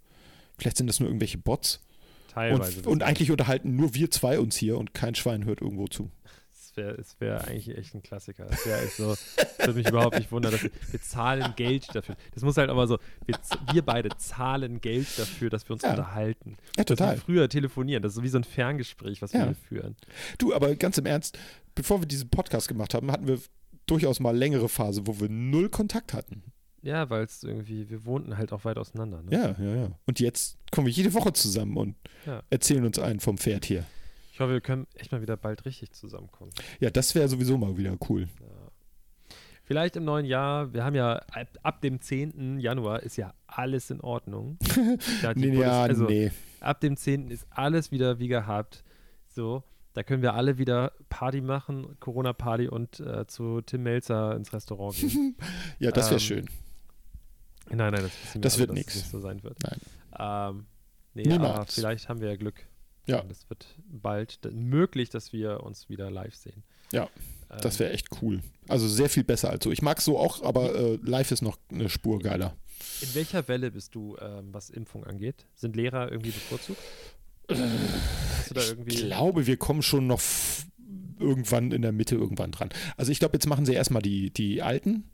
Vielleicht 0.59 0.77
sind 0.79 0.87
das 0.87 1.01
nur 1.01 1.09
irgendwelche 1.09 1.39
Bots. 1.39 1.81
Teilweise. 2.29 2.79
Und, 2.81 2.87
und 2.87 3.03
eigentlich 3.03 3.31
unterhalten 3.31 3.77
nur 3.77 3.95
wir 3.95 4.11
zwei 4.11 4.39
uns 4.39 4.57
hier 4.57 4.79
und 4.79 4.95
kein 4.95 5.14
Schwein 5.14 5.45
hört 5.45 5.61
irgendwo 5.61 5.87
zu. 5.87 6.11
Es 6.53 6.77
wäre 6.77 7.03
wär 7.21 7.49
eigentlich 7.49 7.75
echt 7.77 7.95
ein 7.95 8.03
Klassiker. 8.03 8.47
Es 8.51 8.67
wäre 8.67 8.87
so, 8.89 9.12
es 9.12 9.37
würde 9.59 9.73
mich 9.75 9.89
überhaupt 9.89 10.19
nicht 10.19 10.31
wundern, 10.31 10.53
dass 10.53 10.62
wir, 10.62 10.71
wir 10.91 11.01
zahlen 11.01 11.55
Geld 11.57 11.95
dafür. 11.95 12.17
Das 12.35 12.43
muss 12.43 12.59
halt 12.59 12.69
aber 12.69 12.87
so, 12.87 12.99
wir, 13.25 13.39
wir 13.73 13.81
beide 13.83 14.11
zahlen 14.19 14.83
Geld 14.83 15.07
dafür, 15.19 15.49
dass 15.49 15.67
wir 15.69 15.73
uns 15.73 15.83
Ja. 15.83 15.91
unterhalten. 15.91 16.59
Ja, 16.77 16.85
total. 16.85 17.14
wir 17.14 17.21
früher 17.23 17.49
telefonieren. 17.49 18.03
Das 18.03 18.12
ist 18.12 18.17
so 18.17 18.23
wie 18.23 18.29
so 18.29 18.39
ein 18.39 18.45
Ferngespräch, 18.45 19.23
was 19.23 19.33
wir 19.33 19.41
Ja. 19.41 19.47
hier 19.47 19.55
führen. 19.55 19.97
Du, 20.37 20.55
aber 20.55 20.75
ganz 20.77 20.99
im 20.99 21.07
Ernst, 21.07 21.39
bevor 21.75 22.01
wir 22.03 22.07
diesen 22.07 22.29
Podcast 22.29 22.69
gemacht 22.69 22.93
haben, 22.93 23.11
hatten 23.11 23.27
wir 23.27 23.39
durchaus 23.87 24.20
mal 24.20 24.37
längere 24.37 24.68
Phase, 24.68 25.07
wo 25.07 25.18
wir 25.20 25.28
null 25.28 25.68
Kontakt 25.70 26.12
hatten. 26.12 26.43
Ja, 26.82 27.11
weil 27.11 27.24
es 27.24 27.43
irgendwie, 27.43 27.91
wir 27.91 28.05
wohnten 28.05 28.37
halt 28.37 28.53
auch 28.53 28.64
weit 28.64 28.78
auseinander. 28.78 29.22
Ne? 29.22 29.30
Ja, 29.32 29.57
ja, 29.64 29.76
ja. 29.82 29.91
Und 30.07 30.20
jetzt 30.20 30.59
kommen 30.70 30.87
wir 30.87 30.93
jede 30.95 31.14
Woche 31.14 31.32
zusammen 31.32 31.76
und 31.76 31.97
Ja. 32.26 32.43
erzählen 32.51 32.84
uns 32.84 32.99
einen 32.99 33.18
vom 33.20 33.39
Pferd 33.39 33.64
hier. 33.64 33.84
Ich 34.32 34.39
hoffe, 34.41 34.53
wir 34.53 34.61
können 34.61 34.87
echt 34.95 35.11
mal 35.12 35.20
wieder 35.22 35.37
bald 35.37 35.64
richtig 35.64 35.93
zusammenkommen. 35.93 36.53
Ja, 36.78 36.91
das 36.91 37.14
wäre 37.14 37.28
sowieso 37.28 37.57
mal 37.59 37.76
wieder 37.76 37.97
cool. 38.09 38.28
Ja. 38.41 38.47
Vielleicht 39.64 39.97
im 39.97 40.05
neuen 40.05 40.26
Jahr, 40.26 40.72
wir 40.74 40.84
haben 40.84 40.95
ja 40.95 41.16
ab, 41.32 41.49
ab 41.64 41.80
dem 41.80 42.01
10. 42.01 42.61
Januar 42.61 43.03
ist 43.03 43.16
ja 43.16 43.34
alles 43.49 43.91
in 43.91 44.01
Ordnung. 44.01 44.59
Ja, 45.22 45.32
Nee, 45.34 45.51
Bundes- 45.57 45.64
also, 45.68 46.05
nee. 46.05 46.30
ab 46.61 46.80
dem 46.80 46.97
10. 46.97 47.30
ist 47.30 47.47
alles 47.51 47.91
wieder 47.91 48.20
wie 48.20 48.28
gehabt. 48.28 48.84
So, 49.26 49.64
da 49.97 50.03
können 50.03 50.20
wir 50.20 50.34
alle 50.34 50.59
wieder 50.59 50.92
Party 51.09 51.40
machen, 51.40 51.97
Corona-Party 52.01 52.68
und 52.68 53.01
äh, 53.01 53.26
zu 53.26 53.62
Tim 53.62 53.82
Melzer 53.84 54.36
ins 54.36 54.53
Restaurant 54.53 54.94
gehen. 54.94 55.36
Ja, 55.78 55.90
das 55.90 56.07
wäre 56.11 56.16
ähm, 56.16 56.20
schön. 56.20 56.51
nein, 57.70 57.92
nein, 57.94 58.03
das 58.03 58.12
wir 58.34 58.40
Das 58.42 58.53
alle, 58.55 58.61
wird 58.61 58.70
dass 58.70 58.76
nix. 58.76 58.94
es 58.94 59.03
nicht 59.03 59.11
so 59.11 59.20
sein 59.20 59.42
wird. 59.42 59.57
Nein. 59.62 59.80
Ähm, 60.18 60.66
nee, 61.14 61.22
Niemals. 61.22 61.51
aber 61.55 61.66
vielleicht 61.66 62.09
haben 62.11 62.20
wir 62.20 62.28
ja 62.28 62.36
Glück. 62.36 62.66
Ja. 63.07 63.20
Und 63.20 63.30
es 63.30 63.49
wird 63.49 63.66
bald 63.88 64.38
möglich, 64.53 65.09
dass 65.09 65.32
wir 65.32 65.62
uns 65.62 65.88
wieder 65.88 66.11
live 66.11 66.34
sehen. 66.34 66.62
Ja, 66.92 67.09
Ähm, 67.51 67.59
Das 67.62 67.78
wäre 67.78 67.92
echt 67.92 68.09
cool. 68.20 68.40
Also 68.68 68.86
sehr 68.88 69.09
viel 69.09 69.24
besser 69.24 69.49
als 69.49 69.64
so. 69.64 69.70
Ich 69.72 69.80
mag 69.80 70.03
so 70.03 70.18
auch, 70.18 70.42
aber 70.42 70.74
äh, 70.74 70.99
live 71.03 71.30
ist 71.32 71.40
noch 71.42 71.57
eine 71.70 71.88
Spur 71.88 72.18
geiler. 72.18 72.55
In 73.01 73.14
welcher 73.14 73.49
Welle 73.49 73.70
bist 73.70 73.94
du, 73.94 74.16
ähm, 74.20 74.53
was 74.53 74.68
Impfung 74.68 75.05
angeht? 75.05 75.47
Sind 75.55 75.74
Lehrer 75.74 76.11
irgendwie 76.12 76.32
bevorzugt? 76.32 76.78
Ich 77.49 78.97
glaube, 78.97 79.47
wir 79.47 79.57
kommen 79.57 79.82
schon 79.82 80.07
noch 80.07 80.20
irgendwann 81.18 81.72
in 81.72 81.82
der 81.82 81.92
Mitte 81.92 82.14
irgendwann 82.14 82.53
dran. 82.53 82.68
Also 82.97 83.12
ich 83.12 83.18
glaube, 83.18 83.34
jetzt 83.36 83.47
machen 83.47 83.66
sie 83.66 83.74
erstmal 83.74 84.03
die, 84.03 84.30
die 84.30 84.62
Alten, 84.62 85.05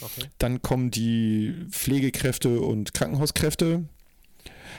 Okay. 0.00 0.26
dann 0.38 0.62
kommen 0.62 0.90
die 0.90 1.54
Pflegekräfte 1.70 2.60
und 2.60 2.92
Krankenhauskräfte. 2.92 3.84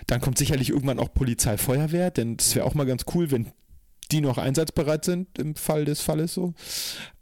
Dann 0.07 0.19
kommt 0.21 0.37
sicherlich 0.37 0.69
irgendwann 0.69 0.99
auch 0.99 1.13
Polizei, 1.13 1.57
Feuerwehr, 1.57 2.11
denn 2.11 2.35
das 2.35 2.55
wäre 2.55 2.65
auch 2.65 2.73
mal 2.73 2.85
ganz 2.85 3.05
cool, 3.13 3.31
wenn 3.31 3.51
die 4.11 4.19
noch 4.19 4.37
einsatzbereit 4.37 5.05
sind 5.05 5.39
im 5.39 5.55
Fall 5.55 5.85
des 5.85 6.01
Falles 6.01 6.33
so. 6.33 6.53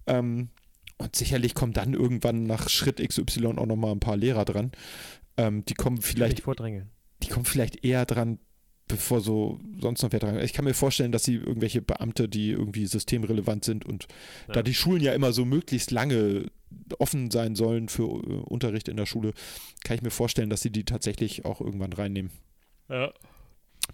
Ähm, 0.08 0.50
und 0.98 1.16
sicherlich 1.16 1.54
kommen 1.54 1.74
dann 1.74 1.94
irgendwann 1.94 2.44
nach 2.44 2.70
Schritt 2.70 2.98
XY 2.98 3.58
auch 3.58 3.66
noch 3.66 3.76
mal 3.76 3.92
ein 3.92 4.00
paar 4.00 4.18
Lehrer 4.18 4.46
dran. 4.46 4.72
Ähm, 5.38 5.64
die 5.66 5.74
kommen 5.76 6.02
Vielleicht 6.02 6.44
die 7.24 7.28
kommen 7.30 7.46
vielleicht 7.46 7.86
eher 7.86 8.06
dran, 8.06 8.40
bevor 8.92 9.22
so 9.22 9.60
sonst 9.80 10.04
noch 10.04 10.12
wer 10.12 10.20
dran. 10.20 10.40
Ich 10.40 10.54
kann 10.54 10.66
mir 10.66 10.74
vorstellen, 10.74 11.12
dass 11.12 11.24
sie 11.24 11.36
irgendwelche 11.36 11.82
Beamte, 11.82 12.30
die 12.30 12.52
irgendwie 12.52 12.86
systemrelevant 12.86 13.66
sind 13.66 13.86
und 13.86 14.08
Ja. 14.48 14.54
da 14.56 14.64
die 14.64 14.74
Schulen 14.74 15.02
ja 15.02 15.14
immer 15.14 15.34
so 15.34 15.46
möglichst 15.46 15.92
lange 15.92 16.46
offen 17.00 17.32
sein 17.32 17.56
sollen 17.56 17.90
für 17.90 18.04
äh, 18.04 18.34
Unterricht 18.44 18.88
in 18.88 18.98
der 18.98 19.06
Schule, 19.06 19.34
kann 19.84 19.96
ich 19.96 20.02
mir 20.02 20.12
vorstellen, 20.12 20.50
dass 20.50 20.62
sie 20.62 20.70
die 20.72 20.86
tatsächlich 20.86 21.44
auch 21.46 21.60
irgendwann 21.62 21.94
reinnehmen. 21.94 22.32
Ja. 22.90 23.12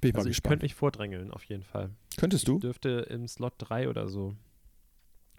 Bin 0.02 0.10
ich 0.10 0.14
mal 0.14 0.20
Also 0.20 0.30
ich 0.30 0.36
gespannt. 0.38 0.52
könnte 0.52 0.66
mich 0.66 0.76
vordrängeln, 0.76 1.32
auf 1.32 1.44
jeden 1.46 1.64
Fall. 1.64 1.90
Könntest 2.18 2.48
du? 2.48 2.60
Dürfte 2.60 3.08
im 3.10 3.28
Slot 3.28 3.54
3 3.60 3.90
oder 3.90 4.10
so. 4.10 4.36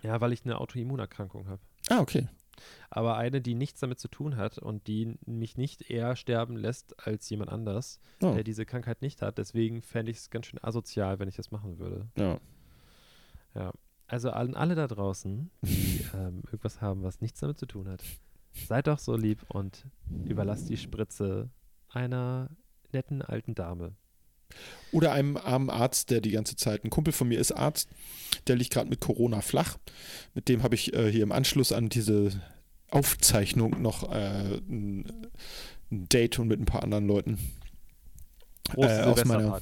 Ja, 0.03 0.21
weil 0.21 0.33
ich 0.33 0.45
eine 0.45 0.61
Autoimmunerkrankung 0.61 1.49
habe. 1.49 1.61
Ah, 1.91 2.01
okay. 2.01 2.29
Aber 2.91 3.17
eine, 3.17 3.41
die 3.41 3.55
nichts 3.55 3.81
damit 3.81 3.99
zu 4.01 4.09
tun 4.09 4.37
hat 4.37 4.59
und 4.59 4.87
die 4.87 5.17
mich 5.27 5.57
nicht 5.57 5.91
eher 5.91 6.17
sterben 6.17 6.57
lässt 6.57 7.07
als 7.07 7.29
jemand 7.31 7.51
anders, 7.51 8.01
Oh, 8.23 8.33
der 8.35 8.43
diese 8.45 8.67
Krankheit 8.67 9.01
nicht 9.03 9.23
hat. 9.23 9.39
Deswegen 9.39 9.81
fände 9.83 10.11
ich 10.11 10.19
es 10.19 10.31
ganz 10.31 10.47
schön 10.47 10.63
asozial, 10.63 11.19
wenn 11.19 11.29
ich 11.29 11.37
das 11.37 11.51
machen 11.51 11.79
würde. 11.79 12.09
ja. 12.17 12.39
Ja. 13.55 13.73
Also 14.07 14.31
an 14.31 14.55
alle 14.55 14.75
da 14.75 14.87
draußen, 14.87 15.51
die 15.63 16.05
ähm, 16.15 16.43
irgendwas 16.47 16.81
haben, 16.81 17.03
was 17.03 17.21
nichts 17.21 17.41
damit 17.41 17.59
zu 17.59 17.67
tun 17.67 17.89
hat, 17.89 18.03
seid 18.53 18.87
doch 18.87 18.99
so 18.99 19.15
lieb 19.17 19.45
und 19.49 19.85
überlasst 20.25 20.69
die 20.71 20.79
Spritze 20.79 21.51
einer 21.91 22.49
netten 22.93 23.21
alten 23.21 23.55
Dame. 23.55 23.95
Oder 24.90 25.12
einem 25.12 25.36
armen 25.36 25.68
Arzt, 25.70 26.11
der 26.11 26.20
die 26.20 26.30
ganze 26.30 26.57
Zeit, 26.57 26.82
ein 26.84 26.90
Kumpel 26.90 27.12
von 27.12 27.28
mir 27.28 27.38
ist 27.38 27.53
Arzt, 27.53 27.88
der 28.46 28.57
liegt 28.57 28.72
gerade 28.72 28.88
mit 28.88 29.01
Corona 29.01 29.40
flach. 29.42 29.76
Mit 30.34 30.49
dem 30.49 30.62
habe 30.62 30.74
ich 30.74 30.94
äh, 30.94 31.11
hier 31.12 31.22
im 31.22 31.32
Anschluss 31.32 31.72
an 31.72 31.88
diese 31.90 32.30
Aufzeichnung 32.90 33.82
noch 33.82 34.11
äh, 34.11 34.59
ein, 34.68 35.05
ein 35.90 36.09
Date 36.09 36.38
und 36.38 36.49
mit 36.49 36.59
ein 36.59 36.64
paar 36.64 36.82
anderen 36.82 37.07
Leuten. 37.07 37.38
Große 38.70 38.88
Äh, 39.01 39.03
aus 39.05 39.24
meiner-. 39.26 39.61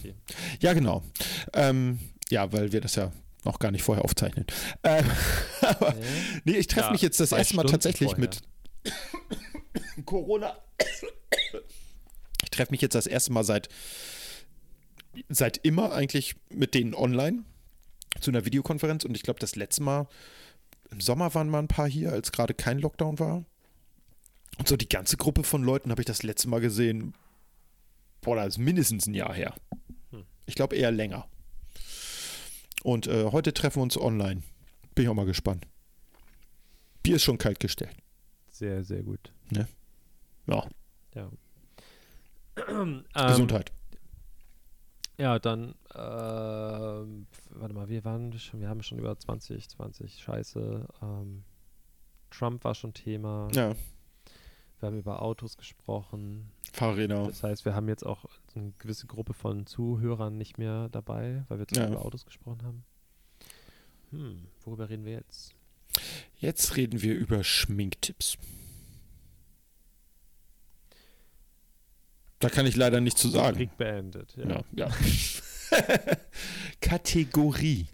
Ja, 0.61 0.73
genau. 0.75 1.03
Ähm, 1.53 1.99
ja, 2.31 2.53
weil 2.53 2.71
wir 2.73 2.81
das 2.81 2.95
ja 2.95 3.11
noch 3.45 3.59
gar 3.59 3.71
nicht 3.73 3.83
vorher 3.83 4.05
aufzeichnen. 4.05 4.47
Ähm, 4.85 5.05
aber 5.61 5.95
Nee. 5.95 6.05
nee, 6.45 6.57
ich 6.59 6.67
treffe 6.69 6.87
Ja, 6.87 6.93
mich 6.93 7.03
jetzt 7.03 7.19
das 7.19 7.33
erste 7.33 7.55
Mal 7.57 7.63
Stunden 7.63 7.73
tatsächlich 7.73 8.11
vorher. 8.11 8.29
mit 8.29 8.43
Corona. 10.07 10.57
Ich 12.45 12.51
treffe 12.51 12.71
mich 12.73 12.81
jetzt 12.81 12.95
das 12.95 13.07
erste 13.07 13.33
Mal 13.33 13.45
seit 13.45 13.69
seit 15.29 15.59
immer 15.59 15.93
eigentlich 15.93 16.37
mit 16.51 16.75
denen 16.75 16.95
online 16.95 17.45
zu 18.21 18.31
einer 18.31 18.45
Videokonferenz 18.45 19.05
und 19.05 19.15
ich 19.17 19.23
glaube 19.23 19.41
das 19.41 19.57
letzte 19.57 19.83
Mal 19.83 20.09
im 20.91 21.01
Sommer 21.01 21.35
waren 21.35 21.49
mal 21.49 21.59
ein 21.59 21.69
paar 21.69 21.89
hier, 21.89 22.13
als 22.13 22.33
gerade 22.33 22.55
kein 22.55 22.79
Lockdown 22.79 23.19
war. 23.19 23.45
Und 24.59 24.69
so 24.69 24.77
die 24.77 24.89
ganze 24.89 25.17
Gruppe 25.17 25.43
von 25.43 25.63
Leuten 25.63 25.91
habe 25.91 26.01
ich 26.01 26.07
das 26.07 26.23
letzte 26.23 26.49
Mal 26.49 26.61
gesehen. 26.61 27.15
Boah, 28.21 28.37
das 28.37 28.55
ist 28.55 28.59
mindestens 28.59 29.07
ein 29.07 29.15
Jahr 29.15 29.35
her. 29.35 29.55
Hm. 30.11 30.25
Ich 30.47 30.55
glaube 30.55 30.77
eher 30.77 30.91
länger. 30.91 31.29
Und 32.83 33.07
äh, 33.07 33.27
heute 33.33 33.53
treffen 33.53 33.79
wir 33.79 33.83
uns 33.83 34.01
online. 34.01 34.43
Bin 34.95 35.05
ich 35.05 35.09
auch 35.09 35.15
mal 35.15 35.27
gespannt. 35.27 35.67
Bier 37.03 37.17
ist 37.17 37.25
schon 37.25 37.39
kalt 37.39 37.61
gestellt. 37.61 37.97
Sehr, 38.51 38.85
sehr 38.85 39.03
gut. 39.03 39.33
Ja. 39.51 39.67
Ja. 41.15 41.31
ähm, 42.69 43.05
Gesundheit. 43.15 43.73
Ja, 45.19 45.39
dann, 45.39 45.75
ähm, 45.95 47.27
warte 47.51 47.75
mal, 47.75 47.89
wir 47.89 48.05
waren 48.05 48.39
schon, 48.39 48.61
wir 48.61 48.69
haben 48.69 48.83
schon 48.83 48.99
über 48.99 49.19
2020 49.19 50.19
Scheiße. 50.19 50.87
Ähm, 51.03 51.45
Trump 52.31 52.65
war 52.65 52.75
schon 52.75 52.93
Thema. 52.93 53.49
Ja, 53.53 53.75
Wir 54.81 54.89
haben 54.89 54.99
über 54.99 55.23
Autos 55.23 55.57
gesprochen. 55.57 56.51
Fahrräder. 56.75 57.27
Das 57.29 57.43
heißt, 57.43 57.65
wir 57.65 57.75
haben 57.75 57.89
jetzt 57.89 58.05
auch 58.05 58.27
eine 58.55 58.73
gewisse 58.79 59.07
Gruppe 59.07 59.33
von 59.33 59.65
Zuhörern 59.67 60.37
nicht 60.37 60.59
mehr 60.59 60.91
dabei, 60.91 61.45
weil 61.49 61.61
wir 61.61 61.67
zu 61.67 61.81
Ja. 61.81 61.89
über 61.89 62.05
Autos 62.05 62.27
gesprochen 62.27 62.63
haben. 62.63 62.85
Hm, 64.11 64.47
worüber 64.65 64.91
reden 64.91 65.07
wir 65.07 65.13
jetzt? 65.15 65.55
Jetzt 66.37 66.77
reden 66.77 67.01
wir 67.01 67.15
über 67.15 67.43
Schminktipps. 67.43 68.37
Da 72.39 72.49
kann 72.51 72.67
ich 72.67 72.77
leider 72.77 73.01
nichts 73.01 73.21
zu 73.21 73.29
sagen. 73.29 73.57
Krieg 73.57 73.77
beendet. 73.79 74.35
Ja. 74.37 74.49
Ja, 74.49 74.65
ja. 74.75 74.91
Kategorie. 76.81 77.87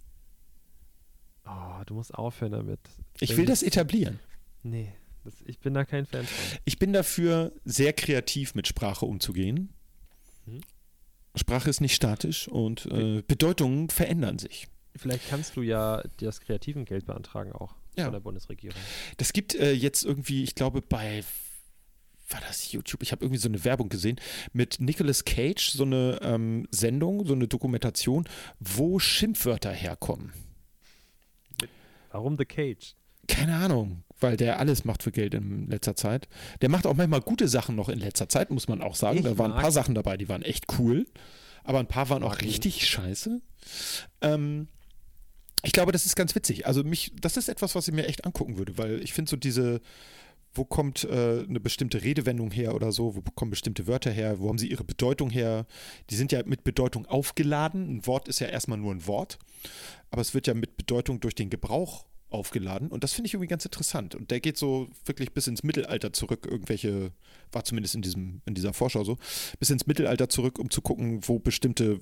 Oh, 1.46 1.82
du 1.86 1.94
musst 1.94 2.14
aufhören 2.14 2.52
damit. 2.52 2.80
Ich 3.20 3.36
will 3.36 3.46
das 3.46 3.62
etablieren. 3.62 4.18
Nee, 4.62 4.92
das, 5.24 5.34
ich 5.46 5.58
bin 5.58 5.74
da 5.74 5.84
kein 5.84 6.06
Fan 6.06 6.24
von. 6.24 6.58
Ich 6.64 6.78
bin 6.78 6.92
dafür, 6.92 7.52
sehr 7.64 7.92
kreativ 7.92 8.54
mit 8.54 8.66
Sprache 8.68 9.06
umzugehen. 9.06 9.72
Hm. 10.46 10.60
Sprache 11.34 11.70
ist 11.70 11.80
nicht 11.80 11.94
statisch 11.94 12.48
und 12.48 12.86
äh, 12.86 13.22
Bedeutungen 13.26 13.90
verändern 13.90 14.38
sich. 14.38 14.68
Vielleicht 14.94 15.28
kannst 15.30 15.56
du 15.56 15.62
ja 15.62 16.02
das 16.18 16.40
kreativen 16.40 16.84
Geld 16.84 17.06
beantragen 17.06 17.52
auch 17.52 17.74
Ja. 17.96 18.04
von 18.04 18.12
der 18.12 18.20
Bundesregierung. 18.20 18.78
Das 19.16 19.32
gibt 19.32 19.54
äh, 19.54 19.72
jetzt 19.72 20.04
irgendwie, 20.04 20.42
ich 20.44 20.54
glaube, 20.54 20.82
bei 20.82 21.24
war 22.32 22.40
das 22.40 22.72
YouTube? 22.72 23.02
Ich 23.02 23.12
habe 23.12 23.24
irgendwie 23.24 23.40
so 23.40 23.48
eine 23.48 23.64
Werbung 23.64 23.88
gesehen 23.88 24.20
mit 24.52 24.80
Nicolas 24.80 25.24
Cage, 25.24 25.70
so 25.70 25.84
eine 25.84 26.18
ähm, 26.22 26.66
Sendung, 26.70 27.26
so 27.26 27.34
eine 27.34 27.48
Dokumentation, 27.48 28.28
wo 28.60 28.98
Schimpfwörter 28.98 29.72
herkommen. 29.72 30.32
Warum 32.10 32.36
The 32.36 32.44
Cage? 32.44 32.94
Keine 33.28 33.56
Ahnung, 33.56 34.04
weil 34.20 34.36
der 34.36 34.58
alles 34.58 34.84
macht 34.84 35.02
für 35.02 35.12
Geld 35.12 35.34
in 35.34 35.68
letzter 35.68 35.96
Zeit. 35.96 36.28
Der 36.60 36.68
macht 36.68 36.86
auch 36.86 36.94
manchmal 36.94 37.20
gute 37.20 37.48
Sachen 37.48 37.76
noch 37.76 37.88
in 37.88 37.98
letzter 37.98 38.28
Zeit, 38.28 38.50
muss 38.50 38.68
man 38.68 38.82
auch 38.82 38.94
sagen. 38.94 39.18
Ich 39.18 39.24
da 39.24 39.38
waren 39.38 39.52
ein 39.52 39.60
paar 39.60 39.72
Sachen 39.72 39.94
dabei, 39.94 40.16
die 40.16 40.28
waren 40.28 40.42
echt 40.42 40.66
cool, 40.78 41.06
aber 41.64 41.78
ein 41.78 41.86
paar 41.86 42.10
waren 42.10 42.22
auch 42.22 42.38
ihn. 42.38 42.46
richtig 42.46 42.86
scheiße. 42.86 43.40
Ähm, 44.20 44.68
ich 45.62 45.72
glaube, 45.72 45.92
das 45.92 46.04
ist 46.04 46.16
ganz 46.16 46.34
witzig. 46.34 46.66
Also 46.66 46.82
mich, 46.82 47.12
das 47.20 47.36
ist 47.36 47.48
etwas, 47.48 47.74
was 47.74 47.86
ich 47.86 47.94
mir 47.94 48.06
echt 48.06 48.24
angucken 48.24 48.58
würde, 48.58 48.76
weil 48.76 49.00
ich 49.02 49.12
finde 49.12 49.30
so 49.30 49.36
diese, 49.36 49.80
wo 50.54 50.64
kommt 50.64 51.04
äh, 51.04 51.44
eine 51.48 51.60
bestimmte 51.60 52.02
Redewendung 52.02 52.50
her 52.50 52.74
oder 52.74 52.92
so, 52.92 53.16
wo 53.16 53.20
kommen 53.34 53.50
bestimmte 53.50 53.86
Wörter 53.86 54.10
her, 54.10 54.38
wo 54.38 54.48
haben 54.48 54.58
sie 54.58 54.68
ihre 54.68 54.84
Bedeutung 54.84 55.30
her? 55.30 55.66
Die 56.10 56.16
sind 56.16 56.32
ja 56.32 56.42
mit 56.44 56.64
Bedeutung 56.64 57.06
aufgeladen. 57.06 57.96
Ein 57.96 58.06
Wort 58.06 58.28
ist 58.28 58.40
ja 58.40 58.48
erstmal 58.48 58.78
nur 58.78 58.92
ein 58.92 59.06
Wort, 59.06 59.38
aber 60.10 60.20
es 60.20 60.34
wird 60.34 60.46
ja 60.46 60.54
mit 60.54 60.76
Bedeutung 60.76 61.20
durch 61.20 61.34
den 61.34 61.50
Gebrauch 61.50 62.06
aufgeladen 62.32 62.88
und 62.88 63.04
das 63.04 63.12
finde 63.12 63.26
ich 63.26 63.34
irgendwie 63.34 63.48
ganz 63.48 63.64
interessant 63.64 64.14
und 64.14 64.30
der 64.30 64.40
geht 64.40 64.56
so 64.56 64.88
wirklich 65.04 65.32
bis 65.32 65.46
ins 65.46 65.62
Mittelalter 65.62 66.14
zurück, 66.14 66.46
irgendwelche, 66.50 67.12
war 67.52 67.64
zumindest 67.64 67.94
in, 67.94 68.02
diesem, 68.02 68.40
in 68.46 68.54
dieser 68.54 68.72
Vorschau 68.72 69.04
so, 69.04 69.18
bis 69.58 69.68
ins 69.68 69.86
Mittelalter 69.86 70.30
zurück, 70.30 70.58
um 70.58 70.70
zu 70.70 70.80
gucken, 70.80 71.20
wo 71.28 71.38
bestimmte 71.38 72.00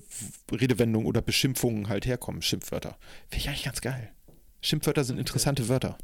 Redewendungen 0.49 1.07
oder 1.07 1.21
Beschimpfungen 1.21 1.89
halt 1.89 2.05
herkommen, 2.05 2.41
Schimpfwörter. 2.41 2.97
Finde 3.27 3.41
ich 3.41 3.49
eigentlich 3.49 3.63
ganz 3.63 3.81
geil. 3.81 4.13
Schimpfwörter 4.61 5.03
sind 5.03 5.17
interessante 5.17 5.67
Wörter. 5.67 5.97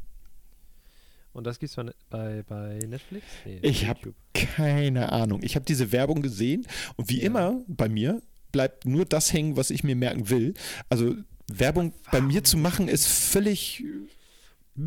Und 1.32 1.44
das 1.46 1.58
gibt's 1.58 1.76
bei, 1.76 1.92
bei, 2.10 2.42
bei 2.48 2.78
Netflix? 2.86 3.24
Nee, 3.44 3.58
Ich 3.62 3.86
hab- 3.86 3.98
YouTube. 3.98 4.14
Keine 4.34 5.12
Ahnung. 5.12 5.42
Ich 5.42 5.54
habe 5.56 5.64
diese 5.64 5.92
Werbung 5.92 6.22
gesehen 6.22 6.66
und 6.96 7.08
wie 7.10 7.20
Ja. 7.20 7.26
immer 7.26 7.60
bei 7.68 7.88
mir 7.88 8.22
bleibt 8.52 8.86
nur 8.86 9.04
das 9.04 9.32
hängen, 9.32 9.56
was 9.56 9.70
ich 9.70 9.84
mir 9.84 9.94
merken 9.96 10.30
will. 10.30 10.54
Also 10.88 11.14
Werbung 11.50 11.92
bei 12.10 12.20
mir 12.20 12.42
zu 12.44 12.56
machen 12.56 12.88
ist 12.88 13.06
völlig 13.06 13.84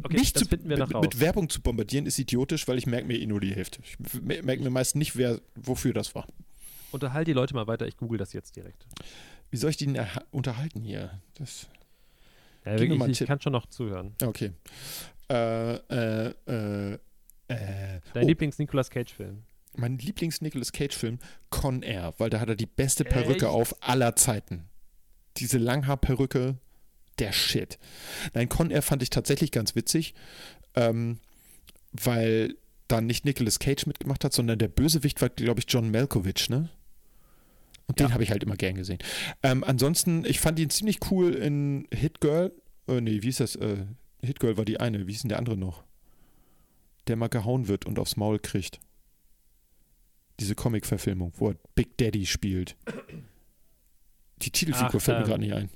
Okay, 0.03 0.17
mich 0.17 0.31
das 0.33 0.43
zu, 0.43 0.49
mit, 0.51 0.65
mit 0.65 1.19
Werbung 1.19 1.49
zu 1.49 1.61
bombardieren 1.61 2.05
ist 2.05 2.17
idiotisch, 2.17 2.65
weil 2.67 2.77
ich 2.77 2.87
merke 2.87 3.07
mir 3.07 3.19
eh 3.19 3.25
nur 3.25 3.41
die 3.41 3.53
Hälfte. 3.53 3.81
Ich 3.83 4.21
merke 4.21 4.63
mir 4.63 4.69
meist 4.69 4.95
nicht, 4.95 5.17
wer, 5.17 5.41
wofür 5.55 5.93
das 5.93 6.15
war. 6.15 6.27
Unterhalt 6.91 7.27
die 7.27 7.33
Leute 7.33 7.53
mal 7.53 7.67
weiter, 7.67 7.87
ich 7.87 7.97
google 7.97 8.17
das 8.17 8.31
jetzt 8.33 8.55
direkt. 8.55 8.85
Wie 9.49 9.57
soll 9.57 9.69
ich 9.69 9.77
die 9.77 9.93
unterhalten 10.31 10.81
hier? 10.83 11.19
Das, 11.37 11.67
Ja, 12.65 12.79
wirklich, 12.79 13.01
ich 13.09 13.17
Tipp. 13.17 13.27
kann 13.27 13.41
schon 13.41 13.51
noch 13.51 13.65
zuhören. 13.67 14.15
okay. 14.23 14.51
Äh, 15.32 15.75
äh, 15.75 16.34
äh, 16.47 16.93
äh, 17.47 17.99
Dein 18.13 18.23
oh, 18.23 18.27
Lieblings-Nicolas 18.27 18.89
Cage-Film? 18.89 19.43
mein 19.77 19.97
Lieblings-Nicolas 19.97 20.73
Cage-Film, 20.73 21.19
Con 21.49 21.82
Air, 21.82 22.13
weil 22.17 22.29
da 22.29 22.41
hat 22.41 22.49
er 22.49 22.55
die 22.55 22.65
beste 22.65 23.05
Perücke 23.05 23.45
Echt? 23.45 23.55
auf 23.55 23.75
aller 23.82 24.15
Zeiten. 24.17 24.67
Diese 25.38 25.57
Langhaarperücke, 25.57 26.57
der 27.19 27.32
Shit. 27.32 27.79
Nein, 28.34 28.49
Con 28.49 28.69
Air 28.69 28.82
fand 28.82 29.01
ich 29.01 29.09
tatsächlich 29.09 29.51
ganz 29.51 29.75
witzig, 29.75 30.13
ähm, 30.75 31.19
weil 31.93 32.55
da 32.89 32.99
nicht 32.99 33.23
Nicolas 33.23 33.59
Cage 33.59 33.86
mitgemacht 33.86 34.25
hat, 34.25 34.34
sondern 34.34 34.59
der 34.59 34.67
Bösewicht 34.67 35.21
war, 35.21 35.29
glaube 35.29 35.61
ich, 35.61 35.65
John 35.69 35.89
Malkovich, 35.91 36.49
ne? 36.49 36.69
Und 37.88 37.99
den 37.99 38.07
Ja. 38.07 38.13
habe 38.13 38.23
ich 38.23 38.32
halt 38.32 38.43
immer 38.43 38.57
gern 38.57 38.75
gesehen. 38.75 38.99
Ähm, 39.43 39.63
ansonsten, 39.63 40.25
ich 40.25 40.39
fand 40.41 40.59
ihn 40.59 40.69
ziemlich 40.69 40.99
cool 41.09 41.34
in 41.34 41.88
Hit 41.93 42.19
Girl. 42.19 42.51
Äh, 42.88 42.99
nee, 42.99 43.21
wie 43.21 43.29
ist 43.29 43.39
das? 43.39 43.55
Äh, 43.55 43.86
Hit 44.22 44.39
Girl 44.39 44.57
war 44.57 44.65
die 44.65 44.80
eine. 44.80 45.07
Wie 45.07 45.13
ist 45.13 45.24
denn 45.24 45.30
der 45.30 45.39
andere 45.39 45.57
noch? 45.57 45.84
Der 47.07 47.15
mal 47.15 47.28
gehauen 47.28 47.67
wird 47.67 47.86
und 47.86 47.99
aufs 47.99 48.17
Maul 48.17 48.39
kriegt. 48.39 48.80
Diese 50.39 50.55
Comic-Verfilmung, 50.55 51.34
wo 51.38 51.49
er 51.49 51.55
Big 51.76 51.97
Daddy 51.97 52.26
spielt. 52.26 52.76
Die 54.41 54.51
Titelfigur 54.51 54.95
Ach, 54.95 55.01
fällt 55.01 55.17
mir 55.19 55.24
ähm, 55.24 55.30
gerade 55.30 55.41
nicht 55.41 55.53
ein. 55.53 55.69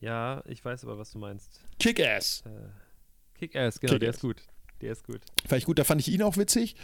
Ja, 0.00 0.42
ich 0.46 0.64
weiß 0.64 0.84
aber, 0.84 0.98
was 0.98 1.12
du 1.12 1.18
meinst. 1.18 1.60
Kick-Ass. 1.78 2.44
Äh, 2.46 3.38
Kick-Ass, 3.38 3.80
genau, 3.80 3.92
der 3.92 4.00
Kick-Ass. 4.00 4.16
ist 4.16 4.22
gut. 4.22 4.42
Der 4.80 4.92
ist 4.92 5.04
gut. 5.04 5.20
Fand 5.46 5.58
ich 5.58 5.64
gut, 5.64 5.78
da 5.78 5.84
fand 5.84 6.00
ich 6.00 6.08
ihn 6.08 6.22
auch 6.22 6.36
witzig. 6.36 6.76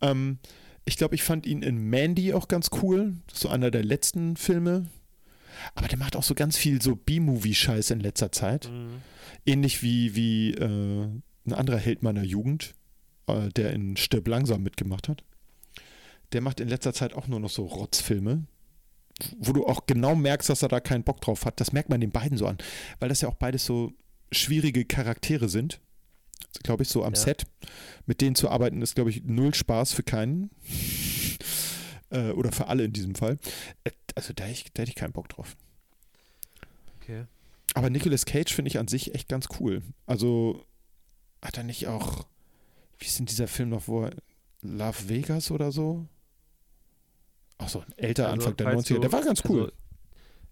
Ähm, 0.00 0.38
ich 0.84 0.96
glaube, 0.96 1.14
ich 1.14 1.22
fand 1.22 1.46
ihn 1.46 1.62
in 1.62 1.78
Mandy 1.78 2.34
auch 2.34 2.48
ganz 2.48 2.70
cool. 2.82 3.14
Das 3.26 3.36
ist 3.36 3.40
so 3.40 3.48
einer 3.48 3.70
der 3.70 3.84
letzten 3.84 4.36
Filme. 4.36 4.86
Aber 5.74 5.88
der 5.88 5.98
macht 5.98 6.16
auch 6.16 6.22
so 6.22 6.34
ganz 6.34 6.56
viel 6.56 6.80
so 6.82 6.96
B-Movie-Scheiß 6.96 7.90
in 7.90 8.00
letzter 8.00 8.32
Zeit. 8.32 8.70
Mhm. 8.70 9.02
Ähnlich 9.46 9.82
wie, 9.82 10.14
wie 10.14 10.52
äh, 10.54 11.06
ein 11.46 11.52
anderer 11.52 11.78
Held 11.78 12.02
meiner 12.02 12.22
Jugend, 12.22 12.74
äh, 13.26 13.48
der 13.50 13.72
in 13.72 13.96
Stirb 13.96 14.28
langsam 14.28 14.62
mitgemacht 14.62 15.08
hat. 15.08 15.24
Der 16.32 16.40
macht 16.40 16.60
in 16.60 16.68
letzter 16.68 16.92
Zeit 16.94 17.14
auch 17.14 17.28
nur 17.28 17.40
noch 17.40 17.50
so 17.50 17.66
Rotzfilme, 17.66 18.44
wo 19.38 19.52
du 19.52 19.66
auch 19.66 19.86
genau 19.86 20.14
merkst, 20.14 20.48
dass 20.48 20.62
er 20.62 20.68
da 20.68 20.80
keinen 20.80 21.04
Bock 21.04 21.20
drauf 21.20 21.44
hat. 21.44 21.60
Das 21.60 21.72
merkt 21.72 21.90
man 21.90 22.00
den 22.00 22.10
beiden 22.10 22.38
so 22.38 22.46
an, 22.46 22.58
weil 22.98 23.08
das 23.08 23.20
ja 23.20 23.28
auch 23.28 23.34
beides 23.34 23.66
so 23.66 23.92
schwierige 24.30 24.84
Charaktere 24.84 25.48
sind. 25.48 25.80
Glaube 26.62 26.82
ich, 26.82 26.88
so 26.88 27.04
am 27.04 27.14
Ja. 27.14 27.20
Set. 27.20 27.44
Mit 28.06 28.20
denen 28.20 28.34
zu 28.34 28.48
arbeiten 28.50 28.82
ist, 28.82 28.94
glaube 28.94 29.10
ich, 29.10 29.24
null 29.24 29.54
Spaß 29.54 29.92
für 29.92 30.02
keinen. 30.02 30.50
Äh, 32.12 32.30
oder 32.30 32.52
für 32.52 32.68
alle 32.68 32.84
in 32.84 32.92
diesem 32.92 33.14
Fall. 33.14 33.38
Äh, 33.84 33.90
also 34.14 34.32
da, 34.32 34.46
ich, 34.46 34.64
da 34.74 34.82
hätte 34.82 34.90
ich 34.90 34.96
keinen 34.96 35.12
Bock 35.12 35.28
drauf. 35.28 35.56
Okay. 37.00 37.24
Aber 37.74 37.90
Nicolas 37.90 38.26
Cage 38.26 38.52
finde 38.52 38.68
ich 38.68 38.78
an 38.78 38.88
sich 38.88 39.14
echt 39.14 39.28
ganz 39.28 39.46
cool. 39.58 39.82
Also 40.06 40.64
hat 41.42 41.56
er 41.56 41.64
nicht 41.64 41.86
auch, 41.88 42.26
wie 42.98 43.06
ist 43.06 43.18
denn 43.18 43.26
dieser 43.26 43.48
Film 43.48 43.70
noch, 43.70 43.88
wo 43.88 44.04
er, 44.04 44.12
Love 44.62 45.08
Vegas 45.08 45.50
oder 45.50 45.72
so? 45.72 46.06
Ach 47.58 47.68
so, 47.68 47.80
ein 47.80 47.92
älter 47.96 48.24
Also, 48.28 48.34
Anfang 48.34 48.56
der 48.56 48.66
falls 48.66 48.86
90er. 48.86 48.94
du- 48.94 49.00
der 49.00 49.12
war 49.12 49.24
ganz 49.24 49.42
cool. 49.48 49.72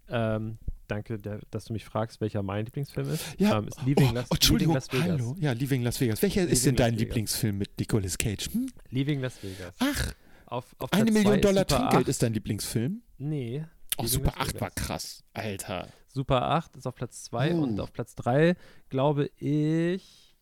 Also, 0.07 0.35
ähm, 0.43 0.57
danke, 0.87 1.17
der, 1.17 1.39
dass 1.51 1.65
du 1.65 1.73
mich 1.73 1.85
fragst, 1.85 2.19
welcher 2.19 2.41
mein 2.43 2.65
Lieblingsfilm 2.65 3.09
ist. 3.09 3.23
ja, 3.37 3.57
ähm, 3.59 3.67
ist 3.67 3.81
Leaving, 3.85 4.09
oh, 4.09 4.13
Las, 4.13 4.25
oh, 4.29 4.33
Entschuldigung, 4.33 4.75
Leaving 4.75 4.91
Las 4.91 5.05
Vegas. 5.05 5.21
hallo. 5.21 5.35
Ja, 5.39 5.51
Leaving 5.53 5.83
Las 5.83 6.01
Vegas. 6.01 6.21
Welcher 6.21 6.41
ist 6.47 6.65
denn 6.65 6.75
Leaving 6.75 6.77
dein 6.77 6.93
Las 6.93 6.99
Vegas. 6.99 6.99
Lieblingsfilm 7.09 7.57
mit 7.57 7.79
Nicolas 7.79 8.17
Cage? 8.17 8.49
Hm? 8.53 8.67
Leaving 8.89 9.19
Las 9.21 9.41
Vegas. 9.43 9.75
Ach, 9.79 10.13
Auf, 10.51 10.75
auf 10.79 10.91
eine 10.91 11.11
Million 11.11 11.39
Dollar 11.41 11.65
Trinkgeld 11.65 12.03
8. 12.03 12.07
ist 12.09 12.21
dein 12.23 12.33
Lieblingsfilm? 12.33 13.01
Nee. 13.17 13.65
Oh, 13.97 14.05
Super 14.05 14.33
Las 14.37 14.49
8 14.49 14.61
war 14.61 14.71
krass. 14.71 15.23
Alter. 15.33 15.87
Super 16.07 16.41
8 16.49 16.75
ist 16.75 16.85
auf 16.87 16.93
Platz 16.95 17.23
2 17.23 17.55
Oh. 17.55 17.61
und 17.63 17.79
auf 17.79 17.93
Platz 17.93 18.15
3 18.15 18.55
glaube 18.89 19.27
ich, 19.37 20.37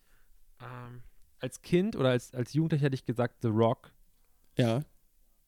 ähm, 0.62 1.03
als 1.39 1.62
Kind 1.62 1.95
oder 1.95 2.10
als, 2.10 2.34
als 2.34 2.53
Jugendlicher 2.53 2.86
hätte 2.86 2.95
ich 2.95 3.05
gesagt 3.05 3.43
The 3.43 3.49
Rock, 3.49 3.93
Ja. 4.57 4.82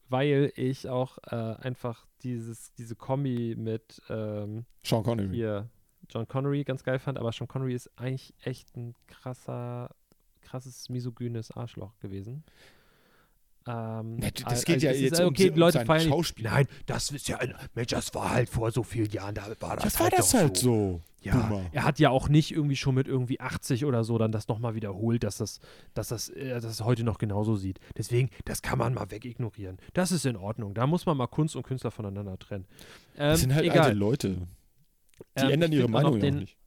weil 0.10 0.54
ich 0.56 0.88
auch 0.90 1.18
äh, 1.32 1.36
einfach 1.36 2.06
dieses, 2.22 2.72
diese 2.76 2.96
Kombi 2.96 3.56
mit 3.58 4.00
ähm, 4.10 4.66
Sean 4.86 5.04
Connery. 5.04 5.34
hier 5.36 5.70
John 6.10 6.28
Connery 6.28 6.64
ganz 6.66 6.84
geil 6.84 7.00
fand, 7.00 7.18
aber 7.18 7.32
Sean 7.32 7.48
Connery 7.48 7.74
ist 7.74 7.90
eigentlich 7.98 8.36
echt 8.44 8.76
ein 8.78 8.94
krasser, 9.08 9.90
krasses 10.42 10.88
misogynes 10.90 11.50
Arschloch 11.52 11.98
gewesen. 12.00 12.44
Ähm, 13.68 14.20
das 14.20 14.66
geht 14.66 14.76
also 14.78 14.86
ja 14.88 14.92
es 14.92 14.98
ist, 14.98 15.02
jetzt 15.04 15.20
äh, 15.20 15.24
um 15.24 15.30
okay, 15.30 15.50
die 15.52 15.60
Leute 15.60 15.78
sein 15.80 15.86
feiern 15.86 16.08
Schauspiel. 16.10 16.46
Nein, 16.46 16.68
das 16.88 17.12
ist 17.12 17.28
ja 17.28 17.38
ein. 17.38 17.54
Mensch, 17.76 17.90
das 17.92 18.14
war 18.16 18.32
halt 18.32 18.50
vor 18.50 18.72
so 18.72 18.82
vielen 18.84 19.10
Jahren, 19.12 19.36
da 19.36 19.46
war 19.60 19.76
das 19.76 19.84
Das 19.84 20.00
halt 20.00 20.12
war 20.14 20.18
das 20.18 20.34
halt 20.34 20.58
so. 20.58 21.02
Ja, 21.22 21.36
Boomer. 21.38 21.66
Er 21.72 21.84
hat 21.84 22.00
ja 22.00 22.10
auch 22.10 22.30
nicht 22.30 22.50
irgendwie 22.52 22.76
schon 22.76 22.96
mit 22.96 23.08
irgendwie 23.08 23.40
80 23.40 23.86
oder 23.86 24.04
so 24.04 24.18
dann 24.18 24.32
das 24.32 24.48
nochmal 24.48 24.74
wiederholt, 24.74 25.24
dass 25.24 25.38
das, 25.38 25.60
dass 25.94 26.08
das, 26.08 26.30
äh, 26.30 26.50
dass 26.50 26.64
das 26.64 26.82
heute 26.82 27.04
noch 27.04 27.20
genauso 27.20 27.56
sieht. 27.56 27.80
Deswegen, 27.96 28.32
das 28.46 28.64
kann 28.64 28.80
man 28.80 28.96
mal 28.96 29.12
wegignorieren. 29.12 29.78
Das 29.94 30.12
ist 30.12 30.26
in 30.26 30.36
Ordnung. 30.36 30.74
Da 30.74 30.88
muss 30.88 31.06
man 31.06 31.16
mal 31.18 31.28
Kunst 31.28 31.56
und 31.56 31.62
Künstler 31.62 31.92
voneinander 31.92 32.40
trennen. 32.40 32.66
Ähm, 33.16 33.30
Das 33.30 33.42
sind 33.42 33.54
halt 33.54 33.66
egal. 33.66 33.80
alte 33.82 33.96
Leute. 33.98 34.38
Die 35.38 35.44
Ähm, 35.44 35.50
ändern 35.52 35.72
ihre 35.72 35.88
Meinung 35.88 36.20
ja 36.20 36.32
nicht. 36.32 36.58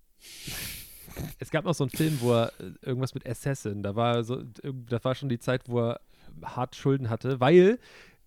Es 1.38 1.50
gab 1.50 1.64
noch 1.64 1.74
so 1.74 1.84
einen 1.84 1.90
Film, 1.90 2.18
wo 2.20 2.32
er 2.32 2.52
äh, 2.60 2.72
irgendwas 2.82 3.14
mit 3.14 3.28
Assassin, 3.28 3.82
da 3.82 3.94
war 3.94 4.24
so, 4.24 4.36
irg- 4.36 4.86
das 4.88 5.04
war 5.04 5.14
schon 5.14 5.28
die 5.28 5.38
Zeit, 5.38 5.62
wo 5.68 5.80
er 5.80 6.00
hart 6.42 6.76
Schulden 6.76 7.10
hatte, 7.10 7.40
weil, 7.40 7.78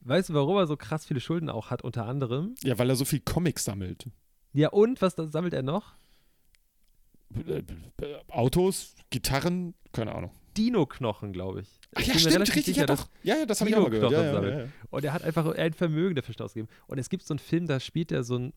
weißt 0.01 0.29
du, 0.29 0.33
warum 0.33 0.57
er 0.57 0.67
so 0.67 0.77
krass 0.77 1.05
viele 1.05 1.19
Schulden 1.19 1.49
auch 1.49 1.69
hat, 1.69 1.83
unter 1.83 2.05
anderem? 2.05 2.55
Ja, 2.63 2.77
weil 2.77 2.89
er 2.89 2.95
so 2.95 3.05
viel 3.05 3.19
Comics 3.19 3.65
sammelt. 3.65 4.09
Ja, 4.53 4.69
und 4.69 5.01
was 5.01 5.15
sammelt 5.15 5.53
er 5.53 5.63
noch? 5.63 5.93
Äh, 7.35 7.63
äh, 8.01 8.15
Autos, 8.29 8.95
Gitarren, 9.09 9.73
keine 9.91 10.15
Ahnung. 10.15 10.31
Dino-Knochen, 10.57 11.33
glaube 11.33 11.61
ich. 11.61 11.67
Ach 11.93 12.01
ja, 12.01 12.17
stimmt, 12.17 12.39
richtig, 12.39 12.65
sicher, 12.65 12.81
ja 12.81 12.85
doch. 12.87 13.07
Ja, 13.23 13.37
ja, 13.37 13.45
das 13.45 13.59
habe 13.59 13.69
ich 13.69 13.75
auch 13.75 13.83
mal 13.83 13.89
gehört. 13.89 14.11
Ja, 14.11 14.23
ja, 14.23 14.59
ja. 14.59 14.67
Und 14.89 15.05
er 15.05 15.13
hat 15.13 15.23
einfach 15.23 15.45
ein 15.45 15.73
Vermögen 15.73 16.15
dafür 16.15 16.33
ausgegeben. 16.43 16.71
Und 16.87 16.97
es 16.97 17.09
gibt 17.09 17.23
so 17.23 17.33
einen 17.33 17.39
Film, 17.39 17.67
da 17.67 17.79
spielt 17.79 18.11
er 18.11 18.23
so 18.23 18.37
ein 18.37 18.53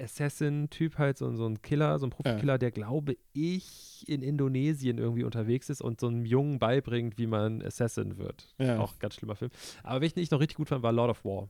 Assassin-Typ 0.00 0.98
halt, 0.98 1.18
so, 1.18 1.34
so 1.36 1.46
ein 1.46 1.62
Killer, 1.62 1.98
so 1.98 2.06
ein 2.06 2.10
Profikiller, 2.10 2.58
der, 2.58 2.70
glaube 2.70 3.16
ich, 3.32 4.04
in 4.08 4.22
Indonesien 4.22 4.98
irgendwie 4.98 5.24
unterwegs 5.24 5.70
ist 5.70 5.80
und 5.80 6.00
so 6.00 6.08
einem 6.08 6.24
Jungen 6.24 6.58
beibringt, 6.58 7.18
wie 7.18 7.26
man 7.26 7.62
Assassin 7.62 8.18
wird. 8.18 8.54
Ja. 8.58 8.78
Auch 8.80 8.92
ein 8.92 8.98
ganz 8.98 9.14
schlimmer 9.14 9.36
Film. 9.36 9.50
Aber 9.82 10.00
welchen 10.00 10.18
ich 10.18 10.30
noch 10.30 10.40
richtig 10.40 10.56
gut 10.56 10.68
fand, 10.68 10.82
war 10.82 10.92
Lord 10.92 11.10
of 11.10 11.24
War. 11.24 11.48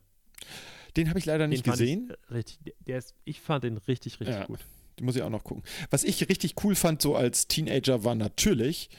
Den 0.97 1.09
habe 1.09 1.19
ich 1.19 1.25
leider 1.27 1.47
nicht 1.47 1.65
den 1.67 1.71
fand 1.71 1.81
gesehen. 1.81 2.13
Ich, 2.29 2.35
richtig, 2.35 2.59
der- 2.87 2.99
ist, 2.99 3.15
ich 3.25 3.41
fand 3.41 3.65
den 3.65 3.77
richtig, 3.79 4.21
richtig 4.21 4.37
Ja. 4.37 4.45
gut. 4.47 4.61
Den 4.99 5.07
muss 5.07 5.17
ich 5.17 5.23
auch 5.23 5.31
noch 5.31 5.43
gucken. 5.43 5.65
Was 5.91 6.05
ich 6.05 6.29
richtig 6.29 6.55
cool 6.63 6.75
fand, 6.77 7.03
so 7.03 7.17
als 7.17 7.49
Teenager, 7.49 8.05
war 8.05 8.15
natürlich 8.15 8.91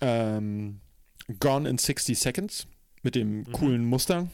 ähm, 0.00 0.80
Gone 1.40 1.68
in 1.68 1.78
60 1.78 2.18
Seconds 2.18 2.66
mit 3.02 3.14
dem 3.14 3.38
Mhm. 3.40 3.52
coolen 3.52 3.84
Mustang. 3.84 4.30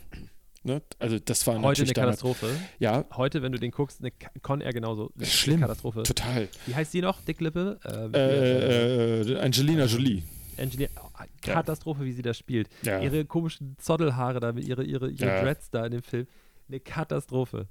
Ne? 0.63 0.83
Also, 0.99 1.19
das 1.19 1.47
war 1.47 1.61
Heute 1.63 1.83
eine. 1.83 1.93
Katastrophe. 1.93 2.49
Ja, 2.79 3.07
Heute, 3.17 3.41
wenn 3.43 3.53
du 3.53 3.59
den 3.59 3.71
guckst, 3.71 4.01
eine 4.01 4.13
Con 4.43 4.61
Air 4.61 4.73
genauso. 4.75 5.11
Eine 5.17 5.25
Schlimm. 5.27 5.61
Katastrophe. 5.61 6.03
total. 6.03 6.49
Wie 6.67 6.75
heißt 6.75 6.93
die 6.93 7.01
noch? 7.01 7.21
Dick 7.23 7.41
Lippe? 7.41 7.79
Äh, 7.85 8.17
Äh, 8.19 9.33
äh, 9.33 9.41
Angelina 9.41 9.87
Jolie. 9.87 10.23
Engineer, 10.59 10.91
oh, 11.03 11.09
Katastrophe, 11.41 12.05
wie 12.05 12.13
sie 12.13 12.21
das 12.21 12.37
spielt. 12.37 12.69
Ja. 12.83 13.01
Ihre 13.01 13.25
komischen 13.25 13.77
Zoddelhaare 13.79 14.41
da, 14.41 14.51
ihre, 14.53 14.85
ihre, 14.85 15.09
ihre 15.11 15.27
Ja. 15.27 15.43
Dreads 15.43 15.71
da 15.71 15.87
in 15.87 15.93
dem 15.93 16.03
Film. 16.03 16.27
Eine 16.69 16.81
Katastrophe. 16.81 17.67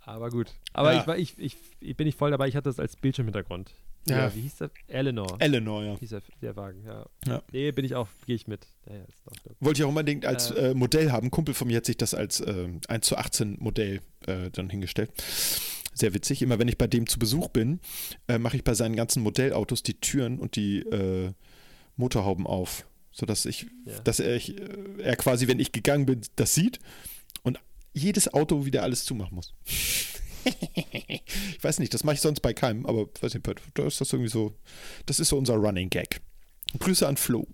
Aber 0.00 0.30
gut. 0.30 0.50
Aber 0.72 0.94
Ja. 0.94 1.00
ich, 1.00 1.06
war, 1.06 1.18
ich, 1.18 1.38
ich, 1.38 1.56
ich 1.80 1.96
bin 1.96 2.06
nicht 2.06 2.16
voll 2.18 2.30
dabei, 2.30 2.48
ich 2.48 2.56
hatte 2.56 2.70
das 2.70 2.80
als 2.80 2.96
Bildschirmhintergrund. 2.96 3.74
Ja. 4.06 4.34
wie 4.34 4.40
hieß 4.42 4.56
der? 4.56 4.70
Eleanor. 4.88 5.36
Eleanor, 5.38 5.84
ja. 5.84 5.96
hieß 5.98 6.10
der, 6.10 6.22
der 6.42 6.56
Wagen, 6.56 6.82
ja. 6.84 7.06
Ja. 7.26 7.42
Nee, 7.52 7.72
bin 7.72 7.84
ich 7.84 7.94
auch, 7.94 8.08
gehe 8.26 8.36
ich 8.36 8.46
mit. 8.46 8.66
Ja, 8.86 8.96
ja. 8.96 9.04
Wollte 9.60 9.80
ich 9.80 9.84
auch 9.84 9.88
unbedingt 9.88 10.26
als 10.26 10.50
Äh. 10.50 10.70
äh, 10.70 10.74
Modell 10.74 11.10
haben. 11.10 11.28
Ein 11.28 11.30
Kumpel 11.30 11.54
von 11.54 11.68
mir 11.68 11.78
hat 11.78 11.86
sich 11.86 11.96
das 11.96 12.12
als 12.14 12.40
äh, 12.40 12.68
1 12.88 13.06
zu 13.06 13.16
18 13.16 13.56
Modell 13.60 14.00
äh, 14.26 14.50
dann 14.50 14.68
hingestellt. 14.70 15.10
Sehr 15.94 16.12
witzig. 16.12 16.42
Immer 16.42 16.58
wenn 16.58 16.68
ich 16.68 16.76
bei 16.76 16.86
dem 16.86 17.06
zu 17.06 17.18
Besuch 17.18 17.48
bin, 17.48 17.80
äh, 18.28 18.38
mache 18.38 18.56
ich 18.56 18.64
bei 18.64 18.74
seinen 18.74 18.96
ganzen 18.96 19.22
Modellautos 19.22 19.82
die 19.82 19.94
Türen 20.00 20.38
und 20.38 20.56
die 20.56 20.80
äh, 20.80 21.32
Motorhauben 21.96 22.46
auf. 22.46 22.86
Sodass 23.12 23.46
ich, 23.46 23.66
Ja. 23.86 24.00
dass 24.00 24.18
er, 24.20 24.34
ich, 24.34 24.58
äh, 24.60 24.68
er 24.98 25.16
quasi, 25.16 25.46
wenn 25.46 25.60
ich 25.60 25.70
gegangen 25.72 26.04
bin, 26.04 26.20
das 26.36 26.54
sieht 26.54 26.80
und 27.42 27.60
jedes 27.92 28.34
Auto 28.34 28.64
wieder 28.66 28.82
alles 28.82 29.04
zumachen 29.04 29.36
muss. 29.36 29.54
ich 30.74 31.62
weiß 31.62 31.78
nicht, 31.78 31.94
das 31.94 32.04
mache 32.04 32.14
ich 32.14 32.20
sonst 32.20 32.40
bei 32.40 32.52
keinem, 32.52 32.86
aber 32.86 33.06
weiß 33.20 33.34
nicht, 33.34 33.46
da 33.74 33.86
ist 33.86 34.00
das 34.00 34.12
irgendwie 34.12 34.30
so, 34.30 34.54
das 35.06 35.20
ist 35.20 35.28
so 35.28 35.38
unser 35.38 35.54
Running 35.54 35.90
Gag. 35.90 36.20
Grüße 36.78 37.06
an 37.06 37.16
Flo. 37.16 37.46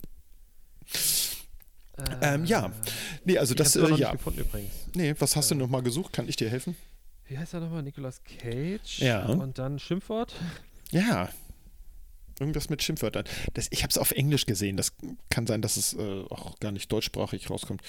Ähm, 2.22 2.45
ja. 2.45 2.72
Nee, 3.24 3.38
also 3.38 3.55
das, 3.55 3.76
äh, 3.76 3.95
ja. 3.95 4.12
gefunden 4.12 4.41
übrigens. 4.41 4.72
Nee, 4.95 5.14
was 5.18 5.36
hast 5.36 5.51
du 5.51 5.55
noch 5.55 5.68
mal 5.68 5.82
gesucht? 5.82 6.12
Kann 6.12 6.28
ich 6.28 6.36
dir 6.36 6.49
helfen? 6.49 6.76
Wie 7.26 7.38
heißt 7.38 7.55
er 7.55 7.61
nochmal? 7.61 7.82
Nicolas 7.82 8.22
Cage. 8.24 9.01
Ja. 9.01 9.26
Und 9.26 9.59
dann 9.59 9.78
Schimpfwort. 9.78 10.34
Ja. 10.93 11.28
Irgendwas 12.41 12.68
mit 12.68 12.82
Schimpfwörtern. 12.82 13.22
Das, 13.55 13.68
ich 13.70 13.84
habe 13.84 13.93
es 13.93 13.99
auf 13.99 14.11
Englisch 14.11 14.45
gesehen. 14.45 14.76
Das 14.76 14.93
kann 15.28 15.47
sein, 15.47 15.62
dass 15.62 15.76
es 15.76 15.93
äh, 15.93 16.24
auch 16.30 16.59
gar 16.59 16.72
nicht 16.72 16.91
deutschsprachig 16.91 17.49
rauskommt. 17.49 17.80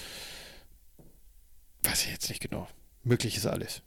Weiß 1.81 2.05
ich 2.05 2.11
jetzt 2.11 2.29
nicht 2.29 2.41
genau. 2.41 2.67
Möglich 3.03 3.37
ist 3.37 3.47
alles. 3.47 3.81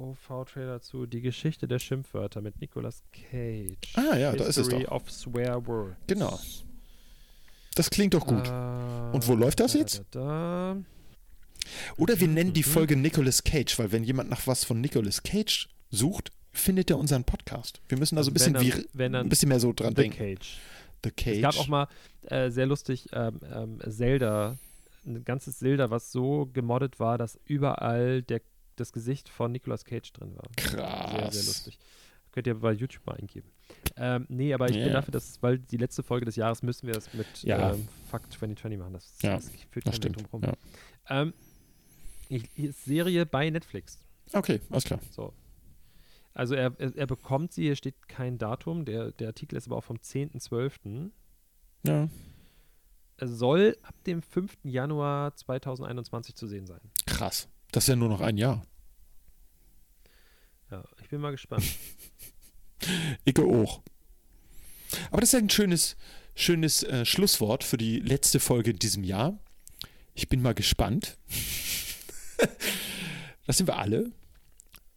OV-Trailer 0.00 0.80
zu 0.80 1.06
Die 1.06 1.20
Geschichte 1.20 1.68
der 1.68 1.78
Schimpfwörter 1.78 2.40
mit 2.40 2.60
Nicolas 2.60 3.02
Cage. 3.12 3.94
Ah, 3.94 4.16
ja, 4.16 4.32
da 4.32 4.44
ist 4.44 4.56
es 4.56 4.66
History 4.66 4.84
doch. 4.84 4.92
of 4.92 5.10
Swear 5.10 5.66
Words. 5.66 5.96
Genau. 6.06 6.38
Das 7.74 7.90
klingt 7.90 8.14
doch 8.14 8.26
gut. 8.26 8.48
Äh, 8.48 9.14
Und 9.14 9.26
wo 9.28 9.34
läuft 9.34 9.60
das 9.60 9.72
da, 9.72 9.78
jetzt? 9.78 10.02
Da, 10.10 10.74
da. 10.74 10.76
Oder 11.96 12.18
wir 12.18 12.28
nennen 12.28 12.52
die 12.52 12.60
mhm. 12.60 12.70
Folge 12.70 12.96
Nicolas 12.96 13.44
Cage, 13.44 13.78
weil 13.78 13.92
wenn 13.92 14.04
jemand 14.04 14.30
nach 14.30 14.46
was 14.46 14.64
von 14.64 14.80
Nicolas 14.80 15.22
Cage 15.22 15.68
sucht, 15.90 16.30
findet 16.52 16.90
er 16.90 16.98
unseren 16.98 17.24
Podcast. 17.24 17.80
Wir 17.88 17.98
müssen 17.98 18.18
also 18.18 18.30
ein 18.30 18.34
bisschen, 18.34 18.60
wie, 18.60 18.70
dann, 18.70 19.12
dann 19.12 19.26
ein 19.26 19.28
bisschen 19.28 19.48
mehr 19.48 19.60
so 19.60 19.72
dran 19.72 19.94
The 19.94 20.02
denken. 20.02 20.18
Cage. 20.18 20.58
The 21.04 21.10
Cage. 21.10 21.36
Es 21.36 21.42
gab 21.42 21.56
auch 21.56 21.68
mal 21.68 21.88
äh, 22.22 22.50
sehr 22.50 22.66
lustig 22.66 23.08
ähm, 23.12 23.40
ähm, 23.52 23.78
Zelda, 23.88 24.56
ein 25.06 25.24
ganzes 25.24 25.58
Zelda, 25.58 25.90
was 25.90 26.12
so 26.12 26.48
gemoddet 26.52 26.98
war, 26.98 27.18
dass 27.18 27.38
überall 27.46 28.22
der, 28.22 28.40
das 28.80 28.92
Gesicht 28.92 29.28
von 29.28 29.52
Nicolas 29.52 29.84
Cage 29.84 30.12
drin 30.12 30.36
war. 30.36 30.48
Krass. 30.56 31.10
Sehr, 31.12 31.32
sehr 31.32 31.42
lustig. 31.44 31.78
Könnt 32.32 32.46
ihr 32.46 32.54
bei 32.58 32.72
YouTube 32.72 33.04
mal 33.06 33.16
eingeben. 33.16 33.48
Ähm, 33.96 34.24
nee, 34.28 34.54
aber 34.54 34.68
ich 34.70 34.76
Ja. 34.76 34.84
bin 34.84 34.92
dafür, 34.92 35.12
dass, 35.12 35.42
weil 35.42 35.58
die 35.58 35.76
letzte 35.76 36.02
Folge 36.02 36.26
des 36.26 36.36
Jahres 36.36 36.62
müssen 36.62 36.86
wir 36.86 36.94
das 36.94 37.12
mit 37.12 37.26
Ja. 37.42 37.72
ähm, 37.74 37.88
Fuck 38.10 38.30
2020 38.32 38.78
machen. 38.78 38.92
Das, 38.92 39.18
Ja, 39.22 39.34
das 39.36 39.50
führt 39.70 39.86
Das 39.86 39.96
stimmt. 39.96 40.30
drum 40.30 40.42
Ja. 40.42 40.52
Ähm, 41.08 41.34
ich, 42.28 42.48
Serie 42.76 43.26
bei 43.26 43.50
Netflix. 43.50 43.98
Okay, 44.32 44.60
alles 44.70 44.84
klar. 44.84 45.00
So. 45.10 45.32
Also 46.32 46.54
er, 46.54 46.72
er, 46.78 46.96
er 46.96 47.06
bekommt 47.08 47.52
sie, 47.52 47.62
hier 47.64 47.74
steht 47.74 48.06
kein 48.08 48.38
Datum, 48.38 48.84
der, 48.84 49.10
der 49.10 49.28
Artikel 49.28 49.56
ist 49.56 49.66
aber 49.66 49.76
auch 49.78 49.84
vom 49.84 49.96
10.12. 49.96 51.10
Ja. 51.84 52.08
Es 53.16 53.30
soll 53.30 53.76
ab 53.82 53.94
dem 54.04 54.22
5. 54.22 54.56
Januar 54.62 55.34
2021 55.34 56.36
zu 56.36 56.46
sehen 56.46 56.66
sein. 56.68 56.80
Krass. 57.06 57.48
Das 57.72 57.84
ist 57.84 57.88
ja 57.88 57.96
nur 57.96 58.08
noch 58.08 58.20
ein 58.20 58.36
Jahr. 58.36 58.62
Bin 61.10 61.20
mal 61.20 61.32
gespannt. 61.32 61.64
Ich 63.26 63.38
auch. 63.38 63.82
Aber 65.10 65.20
das 65.20 65.34
ist 65.34 65.38
ein 65.38 65.50
schönes, 65.50 65.96
schönes 66.34 66.82
äh, 66.82 67.04
Schlusswort 67.04 67.62
für 67.62 67.76
die 67.76 67.98
letzte 67.98 68.40
Folge 68.40 68.70
in 68.70 68.78
diesem 68.78 69.04
Jahr. 69.04 69.38
Ich 70.14 70.30
bin 70.30 70.40
mal 70.40 70.54
gespannt. 70.54 71.18
das 73.46 73.58
sind 73.58 73.66
wir 73.66 73.76
alle. 73.76 74.12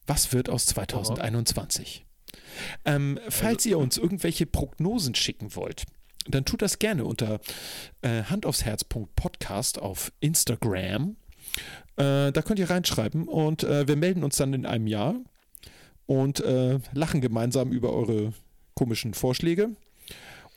Was 0.07 0.31
wird 0.31 0.47
aus 0.47 0.65
2021? 0.67 2.05
Ähm, 2.85 3.19
falls 3.27 3.65
ihr 3.65 3.77
uns 3.77 3.97
irgendwelche 3.97 4.45
Prognosen 4.45 5.15
schicken 5.15 5.53
wollt, 5.57 5.83
dann 6.25 6.45
tut 6.45 6.61
das 6.61 6.79
gerne 6.79 7.03
unter 7.03 7.41
äh, 8.01 8.23
handaufsherz.podcast 8.23 9.77
auf 9.77 10.13
Instagram. 10.21 11.17
Äh, 11.97 12.31
da 12.31 12.41
könnt 12.43 12.59
ihr 12.59 12.69
reinschreiben 12.69 13.27
und 13.27 13.65
äh, 13.65 13.89
wir 13.89 13.97
melden 13.97 14.23
uns 14.23 14.37
dann 14.37 14.53
in 14.53 14.65
einem 14.65 14.87
Jahr 14.87 15.15
und 16.05 16.39
äh, 16.41 16.79
lachen 16.93 17.21
gemeinsam 17.21 17.71
über 17.71 17.93
eure 17.93 18.33
komischen 18.75 19.13
Vorschläge. 19.13 19.69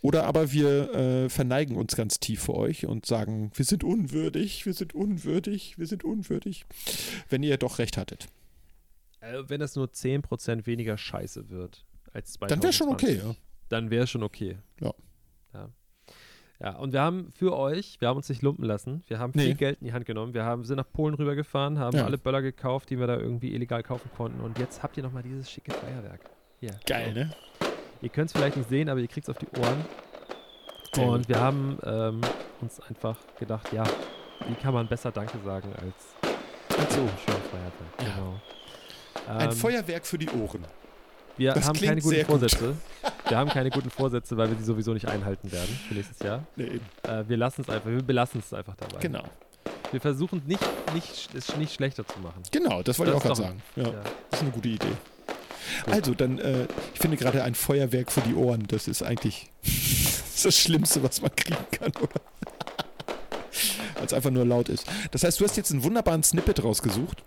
Oder 0.02 0.24
aber 0.24 0.52
wir 0.52 0.94
äh, 0.94 1.28
verneigen 1.28 1.76
uns 1.76 1.96
ganz 1.96 2.20
tief 2.20 2.40
vor 2.40 2.56
euch 2.56 2.86
und 2.86 3.06
sagen, 3.06 3.50
wir 3.54 3.64
sind 3.64 3.82
unwürdig, 3.82 4.66
wir 4.66 4.74
sind 4.74 4.94
unwürdig, 4.94 5.78
wir 5.78 5.86
sind 5.86 6.04
unwürdig, 6.04 6.66
wenn 7.28 7.42
ihr 7.42 7.56
doch 7.56 7.78
recht 7.78 7.96
hattet. 7.96 8.28
Äh, 9.20 9.42
wenn 9.48 9.60
das 9.60 9.74
nur 9.74 9.86
10% 9.86 10.66
weniger 10.66 10.96
scheiße 10.96 11.48
wird 11.48 11.84
als 12.12 12.34
2020, 12.34 12.48
Dann 12.48 12.62
wäre 12.62 12.72
schon 12.72 12.88
okay, 12.88 13.16
ja. 13.16 13.34
Dann 13.68 13.90
wäre 13.90 14.06
schon 14.06 14.22
okay. 14.22 14.58
Ja. 14.80 14.94
ja. 15.54 15.70
Ja, 16.58 16.76
und 16.76 16.92
wir 16.92 17.02
haben 17.02 17.30
für 17.32 17.54
euch, 17.56 18.00
wir 18.00 18.08
haben 18.08 18.16
uns 18.16 18.28
nicht 18.30 18.40
lumpen 18.42 18.64
lassen, 18.64 19.02
wir 19.08 19.18
haben 19.18 19.32
Nee. 19.34 19.44
viel 19.46 19.54
Geld 19.54 19.78
in 19.80 19.88
die 19.88 19.92
Hand 19.92 20.06
genommen, 20.06 20.32
wir 20.32 20.44
haben, 20.44 20.64
sind 20.64 20.76
nach 20.76 20.90
Polen 20.90 21.14
rübergefahren, 21.14 21.78
haben 21.78 21.96
Ja. 21.96 22.04
alle 22.06 22.16
Böller 22.18 22.40
gekauft, 22.40 22.88
die 22.90 22.98
wir 22.98 23.06
da 23.06 23.16
irgendwie 23.18 23.54
illegal 23.54 23.82
kaufen 23.82 24.10
konnten 24.16 24.40
und 24.40 24.58
jetzt 24.58 24.82
habt 24.82 24.96
ihr 24.96 25.02
nochmal 25.02 25.22
dieses 25.22 25.50
schicke 25.50 25.72
Feuerwerk. 25.72 26.20
Hier. 26.60 26.70
Geil, 26.86 27.12
ne? 27.12 27.30
Ihr 28.00 28.08
könnt 28.08 28.30
es 28.30 28.32
vielleicht 28.32 28.56
nicht 28.56 28.68
sehen, 28.70 28.88
aber 28.88 29.00
ihr 29.00 29.08
kriegt 29.08 29.28
es 29.28 29.34
auf 29.34 29.38
die 29.38 29.48
Ohren. 29.58 29.84
Sehr 30.94 31.06
Und 31.06 31.28
wir 31.28 31.38
haben 31.40 31.78
ähm, 31.84 32.20
uns 32.62 32.80
einfach 32.80 33.18
gedacht, 33.38 33.70
ja, 33.72 33.84
wie 34.48 34.54
kann 34.54 34.72
man 34.72 34.86
besser 34.88 35.12
Danke 35.12 35.38
sagen 35.44 35.68
als 35.74 36.94
so 36.94 37.00
schön 37.00 37.42
Feuerwerk. 37.50 37.72
Ja. 38.00 38.14
Genau. 38.14 38.40
ein 39.40 39.50
Ähm, 39.50 39.52
Feuerwerk 39.56 40.06
für 40.06 40.16
die 40.18 40.28
Ohren. 40.30 40.64
Wir 41.36 41.52
das 41.52 41.66
haben 41.66 41.78
keine 41.78 42.00
guten 42.00 42.08
sehr 42.14 42.24
gut. 42.24 42.40
Vorsätze. 42.40 42.76
Wir 43.28 43.36
haben 43.36 43.50
keine 43.50 43.70
guten 43.70 43.90
Vorsätze, 43.90 44.36
weil 44.36 44.48
wir 44.50 44.56
sie 44.56 44.64
sowieso 44.64 44.94
nicht 44.94 45.06
einhalten 45.08 45.50
werden 45.52 45.78
für 45.88 45.94
nächstes 45.94 46.18
Jahr. 46.20 46.44
Nee. 46.56 46.80
Äh, 47.02 47.24
wir 47.28 47.36
lassen 47.36 47.62
es 47.62 47.68
einfach, 47.68 47.90
wir 47.90 48.02
belassen 48.02 48.40
es 48.44 48.52
einfach 48.54 48.74
dabei. 48.76 48.98
Genau. 49.00 49.24
Wir 49.92 50.00
versuchen 50.00 50.42
nicht, 50.46 50.60
nicht, 50.94 51.28
es 51.34 51.56
nicht 51.56 51.74
schlechter 51.74 52.06
zu 52.06 52.18
machen. 52.20 52.42
Genau, 52.50 52.82
das 52.82 52.98
wollte 52.98 53.12
Das 53.12 53.24
ich 53.24 53.30
auch 53.30 53.34
gerade 53.36 53.48
sagen. 53.48 53.62
Ja, 53.76 53.82
Ja. 53.84 53.92
das 54.30 54.40
ist 54.40 54.42
eine 54.42 54.50
gute 54.52 54.68
Idee. 54.68 54.86
Also, 55.90 56.14
dann, 56.14 56.38
äh, 56.38 56.66
ich 56.94 57.00
finde 57.00 57.16
gerade 57.16 57.42
ein 57.42 57.54
Feuerwerk 57.54 58.10
für 58.12 58.20
die 58.20 58.34
Ohren, 58.34 58.64
das 58.68 58.86
ist 58.88 59.02
eigentlich 59.02 59.50
das 60.42 60.56
Schlimmste, 60.56 61.02
was 61.02 61.20
man 61.20 61.34
kriegen 61.34 61.58
kann, 61.72 61.92
oder? 62.00 62.08
Weil 63.96 64.04
es 64.06 64.12
einfach 64.12 64.30
nur 64.30 64.44
laut 64.44 64.68
ist. 64.68 64.86
Das 65.10 65.24
heißt, 65.24 65.40
du 65.40 65.44
hast 65.44 65.56
jetzt 65.56 65.72
einen 65.72 65.82
wunderbaren 65.82 66.22
Snippet 66.22 66.62
rausgesucht, 66.62 67.22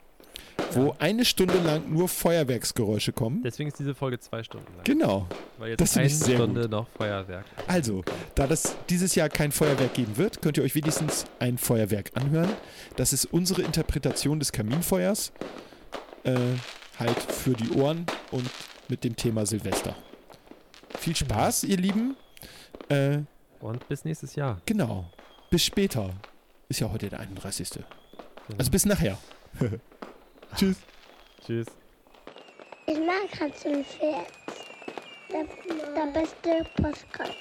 wo 0.74 0.96
eine 1.00 1.26
Stunde 1.26 1.58
lang 1.60 1.92
nur 1.92 2.08
Feuerwerksgeräusche 2.08 3.12
kommen. 3.14 3.42
Deswegen 3.44 3.70
ist 3.70 3.80
diese 3.80 3.96
Folge 3.96 4.20
zwei 4.20 4.44
Stunden 4.44 4.68
lang. 4.76 4.84
Genau. 4.84 5.28
Weil 5.58 5.76
das 5.76 5.90
jetzt 5.90 5.94
finde 5.94 6.00
eine 6.06 6.08
ich 6.08 6.20
sehr 6.20 6.36
Stunde 6.38 6.70
noch 6.70 6.88
Feuerwerk. 6.90 7.46
Also, 7.68 8.04
da 8.36 8.48
das 8.48 8.76
dieses 8.90 9.16
Jahr 9.16 9.30
kein 9.30 9.52
Feuerwerk 9.52 9.94
geben 9.94 10.18
wird, 10.18 10.42
könnt 10.42 10.58
ihr 10.58 10.64
euch 10.64 10.76
wenigstens 10.76 11.26
ein 11.40 11.58
Feuerwerk 11.58 12.12
anhören. 12.16 12.50
Das 12.96 13.14
ist 13.14 13.26
unsere 13.26 13.62
Interpretation 13.64 14.40
des 14.40 14.52
Kaminfeuers. 14.52 15.32
Äh, 16.24 16.36
halt 17.00 17.18
für 17.20 17.54
die 17.54 17.72
Ohren 17.72 18.06
und 18.32 18.50
mit 18.90 19.04
dem 19.04 19.16
Thema 19.16 19.46
Silvester. 19.46 19.96
Viel 20.98 21.16
Spaß, 21.16 21.64
ihr 21.64 21.78
Lieben. 21.78 22.18
Äh, 22.90 23.20
Und 23.62 23.88
bis 23.88 24.04
nächstes 24.04 24.36
Jahr. 24.36 24.62
genau. 24.66 25.10
Bis 25.50 25.64
später. 25.64 26.12
Ist 26.68 26.82
ja 26.82 26.92
heute 26.92 27.10
der 27.10 27.20
31. 27.22 27.70
Genau. 27.72 27.86
Also 28.58 28.70
bis 28.70 28.86
nachher. 28.86 29.18
Tschüss. 30.56 30.78
Tschüss. 31.46 31.68
Ich 32.88 33.00
mag 33.00 33.40
Hans 33.40 33.66
und 33.66 33.86
Pferd. 33.86 34.28
Der, 35.32 35.46
der 35.94 36.12
beste 36.12 36.66
Postkarte. 36.82 37.34